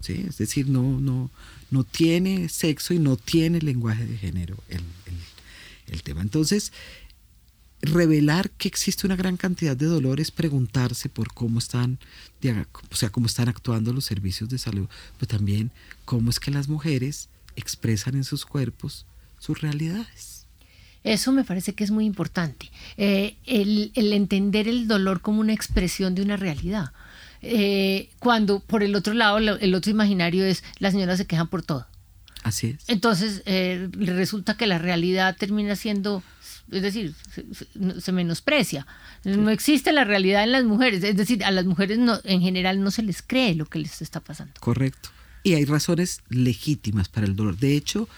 ¿sí? 0.00 0.24
Es 0.28 0.38
decir, 0.38 0.68
no, 0.68 1.00
no, 1.00 1.30
no 1.70 1.84
tiene 1.84 2.48
sexo 2.48 2.92
y 2.92 2.98
no 2.98 3.16
tiene 3.16 3.60
lenguaje 3.60 4.04
de 4.06 4.16
género 4.16 4.56
el, 4.68 4.80
el 4.80 5.14
tema. 6.02 6.22
Entonces, 6.22 6.72
revelar 7.82 8.50
que 8.50 8.68
existe 8.68 9.06
una 9.06 9.16
gran 9.16 9.36
cantidad 9.36 9.76
de 9.76 9.86
dolores, 9.86 10.30
preguntarse 10.30 11.08
por 11.08 11.32
cómo 11.32 11.58
están, 11.58 11.98
o 12.90 12.94
sea, 12.94 13.10
cómo 13.10 13.26
están 13.26 13.48
actuando 13.48 13.92
los 13.92 14.04
servicios 14.04 14.48
de 14.50 14.58
salud, 14.58 14.88
pero 15.18 15.28
también 15.28 15.70
cómo 16.04 16.30
es 16.30 16.40
que 16.40 16.50
las 16.50 16.68
mujeres 16.68 17.28
expresan 17.56 18.14
en 18.14 18.24
sus 18.24 18.44
cuerpos 18.44 19.06
sus 19.38 19.60
realidades. 19.60 20.46
Eso 21.02 21.32
me 21.32 21.44
parece 21.44 21.74
que 21.74 21.82
es 21.82 21.90
muy 21.90 22.04
importante, 22.04 22.70
eh, 22.98 23.36
el, 23.46 23.90
entender 23.94 24.68
el 24.68 24.86
dolor 24.86 25.22
como 25.22 25.40
una 25.40 25.54
expresión 25.54 26.14
de 26.14 26.22
una 26.22 26.36
realidad. 26.36 26.92
Eh, 27.42 28.10
cuando 28.18 28.60
por 28.60 28.82
el 28.82 28.94
otro 28.94 29.14
lado, 29.14 29.38
el 29.38 29.74
otro 29.74 29.90
imaginario 29.90 30.44
es 30.44 30.62
las 30.78 30.92
señoras 30.92 31.16
se 31.16 31.26
quejan 31.26 31.48
por 31.48 31.62
todo. 31.62 31.86
Así 32.42 32.68
es. 32.68 32.84
Entonces, 32.88 33.42
eh, 33.44 33.88
resulta 33.92 34.56
que 34.56 34.66
la 34.66 34.78
realidad 34.78 35.36
termina 35.36 35.76
siendo, 35.76 36.22
es 36.70 36.82
decir, 36.82 37.14
se, 38.00 38.12
menosprecia. 38.12 38.86
No 39.24 39.50
existe 39.50 39.92
la 39.92 40.04
realidad 40.04 40.44
en 40.44 40.52
las 40.52 40.64
mujeres. 40.64 41.04
Es 41.04 41.16
decir, 41.16 41.44
a 41.44 41.50
las 41.50 41.66
mujeres 41.66 41.98
no, 41.98 42.18
en 42.24 42.40
general 42.40 42.82
no 42.82 42.90
se 42.90 43.02
les 43.02 43.22
cree 43.22 43.54
lo 43.54 43.66
que 43.66 43.78
les 43.78 44.00
está 44.00 44.20
pasando. 44.20 44.54
Correcto. 44.60 45.10
Y 45.42 45.54
hay 45.54 45.64
razones 45.64 46.20
legítimas 46.28 47.08
para 47.08 47.26
el 47.26 47.36
dolor. 47.36 47.58
De 47.58 47.76
hecho, 47.76 48.08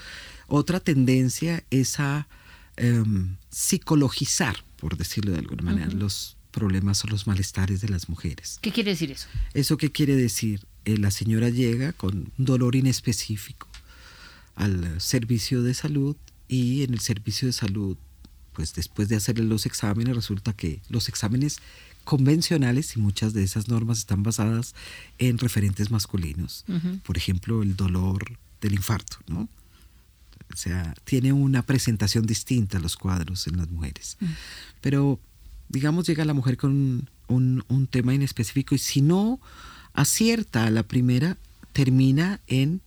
otra 0.47 0.81
tendencia 0.81 1.65
es 1.71 1.99
a 1.99 2.29
em, 2.77 3.37
psicologizar, 3.51 4.65
por 4.77 4.97
decirlo 4.97 5.33
de 5.33 5.39
alguna 5.39 5.63
manera, 5.63 5.91
los 5.93 6.37
problemas 6.53 7.05
o 7.05 7.09
los 7.09 7.27
malestares 7.27 7.81
de 7.81 7.89
las 7.89 8.09
mujeres. 8.09 8.59
¿Qué 8.61 8.73
quiere 8.73 8.91
decir 8.91 9.11
eso? 9.11 9.27
¿Eso 9.55 9.77
qué 9.77 9.91
quiere 9.91 10.15
decir? 10.15 10.61
Eh, 10.85 10.99
la 10.99 11.13
señora 11.13 11.49
llega 11.49 11.93
con 11.93 12.33
un 12.37 12.45
dolor 12.45 12.75
inespecífico 12.75 13.72
al 14.55 15.01
servicio 15.01 15.63
de 15.63 15.75
salud 15.75 16.17
y 16.49 16.83
en 16.83 16.93
el 16.93 17.01
servicio 17.01 17.47
de 17.47 17.53
salud, 17.53 17.97
pues 18.53 18.75
después 18.75 19.09
de 19.09 19.17
hacerle 19.17 19.45
los 19.45 19.67
exámenes, 19.67 20.15
resulta 20.15 20.53
que 20.53 20.81
los 20.89 21.09
exámenes 21.09 21.59
convencionales 22.05 22.97
y 22.97 23.01
muchas 23.01 23.33
de 23.33 23.43
esas 23.43 23.69
normas 23.69 23.99
están 23.99 24.23
basadas 24.23 24.75
en 25.19 25.39
referentes 25.39 25.91
masculinos. 25.91 26.65
Por 27.05 27.17
ejemplo, 27.17 27.63
el 27.63 27.77
dolor 27.77 28.39
del 28.61 28.75
infarto, 28.75 29.19
¿no? 29.29 29.49
O 30.53 30.57
sea, 30.57 30.95
tiene 31.05 31.33
una 31.33 31.63
presentación 31.63 32.27
distinta 32.27 32.79
a 32.79 32.81
los 32.81 32.97
cuadros 32.97 33.47
en 33.47 33.57
las 33.57 33.71
mujeres. 33.71 34.19
Pero, 34.81 35.19
digamos, 35.69 36.07
llega 36.07 36.25
la 36.25 36.35
mujer 36.35 36.57
con 36.57 37.09
un, 37.29 37.65
un 37.69 37.87
tema 37.87 38.13
inespecífico 38.15 38.75
y 38.75 38.79
si 38.79 39.01
no 39.01 39.41
acierta 39.95 40.67
a 40.67 40.71
la 40.71 40.83
primera, 40.83 41.39
termina 41.73 42.41
en 42.49 42.83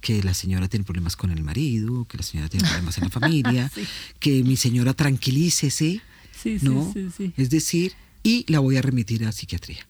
que 0.00 0.22
la 0.22 0.34
señora 0.34 0.68
tiene 0.68 0.84
problemas 0.84 1.16
con 1.16 1.30
el 1.30 1.42
marido, 1.42 2.06
que 2.06 2.16
la 2.16 2.22
señora 2.22 2.48
tiene 2.48 2.66
problemas 2.66 2.98
en 2.98 3.04
la 3.04 3.10
familia, 3.20 3.70
que 4.18 4.42
mi 4.44 4.56
señora 4.56 4.94
tranquilícese, 4.94 6.00
sí, 6.42 6.58
¿no? 6.62 6.92
Sí, 6.92 7.32
es 7.36 7.50
decir, 7.50 7.94
y 8.22 8.44
la 8.50 8.60
voy 8.60 8.76
a 8.76 8.82
remitir 8.82 9.24
a 9.24 9.32
psiquiatría. 9.32 9.86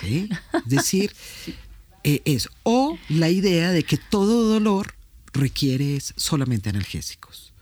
Es 0.00 0.64
decir, 0.66 1.12
eh, 2.04 2.22
es 2.24 2.48
o 2.62 2.98
la 3.08 3.30
idea 3.30 3.70
de 3.72 3.82
que 3.82 3.96
todo 3.96 4.48
dolor 4.48 4.94
requiere 5.32 5.98
solamente 6.16 6.68
analgésicos. 6.68 7.52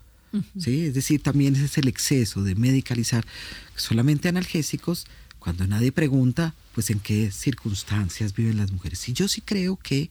¿sí? 0.59 0.87
Es 0.87 0.95
decir, 0.95 1.23
también 1.23 1.57
es 1.57 1.77
el 1.79 1.89
exceso 1.89 2.43
de 2.43 2.55
medicalizar 2.55 3.27
solamente 3.75 4.29
analgésicos 4.29 5.07
cuando 5.39 5.67
nadie 5.67 5.91
pregunta 5.91 6.55
pues 6.75 6.91
en 6.91 7.01
qué 7.01 7.33
circunstancias 7.33 8.35
viven 8.35 8.57
las 8.57 8.71
mujeres. 8.71 9.09
Y 9.09 9.13
yo 9.13 9.27
sí 9.27 9.41
creo 9.41 9.77
que 9.77 10.11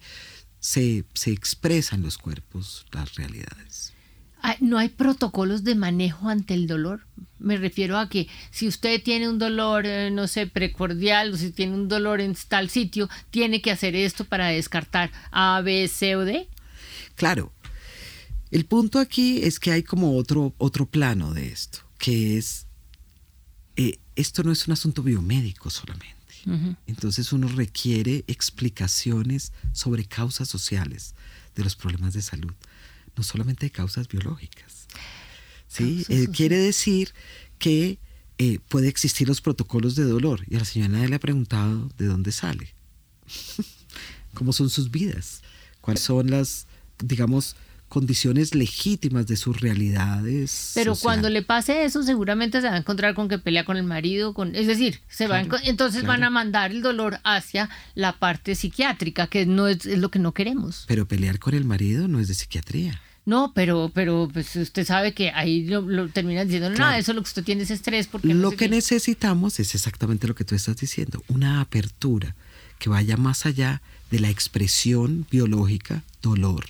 se, 0.59 1.05
se 1.13 1.31
expresan 1.31 2.01
los 2.01 2.17
cuerpos 2.17 2.85
las 2.91 3.15
realidades. 3.15 3.93
¿No 4.61 4.77
hay 4.77 4.89
protocolos 4.89 5.63
de 5.63 5.75
manejo 5.75 6.29
ante 6.29 6.53
el 6.53 6.65
dolor? 6.65 7.05
Me 7.39 7.57
refiero 7.57 7.97
a 7.97 8.09
que 8.09 8.27
si 8.51 8.67
usted 8.67 9.01
tiene 9.03 9.27
un 9.27 9.37
dolor, 9.37 9.85
eh, 9.85 10.11
no 10.11 10.27
sé, 10.27 10.47
precordial, 10.47 11.33
o 11.33 11.37
si 11.37 11.51
tiene 11.51 11.73
un 11.73 11.87
dolor 11.87 12.21
en 12.21 12.35
tal 12.47 12.69
sitio, 12.69 13.09
tiene 13.31 13.61
que 13.61 13.71
hacer 13.71 13.95
esto 13.95 14.25
para 14.25 14.47
descartar 14.47 15.11
A, 15.31 15.61
B, 15.61 15.87
C 15.87 16.15
o 16.15 16.23
D. 16.23 16.47
Claro. 17.15 17.51
El 18.49 18.65
punto 18.65 18.99
aquí 18.99 19.43
es 19.43 19.59
que 19.59 19.71
hay 19.71 19.83
como 19.83 20.15
otro, 20.15 20.55
otro 20.57 20.85
plano 20.85 21.33
de 21.33 21.49
esto, 21.49 21.79
que 21.97 22.37
es, 22.37 22.65
eh, 23.75 23.99
esto 24.15 24.43
no 24.43 24.51
es 24.51 24.67
un 24.67 24.73
asunto 24.73 25.03
biomédico 25.03 25.69
solamente. 25.69 26.18
Entonces 26.87 27.31
uno 27.33 27.47
requiere 27.47 28.23
explicaciones 28.27 29.51
sobre 29.73 30.05
causas 30.05 30.47
sociales 30.47 31.15
de 31.55 31.63
los 31.63 31.75
problemas 31.75 32.13
de 32.13 32.21
salud 32.21 32.53
no 33.19 33.23
solamente 33.23 33.65
de 33.65 33.71
causas 33.71 34.07
biológicas. 34.07 34.87
¿sí? 35.67 36.05
Eh, 36.07 36.27
quiere 36.33 36.57
decir 36.57 37.13
que 37.57 37.99
eh, 38.37 38.59
puede 38.69 38.87
existir 38.87 39.27
los 39.27 39.41
protocolos 39.41 39.95
de 39.95 40.05
dolor. 40.05 40.41
Y 40.47 40.55
a 40.55 40.59
la 40.59 40.65
señora 40.65 40.93
nadie 40.93 41.09
le 41.09 41.15
ha 41.15 41.19
preguntado 41.19 41.89
de 41.97 42.05
dónde 42.05 42.31
sale, 42.31 42.73
cómo 44.33 44.53
son 44.53 44.69
sus 44.69 44.89
vidas, 44.89 45.41
cuáles 45.81 46.01
son 46.01 46.31
las, 46.31 46.65
digamos, 47.03 47.57
condiciones 47.89 48.55
legítimas 48.55 49.27
de 49.27 49.35
sus 49.35 49.59
realidades. 49.59 50.71
Pero 50.75 50.95
cuando 50.95 51.29
le 51.29 51.41
pase 51.41 51.83
eso, 51.83 52.03
seguramente 52.03 52.61
se 52.61 52.69
va 52.69 52.75
a 52.75 52.77
encontrar 52.77 53.15
con 53.15 53.27
que 53.27 53.39
pelea 53.39 53.65
con 53.65 53.75
el 53.75 53.83
marido, 53.83 54.33
con, 54.33 54.55
es 54.55 54.67
decir, 54.67 55.01
se 55.09 55.27
va 55.27 55.41
entonces 55.63 56.05
van 56.05 56.23
a 56.23 56.29
mandar 56.29 56.71
el 56.71 56.81
dolor 56.81 57.19
hacia 57.23 57.69
la 57.95 58.13
parte 58.13 58.55
psiquiátrica, 58.55 59.27
que 59.27 59.45
no 59.45 59.67
es, 59.67 59.85
lo 59.85 60.09
que 60.11 60.19
no 60.19 60.33
queremos. 60.33 60.85
Pero 60.87 61.07
pelear 61.07 61.39
con 61.39 61.53
el 61.53 61.65
marido 61.65 62.07
no 62.07 62.19
es 62.19 62.27
de 62.27 62.35
psiquiatría. 62.35 63.01
No, 63.25 63.51
pero, 63.53 63.91
pero 63.93 64.29
pues 64.31 64.55
usted 64.55 64.85
sabe 64.85 65.13
que 65.13 65.29
ahí 65.31 65.65
lo, 65.65 66.09
termina 66.09 66.45
diciendo, 66.45 66.69
no, 66.69 66.91
eso 66.91 67.13
lo 67.13 67.21
que 67.21 67.27
usted 67.27 67.43
tiene 67.43 67.63
es 67.63 67.71
estrés. 67.71 68.07
Porque 68.07 68.33
lo 68.33 68.51
que 68.51 68.69
necesitamos 68.69 69.59
es 69.59 69.75
exactamente 69.75 70.27
lo 70.27 70.35
que 70.35 70.45
tú 70.45 70.55
estás 70.55 70.77
diciendo, 70.77 71.23
una 71.27 71.61
apertura 71.61 72.35
que 72.79 72.89
vaya 72.89 73.17
más 73.17 73.45
allá 73.45 73.81
de 74.09 74.19
la 74.19 74.29
expresión 74.29 75.27
biológica, 75.29 76.03
dolor, 76.21 76.65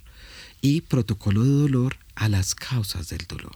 y 0.61 0.81
protocolo 0.81 1.43
de 1.43 1.51
dolor 1.51 1.97
a 2.15 2.29
las 2.29 2.55
causas 2.55 3.09
del 3.09 3.25
dolor. 3.27 3.55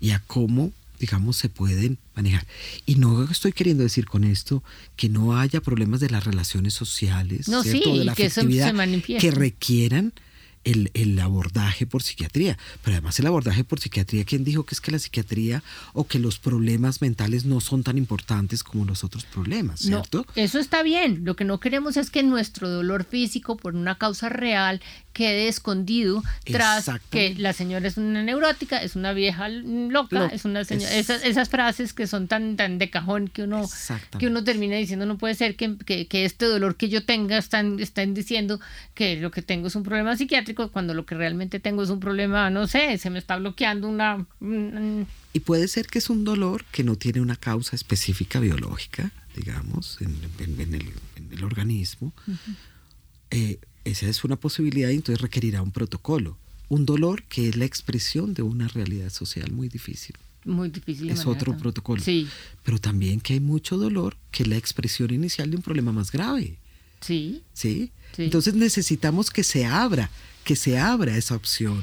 Y 0.00 0.10
a 0.10 0.22
cómo 0.26 0.72
digamos, 0.98 1.36
se 1.36 1.48
pueden 1.48 1.98
manejar. 2.14 2.46
Y 2.86 2.96
no 2.96 3.24
estoy 3.24 3.52
queriendo 3.52 3.82
decir 3.82 4.06
con 4.06 4.24
esto 4.24 4.62
que 4.96 5.08
no 5.08 5.38
haya 5.38 5.60
problemas 5.60 6.00
de 6.00 6.10
las 6.10 6.24
relaciones 6.24 6.74
sociales, 6.74 7.46
de 7.46 8.04
la 8.04 8.12
afectividad, 8.12 8.74
que 9.20 9.30
requieran 9.30 10.12
el, 10.64 11.18
abordaje 11.18 11.86
por 11.86 12.02
psiquiatría. 12.02 12.58
Pero 12.82 12.96
además 12.96 13.18
el 13.18 13.26
abordaje 13.26 13.64
por 13.64 13.80
psiquiatría, 13.80 14.24
¿quién 14.24 14.44
dijo 14.44 14.64
que 14.64 14.74
es 14.74 14.80
que 14.80 14.92
la 14.92 14.98
psiquiatría 14.98 15.62
o 15.92 16.06
que 16.06 16.18
los 16.18 16.38
problemas 16.38 17.00
mentales 17.00 17.44
no 17.44 17.60
son 17.60 17.82
tan 17.82 17.98
importantes 17.98 18.62
como 18.62 18.84
los 18.84 19.04
otros 19.04 19.24
problemas, 19.24 19.80
¿cierto? 19.80 20.26
eso 20.34 20.58
está 20.58 20.82
bien. 20.82 21.24
Lo 21.24 21.36
que 21.36 21.44
no 21.44 21.60
queremos 21.60 21.96
es 21.96 22.10
que 22.10 22.22
nuestro 22.22 22.68
dolor 22.68 23.04
físico 23.04 23.56
por 23.56 23.74
una 23.74 23.96
causa 23.96 24.28
real 24.28 24.80
quede 25.12 25.48
escondido 25.48 26.22
tras 26.44 26.88
que 27.10 27.34
la 27.34 27.52
señora 27.52 27.88
es 27.88 27.96
una 27.96 28.22
neurótica, 28.22 28.78
es 28.78 28.94
una 28.94 29.12
vieja 29.12 29.48
loca, 29.48 30.26
es 30.26 30.44
una 30.44 30.64
señora, 30.64 30.94
esas, 30.94 31.48
frases 31.48 31.92
que 31.92 32.06
son 32.06 32.28
tan, 32.28 32.56
tan 32.56 32.78
de 32.78 32.88
cajón 32.88 33.26
que 33.28 33.42
uno, 33.42 33.68
que 34.18 34.28
uno 34.28 34.44
termina 34.44 34.76
diciendo 34.76 35.06
no 35.06 35.18
puede 35.18 35.34
ser 35.34 35.56
que, 35.56 35.76
que, 35.76 36.24
este 36.24 36.44
dolor 36.44 36.76
que 36.76 36.88
yo 36.88 37.04
tenga 37.04 37.36
están, 37.36 37.80
están 37.80 38.14
diciendo 38.14 38.60
que 38.94 39.16
lo 39.16 39.30
que 39.30 39.42
tengo 39.42 39.66
es 39.66 39.74
un 39.74 39.82
problema 39.82 40.16
psiquiátrico 40.16 40.47
cuando 40.54 40.94
lo 40.94 41.06
que 41.06 41.14
realmente 41.14 41.60
tengo 41.60 41.82
es 41.82 41.90
un 41.90 42.00
problema, 42.00 42.50
no 42.50 42.66
sé, 42.66 42.98
se 42.98 43.10
me 43.10 43.18
está 43.18 43.36
bloqueando 43.36 43.88
una... 43.88 44.26
Y 45.32 45.40
puede 45.40 45.68
ser 45.68 45.86
que 45.86 45.98
es 45.98 46.10
un 46.10 46.24
dolor 46.24 46.64
que 46.72 46.84
no 46.84 46.96
tiene 46.96 47.20
una 47.20 47.36
causa 47.36 47.76
específica 47.76 48.40
biológica, 48.40 49.12
digamos, 49.36 49.98
en, 50.00 50.14
el, 51.30 51.44
organismo. 51.44 52.12
Esa 53.30 54.06
es 54.06 54.24
una 54.24 54.36
posibilidad 54.36 54.90
y 54.90 54.94
entonces 54.94 55.20
requerirá 55.20 55.62
un 55.62 55.72
protocolo. 55.72 56.36
Un 56.68 56.84
dolor 56.84 57.22
que 57.24 57.48
es 57.48 57.56
la 57.56 57.64
expresión 57.64 58.34
de 58.34 58.42
una 58.42 58.68
realidad 58.68 59.10
social 59.10 59.50
muy 59.52 59.68
difícil. 59.68 60.16
Muy 60.44 60.70
difícil. 60.70 61.10
Es 61.10 61.26
otro 61.26 61.56
protocolo. 61.56 62.02
Sí. 62.02 62.28
Pero 62.64 62.78
también 62.78 63.20
que 63.20 63.34
hay 63.34 63.40
mucho 63.40 63.76
dolor 63.76 64.16
que 64.30 64.42
es 64.42 64.48
la 64.48 64.56
expresión 64.56 65.12
inicial 65.12 65.50
de 65.50 65.56
un 65.56 65.62
problema 65.62 65.92
más 65.92 66.12
grave. 66.12 66.58
Sí. 67.00 67.42
Sí. 67.52 67.92
Entonces 68.16 68.54
necesitamos 68.54 69.30
que 69.30 69.44
se 69.44 69.64
abra, 69.64 70.10
que 70.44 70.56
se 70.56 70.78
abra 70.78 71.16
esa 71.16 71.36
opción. 71.36 71.82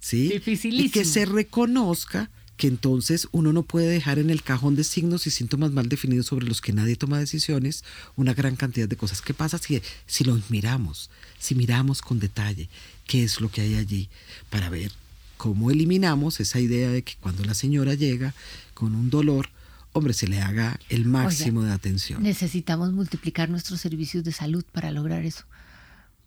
¿Sí? 0.00 0.28
Dificilísimo. 0.28 0.86
Y 0.86 0.90
que 0.90 1.04
se 1.04 1.24
reconozca 1.24 2.30
que 2.56 2.66
entonces 2.66 3.28
uno 3.30 3.52
no 3.52 3.62
puede 3.62 3.88
dejar 3.88 4.18
en 4.18 4.30
el 4.30 4.42
cajón 4.42 4.74
de 4.74 4.82
signos 4.82 5.26
y 5.26 5.30
síntomas 5.30 5.70
mal 5.70 5.88
definidos 5.88 6.26
sobre 6.26 6.46
los 6.46 6.60
que 6.60 6.72
nadie 6.72 6.96
toma 6.96 7.20
decisiones 7.20 7.84
una 8.16 8.34
gran 8.34 8.56
cantidad 8.56 8.88
de 8.88 8.96
cosas. 8.96 9.22
¿Qué 9.22 9.32
pasa 9.32 9.58
si, 9.58 9.80
si 10.06 10.24
los 10.24 10.50
miramos, 10.50 11.08
si 11.38 11.54
miramos 11.54 12.02
con 12.02 12.18
detalle 12.18 12.68
qué 13.06 13.22
es 13.22 13.40
lo 13.40 13.48
que 13.50 13.60
hay 13.60 13.76
allí 13.76 14.08
para 14.50 14.70
ver 14.70 14.90
cómo 15.36 15.70
eliminamos 15.70 16.40
esa 16.40 16.58
idea 16.58 16.90
de 16.90 17.02
que 17.02 17.14
cuando 17.20 17.44
la 17.44 17.54
señora 17.54 17.94
llega 17.94 18.34
con 18.74 18.96
un 18.96 19.08
dolor, 19.08 19.48
hombre, 19.92 20.12
se 20.12 20.28
le 20.28 20.40
haga 20.40 20.78
el 20.88 21.06
máximo 21.06 21.62
de 21.62 21.72
atención? 21.72 22.22
Necesitamos 22.22 22.92
multiplicar 22.92 23.48
nuestros 23.48 23.80
servicios 23.80 24.24
de 24.24 24.32
salud 24.32 24.64
para 24.72 24.90
lograr 24.90 25.24
eso 25.24 25.44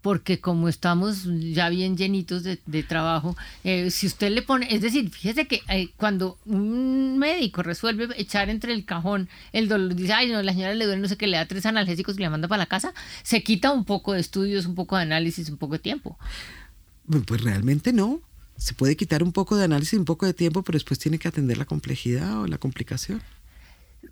porque 0.02 0.40
como 0.40 0.68
estamos 0.68 1.26
ya 1.54 1.70
bien 1.70 1.96
llenitos 1.96 2.44
de, 2.44 2.84
trabajo, 2.84 3.38
eh, 3.64 3.92
si 3.92 4.08
usted 4.08 4.32
le 4.32 4.42
pone, 4.42 4.68
es 4.74 4.82
decir, 4.82 5.10
fíjese 5.10 5.48
que 5.48 5.62
eh, 5.70 5.92
cuando 5.96 6.38
un 6.46 7.20
médico 7.20 7.62
resuelve 7.62 8.08
echar 8.18 8.50
entre 8.50 8.74
el 8.74 8.84
cajón 8.84 9.30
el 9.54 9.68
dolor, 9.68 9.96
dice, 9.96 10.14
ay, 10.14 10.32
no, 10.32 10.42
la 10.42 10.54
señora 10.54 10.74
le 10.74 10.86
duele, 10.86 11.02
no 11.02 11.08
sé 11.08 11.18
qué, 11.18 11.28
le 11.28 11.38
da 11.38 11.46
tres 11.46 11.66
analgésicos 11.66 12.18
y 12.18 12.22
le 12.22 12.30
manda 12.30 12.48
para 12.48 12.64
la 12.64 12.66
casa, 12.66 12.94
se 13.24 13.44
quita 13.44 13.72
un 13.72 13.86
poco 13.86 14.14
de 14.14 14.20
estudios, 14.20 14.66
un 14.66 14.76
poco 14.76 14.98
de 14.98 15.04
análisis, 15.04 15.50
un 15.50 15.58
poco 15.58 15.74
de 15.74 15.80
tiempo. 15.80 16.18
Pues 17.28 17.42
realmente 17.42 17.94
no. 17.94 18.22
Se 18.58 18.76
puede 18.76 18.96
quitar 18.96 19.24
un 19.24 19.32
poco 19.32 19.56
de 19.56 19.64
análisis, 19.66 19.98
un 19.98 20.06
poco 20.06 20.28
de 20.28 20.36
tiempo, 20.36 20.62
pero 20.62 20.76
después 20.76 21.00
tiene 21.00 21.18
que 21.18 21.28
atender 21.28 21.58
la 21.58 21.66
complejidad 21.66 22.42
o 22.42 22.48
la 22.48 22.60
complicación. 22.60 23.22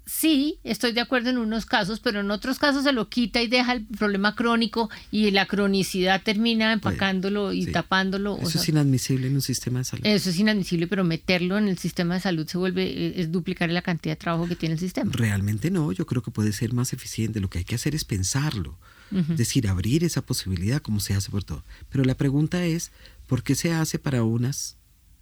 Sí, 0.05 0.59
estoy 0.63 0.91
de 0.91 1.01
acuerdo 1.01 1.29
en 1.29 1.37
unos 1.37 1.65
casos, 1.65 1.99
pero 1.99 2.21
en 2.21 2.31
otros 2.31 2.57
casos 2.57 2.83
se 2.83 2.91
lo 2.91 3.09
quita 3.09 3.41
y 3.41 3.47
deja 3.47 3.73
el 3.73 3.85
problema 3.85 4.35
crónico 4.35 4.89
y 5.11 5.29
la 5.31 5.45
cronicidad 5.45 6.21
termina 6.23 6.73
empacándolo 6.73 7.53
y 7.53 7.67
tapándolo. 7.67 8.39
Eso 8.41 8.59
es 8.59 8.69
inadmisible 8.69 9.27
en 9.27 9.35
un 9.35 9.41
sistema 9.41 9.79
de 9.79 9.85
salud. 9.85 10.05
Eso 10.05 10.31
es 10.31 10.39
inadmisible, 10.39 10.87
pero 10.87 11.03
meterlo 11.03 11.57
en 11.57 11.67
el 11.67 11.77
sistema 11.77 12.15
de 12.15 12.21
salud 12.21 12.47
se 12.47 12.57
vuelve, 12.57 12.85
eh, 12.85 13.13
es 13.17 13.31
duplicar 13.31 13.69
la 13.69 13.83
cantidad 13.83 14.13
de 14.13 14.17
trabajo 14.17 14.47
que 14.47 14.55
tiene 14.55 14.73
el 14.73 14.79
sistema. 14.79 15.11
Realmente 15.13 15.69
no, 15.69 15.91
yo 15.91 16.05
creo 16.05 16.23
que 16.23 16.31
puede 16.31 16.53
ser 16.53 16.73
más 16.73 16.91
eficiente. 16.93 17.39
Lo 17.39 17.49
que 17.49 17.59
hay 17.59 17.63
que 17.63 17.75
hacer 17.75 17.93
es 17.93 18.03
pensarlo, 18.03 18.77
es 19.11 19.37
decir, 19.37 19.67
abrir 19.67 20.03
esa 20.03 20.23
posibilidad 20.23 20.81
como 20.81 20.99
se 20.99 21.13
hace 21.13 21.29
por 21.29 21.43
todo. 21.43 21.63
Pero 21.89 22.03
la 22.03 22.15
pregunta 22.15 22.65
es, 22.65 22.91
¿por 23.27 23.43
qué 23.43 23.55
se 23.55 23.73
hace 23.73 23.99
para 23.99 24.23
unas 24.23 24.78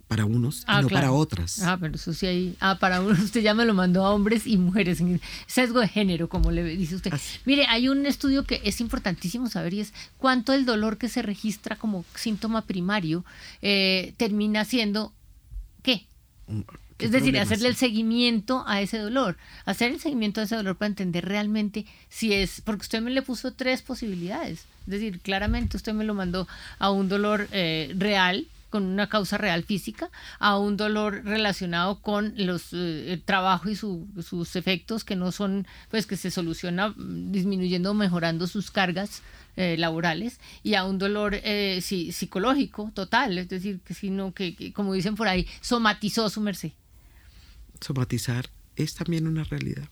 para 0.07 0.25
unos 0.25 0.61
y 0.61 0.63
ah, 0.67 0.81
no 0.81 0.89
para 0.89 1.11
otras. 1.11 1.61
Ah, 1.61 1.77
pero 1.79 1.95
eso 1.95 2.13
sí 2.13 2.25
hay. 2.25 2.55
Ah, 2.59 2.77
para 2.79 3.01
unos, 3.01 3.19
usted 3.19 3.41
ya 3.41 3.53
me 3.53 3.65
lo 3.65 3.73
mandó 3.73 4.05
a 4.05 4.13
hombres 4.13 4.47
y 4.47 4.57
mujeres. 4.57 5.01
Sesgo 5.47 5.81
de 5.81 5.87
género, 5.87 6.29
como 6.29 6.51
le 6.51 6.63
dice 6.63 6.95
usted. 6.95 7.13
Mire, 7.45 7.65
hay 7.67 7.89
un 7.89 8.05
estudio 8.05 8.45
que 8.45 8.61
es 8.63 8.79
importantísimo 8.79 9.49
saber 9.49 9.73
y 9.73 9.81
es 9.81 9.93
cuánto 10.17 10.53
el 10.53 10.65
dolor 10.65 10.97
que 10.97 11.09
se 11.09 11.21
registra 11.21 11.75
como 11.75 12.05
síntoma 12.15 12.63
primario 12.63 13.25
eh, 13.61 14.13
termina 14.17 14.63
siendo 14.65 15.13
qué. 15.83 16.05
Es 16.99 17.11
decir, 17.11 17.37
hacerle 17.37 17.67
el 17.67 17.75
seguimiento 17.75 18.63
a 18.65 18.81
ese 18.81 18.97
dolor, 18.97 19.37
hacer 19.65 19.91
el 19.91 19.99
seguimiento 19.99 20.41
a 20.41 20.45
ese 20.45 20.55
dolor 20.55 20.77
para 20.77 20.87
entender 20.87 21.25
realmente 21.25 21.85
si 22.09 22.33
es, 22.33 22.61
porque 22.61 22.81
usted 22.81 23.01
me 23.01 23.11
le 23.11 23.21
puso 23.21 23.53
tres 23.53 23.83
posibilidades, 23.83 24.65
es 24.85 24.87
decir, 24.87 25.19
claramente 25.19 25.77
usted 25.77 25.93
me 25.93 26.05
lo 26.05 26.15
mandó 26.15 26.47
a 26.79 26.89
un 26.89 27.07
dolor 27.07 27.49
eh, 27.51 27.93
real, 27.95 28.47
con 28.69 28.83
una 28.83 29.09
causa 29.09 29.37
real 29.37 29.63
física, 29.63 30.09
a 30.39 30.57
un 30.57 30.77
dolor 30.77 31.23
relacionado 31.23 32.01
con 32.01 32.33
los, 32.37 32.73
eh, 32.73 33.13
el 33.13 33.21
trabajo 33.21 33.69
y 33.69 33.75
sus 33.75 34.55
efectos 34.55 35.03
que 35.03 35.15
no 35.15 35.31
son, 35.31 35.67
pues 35.89 36.05
que 36.05 36.17
se 36.17 36.31
soluciona 36.31 36.89
mm, 36.89 37.31
disminuyendo 37.31 37.91
o 37.91 37.93
mejorando 37.93 38.47
sus 38.47 38.71
cargas 38.71 39.21
eh, 39.55 39.75
laborales 39.77 40.39
y 40.63 40.75
a 40.75 40.85
un 40.85 40.97
dolor 40.97 41.39
eh, 41.43 41.79
psicológico 41.81 42.91
total, 42.93 43.37
es 43.37 43.49
decir, 43.49 43.79
que 43.79 43.93
sino 43.93 44.33
que, 44.33 44.71
como 44.73 44.93
dicen 44.93 45.15
por 45.15 45.27
ahí, 45.27 45.47
somatizó 45.61 46.29
su 46.29 46.41
merced. 46.41 46.71
Somatizar 47.81 48.49
es 48.75 48.93
también 48.93 49.27
una 49.27 49.43
realidad 49.43 49.87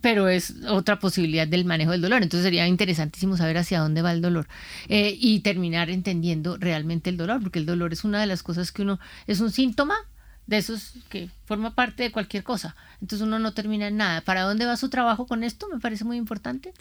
pero 0.00 0.28
es 0.28 0.54
otra 0.68 0.98
posibilidad 0.98 1.46
del 1.46 1.64
manejo 1.64 1.92
del 1.92 2.02
dolor. 2.02 2.22
Entonces 2.22 2.44
sería 2.44 2.66
interesantísimo 2.66 3.36
saber 3.36 3.58
hacia 3.58 3.80
dónde 3.80 4.02
va 4.02 4.12
el 4.12 4.22
dolor 4.22 4.46
eh, 4.88 5.16
y 5.18 5.40
terminar 5.40 5.90
entendiendo 5.90 6.56
realmente 6.56 7.10
el 7.10 7.16
dolor, 7.16 7.40
porque 7.42 7.58
el 7.58 7.66
dolor 7.66 7.92
es 7.92 8.04
una 8.04 8.20
de 8.20 8.26
las 8.26 8.42
cosas 8.42 8.72
que 8.72 8.82
uno, 8.82 8.98
es 9.26 9.40
un 9.40 9.50
síntoma 9.50 9.96
de 10.46 10.58
esos 10.58 10.92
que 11.08 11.30
forma 11.46 11.74
parte 11.74 12.02
de 12.02 12.12
cualquier 12.12 12.42
cosa. 12.44 12.76
Entonces 13.00 13.26
uno 13.26 13.38
no 13.38 13.54
termina 13.54 13.88
en 13.88 13.96
nada. 13.96 14.20
¿Para 14.20 14.42
dónde 14.42 14.66
va 14.66 14.76
su 14.76 14.88
trabajo 14.88 15.26
con 15.26 15.42
esto? 15.42 15.68
Me 15.72 15.80
parece 15.80 16.04
muy 16.04 16.16
importante. 16.16 16.72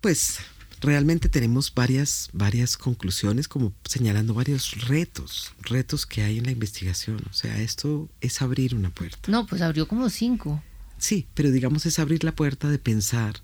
Pues 0.00 0.40
realmente 0.80 1.28
tenemos 1.28 1.72
varias, 1.72 2.28
varias 2.32 2.76
conclusiones, 2.76 3.46
como 3.46 3.72
señalando 3.84 4.34
varios 4.34 4.88
retos, 4.88 5.52
retos 5.60 6.06
que 6.06 6.22
hay 6.22 6.38
en 6.38 6.44
la 6.44 6.50
investigación. 6.50 7.22
O 7.30 7.32
sea, 7.32 7.58
esto 7.58 8.08
es 8.20 8.42
abrir 8.42 8.74
una 8.74 8.90
puerta. 8.90 9.30
No, 9.30 9.46
pues 9.46 9.62
abrió 9.62 9.86
como 9.86 10.10
cinco. 10.10 10.62
Sí, 11.02 11.26
pero 11.34 11.50
digamos 11.50 11.84
es 11.84 11.98
abrir 11.98 12.22
la 12.22 12.30
puerta 12.30 12.70
de 12.70 12.78
pensar 12.78 13.42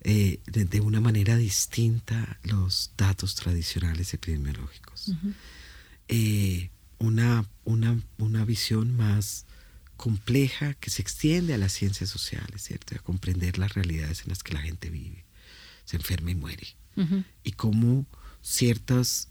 eh, 0.00 0.40
de, 0.46 0.80
una 0.80 1.00
manera 1.00 1.36
distinta 1.36 2.40
los 2.42 2.90
datos 2.96 3.36
tradicionales 3.36 4.12
epidemiológicos. 4.12 5.12
Eh, 6.08 6.70
una, 6.98 7.46
una, 7.62 7.96
una, 8.18 8.44
visión 8.44 8.96
más 8.96 9.46
compleja 9.96 10.74
que 10.74 10.90
se 10.90 11.00
extiende 11.00 11.54
a 11.54 11.58
las 11.58 11.70
ciencias 11.70 12.10
sociales, 12.10 12.64
¿cierto? 12.64 12.96
A 12.96 12.98
comprender 12.98 13.56
las 13.56 13.74
realidades 13.74 14.22
en 14.22 14.30
las 14.30 14.42
que 14.42 14.54
la 14.54 14.60
gente 14.60 14.90
vive, 14.90 15.24
se 15.84 15.96
enferma 15.96 16.32
y 16.32 16.34
muere. 16.34 16.66
Y 17.44 17.52
cómo 17.52 18.04
ciertas 18.42 19.28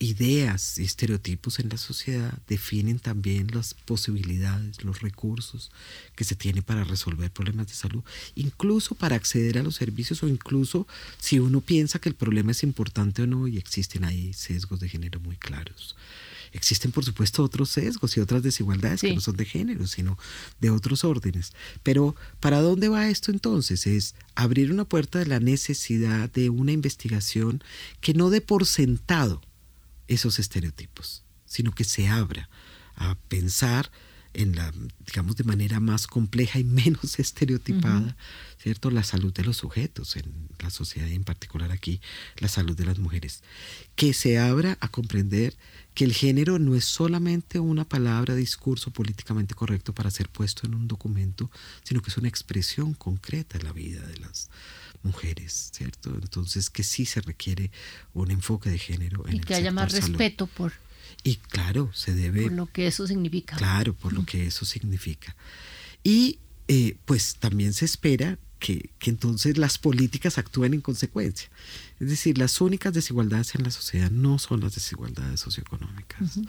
ideas 0.00 0.78
y 0.78 0.84
estereotipos 0.84 1.58
en 1.58 1.68
la 1.68 1.76
sociedad 1.76 2.38
definen 2.46 2.98
también 2.98 3.48
las 3.52 3.74
posibilidades, 3.74 4.84
los 4.84 5.00
recursos 5.00 5.70
que 6.14 6.24
se 6.24 6.36
tiene 6.36 6.62
para 6.62 6.84
resolver 6.84 7.30
problemas 7.30 7.66
de 7.68 7.74
salud, 7.74 8.02
incluso 8.34 8.94
para 8.94 9.16
acceder 9.16 9.58
a 9.58 9.62
los 9.62 9.74
servicios 9.76 10.22
o 10.22 10.28
incluso 10.28 10.86
si 11.18 11.38
uno 11.40 11.60
piensa 11.60 11.98
que 11.98 12.08
el 12.08 12.14
problema 12.14 12.52
es 12.52 12.62
importante 12.62 13.22
o 13.22 13.26
no 13.26 13.48
y 13.48 13.58
existen 13.58 14.04
ahí 14.04 14.32
sesgos 14.32 14.80
de 14.80 14.88
género 14.88 15.20
muy 15.20 15.36
claros. 15.36 15.96
Existen, 16.52 16.92
por 16.92 17.04
supuesto, 17.04 17.42
otros 17.42 17.68
sesgos 17.68 18.16
y 18.16 18.20
otras 18.20 18.42
desigualdades 18.42 19.02
que 19.02 19.14
no 19.14 19.20
son 19.20 19.36
de 19.36 19.44
género, 19.44 19.86
sino 19.86 20.18
de 20.60 20.70
otros 20.70 21.04
órdenes. 21.04 21.52
Pero, 21.82 22.16
¿para 22.40 22.62
dónde 22.62 22.88
va 22.88 23.10
esto 23.10 23.30
entonces? 23.30 23.86
Es 23.86 24.14
abrir 24.34 24.72
una 24.72 24.86
puerta 24.86 25.18
de 25.18 25.26
la 25.26 25.40
necesidad 25.40 26.30
de 26.30 26.48
una 26.48 26.72
investigación 26.72 27.62
que 28.00 28.14
no 28.14 28.30
dé 28.30 28.40
por 28.40 28.64
sentado 28.64 29.42
esos 30.08 30.38
estereotipos, 30.38 31.22
sino 31.46 31.72
que 31.72 31.84
se 31.84 32.08
abra 32.08 32.48
a 32.96 33.14
pensar 33.28 33.90
en 34.34 34.54
la, 34.54 34.72
digamos, 35.06 35.36
de 35.36 35.44
manera 35.44 35.80
más 35.80 36.06
compleja 36.06 36.58
y 36.58 36.64
menos 36.64 37.18
estereotipada, 37.18 38.16
¿cierto? 38.62 38.90
La 38.90 39.02
salud 39.02 39.32
de 39.32 39.44
los 39.44 39.56
sujetos 39.56 40.16
en 40.16 40.48
la 40.58 40.70
sociedad 40.70 41.08
y 41.08 41.14
en 41.14 41.24
particular 41.24 41.72
aquí 41.72 42.00
la 42.36 42.48
salud 42.48 42.76
de 42.76 42.84
las 42.84 42.98
mujeres. 42.98 43.42
Que 43.94 44.12
se 44.14 44.38
abra 44.38 44.76
a 44.80 44.88
comprender 44.88 45.56
que 45.94 46.04
el 46.04 46.12
género 46.12 46.58
no 46.58 46.74
es 46.76 46.84
solamente 46.84 47.58
una 47.58 47.84
palabra, 47.84 48.34
discurso 48.34 48.92
políticamente 48.92 49.54
correcto 49.54 49.92
para 49.92 50.10
ser 50.10 50.28
puesto 50.28 50.66
en 50.66 50.74
un 50.74 50.86
documento, 50.86 51.50
sino 51.82 52.02
que 52.02 52.10
es 52.10 52.16
una 52.16 52.28
expresión 52.28 52.94
concreta 52.94 53.58
de 53.58 53.64
la 53.64 53.72
vida 53.72 54.06
de 54.06 54.18
las 54.18 54.50
mujeres, 55.02 55.70
¿cierto? 55.74 56.14
Entonces 56.14 56.70
que 56.70 56.82
sí 56.82 57.04
se 57.04 57.20
requiere 57.20 57.70
un 58.12 58.30
enfoque 58.30 58.70
de 58.70 58.78
género. 58.78 59.26
En 59.26 59.36
y 59.36 59.40
que 59.40 59.54
haya 59.54 59.72
más 59.72 59.92
respeto 59.92 60.46
por... 60.46 60.72
Y 61.24 61.36
claro, 61.36 61.90
se 61.94 62.14
debe... 62.14 62.42
Por 62.42 62.52
lo 62.52 62.66
que 62.66 62.86
eso 62.86 63.06
significa. 63.06 63.56
Claro, 63.56 63.94
por 63.94 64.12
lo 64.12 64.24
que 64.24 64.46
eso 64.46 64.64
significa. 64.64 65.34
Y 66.04 66.38
eh, 66.68 66.96
pues 67.04 67.36
también 67.36 67.72
se 67.72 67.84
espera 67.84 68.38
que, 68.58 68.90
que, 68.98 69.10
entonces 69.10 69.56
las 69.56 69.78
políticas 69.78 70.38
actúen 70.38 70.74
en 70.74 70.80
consecuencia. 70.80 71.48
Es 72.00 72.08
decir, 72.08 72.38
las 72.38 72.60
únicas 72.60 72.92
desigualdades 72.92 73.54
en 73.54 73.62
la 73.62 73.70
sociedad 73.70 74.10
no 74.10 74.38
son 74.38 74.60
las 74.60 74.74
desigualdades 74.74 75.40
socioeconómicas 75.40 76.40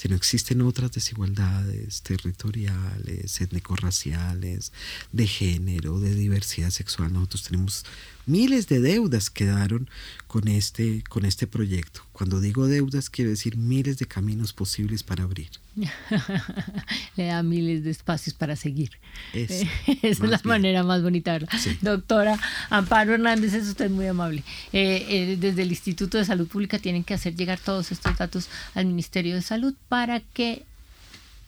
sino 0.00 0.16
existen 0.16 0.62
otras 0.62 0.92
desigualdades 0.92 2.00
territoriales, 2.00 3.38
étnico-raciales, 3.38 4.72
de 5.12 5.26
género, 5.26 6.00
de 6.00 6.14
diversidad 6.14 6.70
sexual. 6.70 7.12
Nosotros 7.12 7.42
tenemos 7.42 7.84
miles 8.30 8.68
de 8.68 8.80
deudas 8.80 9.28
que 9.28 9.44
quedaron 9.44 9.88
con 10.26 10.48
este, 10.48 11.02
con 11.08 11.24
este 11.24 11.46
proyecto. 11.46 12.02
Cuando 12.12 12.40
digo 12.40 12.66
deudas, 12.66 13.08
quiero 13.08 13.30
decir 13.30 13.56
miles 13.56 13.98
de 13.98 14.06
caminos 14.06 14.52
posibles 14.52 15.02
para 15.02 15.24
abrir. 15.24 15.48
Le 17.16 17.26
da 17.26 17.42
miles 17.42 17.84
de 17.84 17.90
espacios 17.90 18.34
para 18.34 18.54
seguir. 18.54 18.90
Esa 19.32 19.66
es 20.02 20.20
la 20.20 20.40
manera 20.44 20.82
más 20.84 21.02
bonita. 21.02 21.38
Doctora 21.80 22.38
Amparo 22.68 23.14
Hernández, 23.14 23.54
es 23.54 23.66
usted 23.66 23.90
muy 23.90 24.06
amable. 24.06 24.44
Eh, 24.72 25.06
eh, 25.08 25.36
desde 25.40 25.62
el 25.62 25.70
Instituto 25.70 26.18
de 26.18 26.24
Salud 26.24 26.46
Pública 26.46 26.78
tienen 26.78 27.02
que 27.02 27.14
hacer 27.14 27.34
llegar 27.34 27.58
todos 27.58 27.90
estos 27.90 28.16
datos 28.16 28.48
al 28.74 28.86
Ministerio 28.86 29.34
de 29.34 29.42
Salud 29.42 29.74
para 29.88 30.20
que 30.20 30.64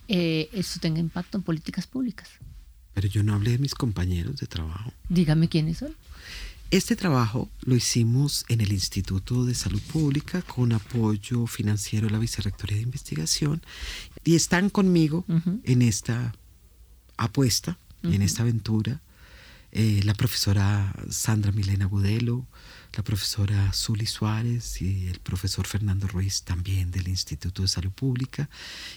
eh, 0.09 0.49
esto 0.53 0.81
tenga 0.81 0.99
impacto 0.99 1.39
en 1.39 1.45
políticas 1.45 1.87
públicas. 1.87 2.29
Pero 2.95 3.07
yo 3.09 3.23
no 3.23 3.35
hablé 3.35 3.53
de 3.53 3.59
mis 3.59 3.75
compañeros 3.75 4.39
de 4.39 4.47
trabajo. 4.47 4.93
Dígame 5.09 5.49
quiénes 5.49 5.79
son. 5.79 5.95
Este 6.73 6.97
trabajo 6.97 7.51
lo 7.67 7.77
hicimos 7.77 8.47
en 8.49 8.63
el 8.63 8.73
Instituto 8.73 9.45
de 9.45 9.55
Salud 9.55 9.83
Pública 9.93 10.41
con 10.41 10.73
apoyo 10.73 11.47
financiero 11.47 12.07
de 12.07 12.15
la 12.15 12.19
Vicerrectoría 12.19 12.79
de 12.79 12.83
Investigación 12.83 13.61
y 14.25 14.37
están 14.37 14.71
conmigo 14.71 15.27
en 15.65 15.83
esta 15.83 16.35
apuesta, 17.19 17.77
en 18.03 18.23
esta 18.23 18.41
aventura, 18.41 19.03
eh, 19.71 20.01
la 20.05 20.15
profesora 20.15 20.95
Sandra 21.11 21.53
Milena 21.53 21.85
Gudelo, 21.85 22.47
la 22.97 23.05
profesora 23.05 23.71
Zuli 23.75 24.07
Suárez 24.07 24.81
y 24.81 25.09
el 25.09 25.21
profesor 25.21 25.67
Fernando 25.67 26.09
Ruiz 26.09 26.41
también 26.41 26.91
del 26.91 27.07
Instituto 27.07 27.61
de 27.61 27.69
Salud 27.69 27.93
Pública. 27.93 28.49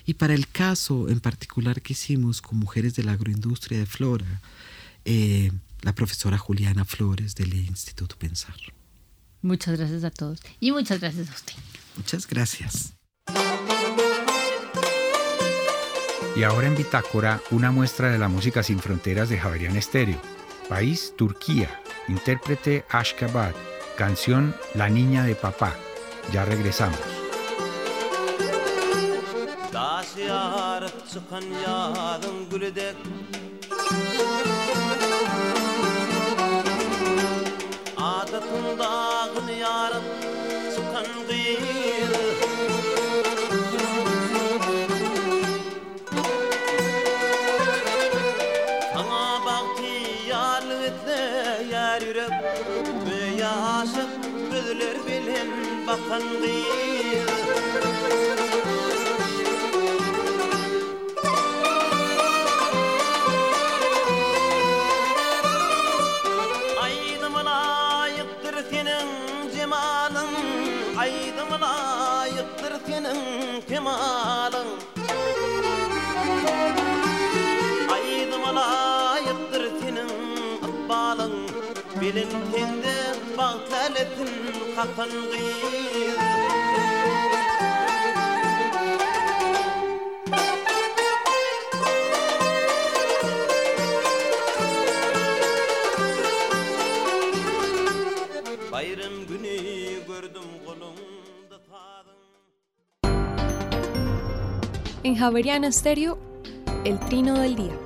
Y 0.06 0.14
para 0.14 0.34
el 0.34 0.48
caso 0.48 1.10
en 1.10 1.20
particular 1.20 1.82
que 1.82 1.92
hicimos 1.92 2.42
con 2.42 2.58
mujeres 2.58 2.96
de 2.96 3.04
la 3.04 3.12
agroindustria 3.12 3.80
de 3.80 3.86
Flora, 3.86 4.42
eh, 5.04 5.52
la 5.86 5.94
profesora 5.94 6.38
Juliana 6.40 6.84
Flores 6.84 7.36
del 7.36 7.54
Instituto 7.54 8.18
Pensar. 8.18 8.56
Muchas 9.44 9.78
gracias 9.78 10.04
a 10.04 10.10
todos 10.10 10.40
y 10.60 10.72
muchas 10.72 11.00
gracias 11.00 11.30
a 11.30 11.34
usted. 11.34 11.54
Muchas 11.96 12.28
gracias. 12.28 12.96
Y 16.36 16.44
ahora 16.44 16.68
en 16.68 16.76
Bitácora, 16.76 17.40
una 17.52 17.72
muestra 17.72 18.10
de 18.10 18.18
la 18.18 18.28
música 18.28 18.64
sin 18.64 18.80
fronteras 18.80 19.30
de 19.30 19.38
Javerian 19.38 19.78
Estéreo. 19.78 20.20
País, 20.68 21.14
Turquía. 21.16 21.80
Intérprete 22.08 22.84
Ashkabad. 22.90 23.54
Canción 23.96 24.56
La 24.74 24.90
Niña 24.90 25.24
de 25.24 25.36
Papá. 25.36 25.76
Ya 26.34 26.44
regresamos. 26.46 27.00
Adı 38.30 38.40
kundağın 38.40 39.48
yarım 39.60 40.04
sukan 40.76 41.28
gıyır 41.28 42.10
Sana 48.94 49.46
baktı 49.46 49.84
yarlıklı 50.30 51.64
yer 51.72 52.02
yürek 52.02 52.30
Ve 53.10 53.42
yaşık 53.42 54.10
gözler 54.52 55.08
bilen 55.08 55.48
bakan 55.88 56.24
gıyır 56.42 56.85
En 105.04 105.16
Javeriana 105.16 105.72
Stereo, 105.72 106.18
el 106.84 107.00
trino 107.00 107.40
del 107.40 107.56
día. 107.56 107.85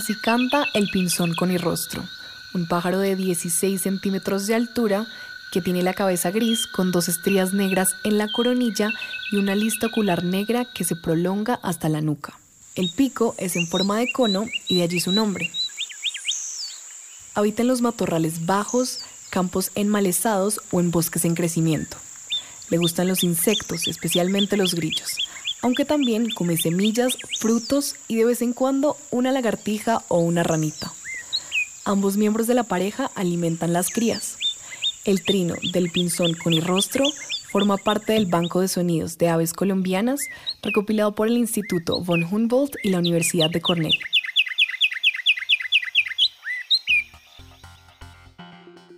Así 0.00 0.14
canta 0.14 0.64
el 0.72 0.88
pinzón 0.88 1.34
con 1.34 1.54
rostro, 1.58 2.02
un 2.54 2.66
pájaro 2.66 3.00
de 3.00 3.16
16 3.16 3.78
centímetros 3.78 4.46
de 4.46 4.54
altura 4.54 5.06
que 5.52 5.60
tiene 5.60 5.82
la 5.82 5.92
cabeza 5.92 6.30
gris 6.30 6.66
con 6.66 6.90
dos 6.90 7.10
estrías 7.10 7.52
negras 7.52 7.96
en 8.02 8.16
la 8.16 8.32
coronilla 8.32 8.88
y 9.30 9.36
una 9.36 9.54
lista 9.54 9.88
ocular 9.88 10.24
negra 10.24 10.64
que 10.64 10.84
se 10.84 10.96
prolonga 10.96 11.60
hasta 11.62 11.90
la 11.90 12.00
nuca. 12.00 12.38
El 12.76 12.88
pico 12.88 13.34
es 13.36 13.56
en 13.56 13.66
forma 13.66 13.98
de 13.98 14.10
cono 14.10 14.46
y 14.68 14.78
de 14.78 14.84
allí 14.84 15.00
su 15.00 15.12
nombre. 15.12 15.50
Habita 17.34 17.60
en 17.60 17.68
los 17.68 17.82
matorrales 17.82 18.46
bajos, 18.46 19.00
campos 19.28 19.70
enmalezados 19.74 20.62
o 20.70 20.80
en 20.80 20.90
bosques 20.90 21.26
en 21.26 21.34
crecimiento. 21.34 21.98
Le 22.70 22.78
gustan 22.78 23.06
los 23.06 23.22
insectos, 23.22 23.86
especialmente 23.86 24.56
los 24.56 24.74
grillos, 24.74 25.18
aunque 25.62 25.84
también 25.84 26.28
come 26.30 26.56
semillas, 26.56 27.16
frutos 27.38 27.96
y 28.08 28.16
de 28.16 28.24
vez 28.24 28.42
en 28.42 28.52
cuando 28.52 28.96
una 29.10 29.32
lagartija 29.32 30.02
o 30.08 30.18
una 30.18 30.42
ranita. 30.42 30.92
Ambos 31.84 32.16
miembros 32.16 32.46
de 32.46 32.54
la 32.54 32.64
pareja 32.64 33.10
alimentan 33.14 33.72
las 33.72 33.90
crías. 33.90 34.36
El 35.04 35.22
trino 35.24 35.54
del 35.72 35.90
pinzón 35.90 36.34
con 36.34 36.60
rostro 36.60 37.04
forma 37.50 37.76
parte 37.78 38.12
del 38.12 38.26
Banco 38.26 38.60
de 38.60 38.68
Sonidos 38.68 39.18
de 39.18 39.28
Aves 39.28 39.52
Colombianas 39.52 40.20
recopilado 40.62 41.14
por 41.14 41.28
el 41.28 41.36
Instituto 41.36 42.00
von 42.00 42.22
Humboldt 42.22 42.76
y 42.82 42.90
la 42.90 42.98
Universidad 42.98 43.50
de 43.50 43.60
Cornell. 43.60 43.98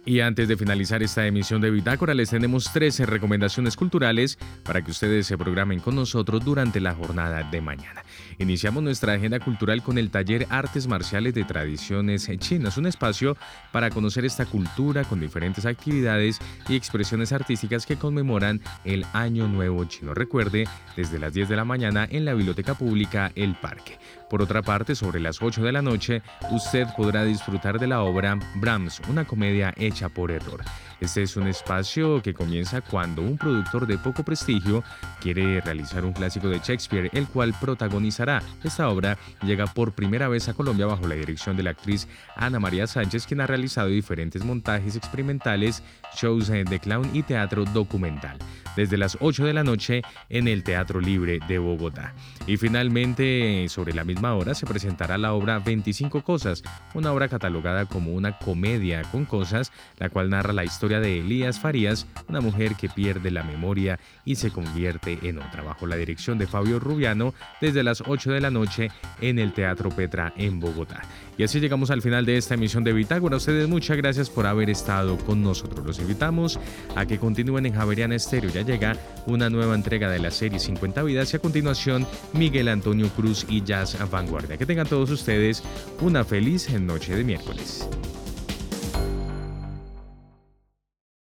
Y 0.05 0.19
antes 0.19 0.49
de 0.49 0.57
finalizar 0.57 1.01
esta 1.03 1.25
emisión 1.27 1.61
de 1.61 1.71
Bitácora, 1.71 2.13
les 2.13 2.31
tenemos 2.31 2.73
13 2.73 3.07
recomendaciones 3.07 3.77
culturales 3.77 4.37
para 4.65 4.83
que 4.83 4.91
ustedes 4.91 5.29
se 5.29 5.39
programen 5.39 5.79
con 5.79 5.95
nosotros 5.95 6.45
durante 6.45 6.81
la 6.81 6.93
jornada 6.93 7.45
de 7.45 7.61
mañana. 7.61 8.03
Iniciamos 8.39 8.83
nuestra 8.83 9.13
agenda 9.13 9.39
cultural 9.39 9.81
con 9.81 9.99
el 9.99 10.11
taller 10.11 10.49
Artes 10.51 10.89
Marciales 10.89 11.35
de 11.35 11.45
Tradiciones 11.45 12.29
Chinas, 12.39 12.79
un 12.79 12.87
espacio 12.87 13.37
para 13.71 13.91
conocer 13.91 14.25
esta 14.25 14.45
cultura 14.45 15.05
con 15.05 15.21
diferentes 15.21 15.67
actividades 15.67 16.41
y 16.69 16.75
expresiones 16.75 17.31
artísticas 17.31 17.87
que 17.87 17.97
conmemoran 17.97 18.61
el 18.85 19.07
Año 19.13 19.47
Nuevo 19.47 19.85
Chino. 19.85 20.15
Recuerde, 20.15 20.67
desde 20.97 21.21
las 21.21 21.33
10 21.33 21.49
de 21.49 21.57
la 21.57 21.65
mañana 21.65 22.09
en 22.11 22.25
la 22.25 22.35
Biblioteca 22.35 22.75
Pública 22.75 23.31
El 23.37 23.55
Parque. 23.55 23.99
Por 24.33 24.41
otra 24.41 24.63
parte, 24.63 24.95
sobre 24.95 25.21
las 25.21 25.43
8 25.43 25.63
de 25.63 25.73
la 25.73 25.83
noche, 25.83 26.23
usted 26.51 26.87
podrá 26.97 27.23
disfrutar 27.23 27.79
de 27.79 27.87
la 27.87 28.01
obra 28.01 28.39
Brahms, 28.55 29.03
una 29.11 29.27
comedia 29.27 29.75
hecha 29.77 30.09
por 30.09 30.31
error. 30.31 30.63
Este 31.03 31.23
es 31.23 31.37
un 31.37 31.49
espacio 31.49 32.23
que 32.23 32.33
comienza 32.33 32.81
cuando 32.81 33.21
un 33.21 33.37
productor 33.37 33.87
de 33.87 33.99
poco 33.99 34.23
prestigio 34.23 34.83
quiere 35.21 35.61
realizar 35.61 36.03
un 36.07 36.15
clásico 36.15 36.49
de 36.49 36.61
Shakespeare, 36.61 37.11
el 37.13 37.27
cual 37.27 37.53
protagonizará. 37.61 38.43
Esta 38.65 38.89
obra 38.89 39.19
llega 39.43 39.67
por 39.67 39.93
primera 39.93 40.29
vez 40.29 40.49
a 40.49 40.55
Colombia 40.55 40.87
bajo 40.87 41.07
la 41.07 41.15
dirección 41.15 41.55
de 41.55 41.65
la 41.65 41.71
actriz 41.71 42.09
Ana 42.35 42.59
María 42.59 42.87
Sánchez, 42.87 43.27
quien 43.27 43.43
ha 43.43 43.47
realizado 43.47 43.89
diferentes 43.89 44.43
montajes 44.47 44.97
experimentales, 44.97 45.83
shows 46.17 46.49
de 46.49 46.81
clown 46.81 47.09
y 47.13 47.23
teatro 47.23 47.65
documental 47.65 48.39
desde 48.77 48.97
las 48.97 49.19
8 49.21 49.45
de 49.45 49.53
la 49.53 49.65
noche 49.65 50.03
en 50.29 50.49
el 50.49 50.65
Teatro 50.65 51.01
Libre 51.01 51.41
de 51.47 51.59
Bogotá. 51.59 52.15
Y 52.47 52.57
finalmente, 52.57 53.67
sobre 53.69 53.95
la 53.95 54.05
misma 54.05 54.35
hora, 54.35 54.55
se 54.55 54.67
presentará 54.67 55.19
la 55.19 55.33
obra 55.33 55.59
25 55.59 56.23
Cosas, 56.23 56.63
una 56.95 57.13
obra 57.13 57.29
catalogada 57.29 57.87
como 57.87 58.13
una 58.13 58.39
comedia 58.39 59.03
con 59.03 59.25
cosas, 59.25 59.73
la 59.99 60.09
cual 60.09 60.31
narra 60.31 60.53
la 60.53 60.65
historia 60.65 61.01
de 61.01 61.21
Elías 61.21 61.61
Farías, 61.61 62.07
una 62.29 62.41
mujer 62.41 62.75
que 62.75 62.89
pierde 62.89 63.31
la 63.31 63.43
memoria 63.43 63.99
y 64.25 64.37
se 64.37 64.51
convierte 64.51 65.19
en 65.23 65.39
otra, 65.39 65.63
bajo 65.63 65.87
la 65.87 65.97
dirección 65.97 66.39
de 66.39 66.47
Fabio 66.47 66.79
Rubiano, 66.79 67.35
desde 67.61 67.83
las 67.83 68.03
8 68.07 68.33
de 68.33 68.41
la 68.41 68.51
noche 68.51 68.91
en 69.21 69.39
el 69.39 69.53
Teatro 69.53 69.91
Petra 69.91 70.33
en 70.37 70.61
Bogotá. 70.61 71.03
Y 71.39 71.45
así 71.45 71.61
llegamos 71.61 71.91
al 71.91 72.03
final 72.03 72.27
de 72.27 72.37
esta 72.37 72.55
emisión 72.55 72.85
de 72.85 72.93
Bitácora. 72.93 73.35
A 73.35 73.39
ustedes 73.39 73.69
muchas 73.69 73.97
gracias 73.97 74.29
por 74.29 74.47
haber 74.47 74.71
estado 74.71 75.17
con 75.19 75.43
nosotros. 75.43 75.85
Los 75.85 75.99
invitamos 75.99 76.61
a 76.95 77.07
que 77.07 77.19
continúen 77.19 77.67
en 77.67 77.75
Javeriana 77.75 78.15
Estéreo. 78.15 78.51
Ya 78.51 78.63
llega 78.63 78.97
una 79.27 79.49
nueva 79.49 79.75
entrega 79.75 80.11
de 80.11 80.19
la 80.19 80.31
serie 80.31 80.59
50 80.59 81.03
vidas 81.03 81.33
y 81.33 81.37
a 81.37 81.41
continuación 81.41 82.07
Miguel 82.33 82.69
Antonio 82.69 83.09
Cruz 83.09 83.47
y 83.49 83.63
Jazz 83.63 83.97
Vanguardia. 84.11 84.59
Que 84.59 84.67
tengan 84.67 84.87
todos 84.87 85.11
ustedes 85.11 85.63
una 86.01 86.25
feliz 86.25 86.71
noche 86.71 87.17
de 87.17 87.25
miércoles. 87.25 87.89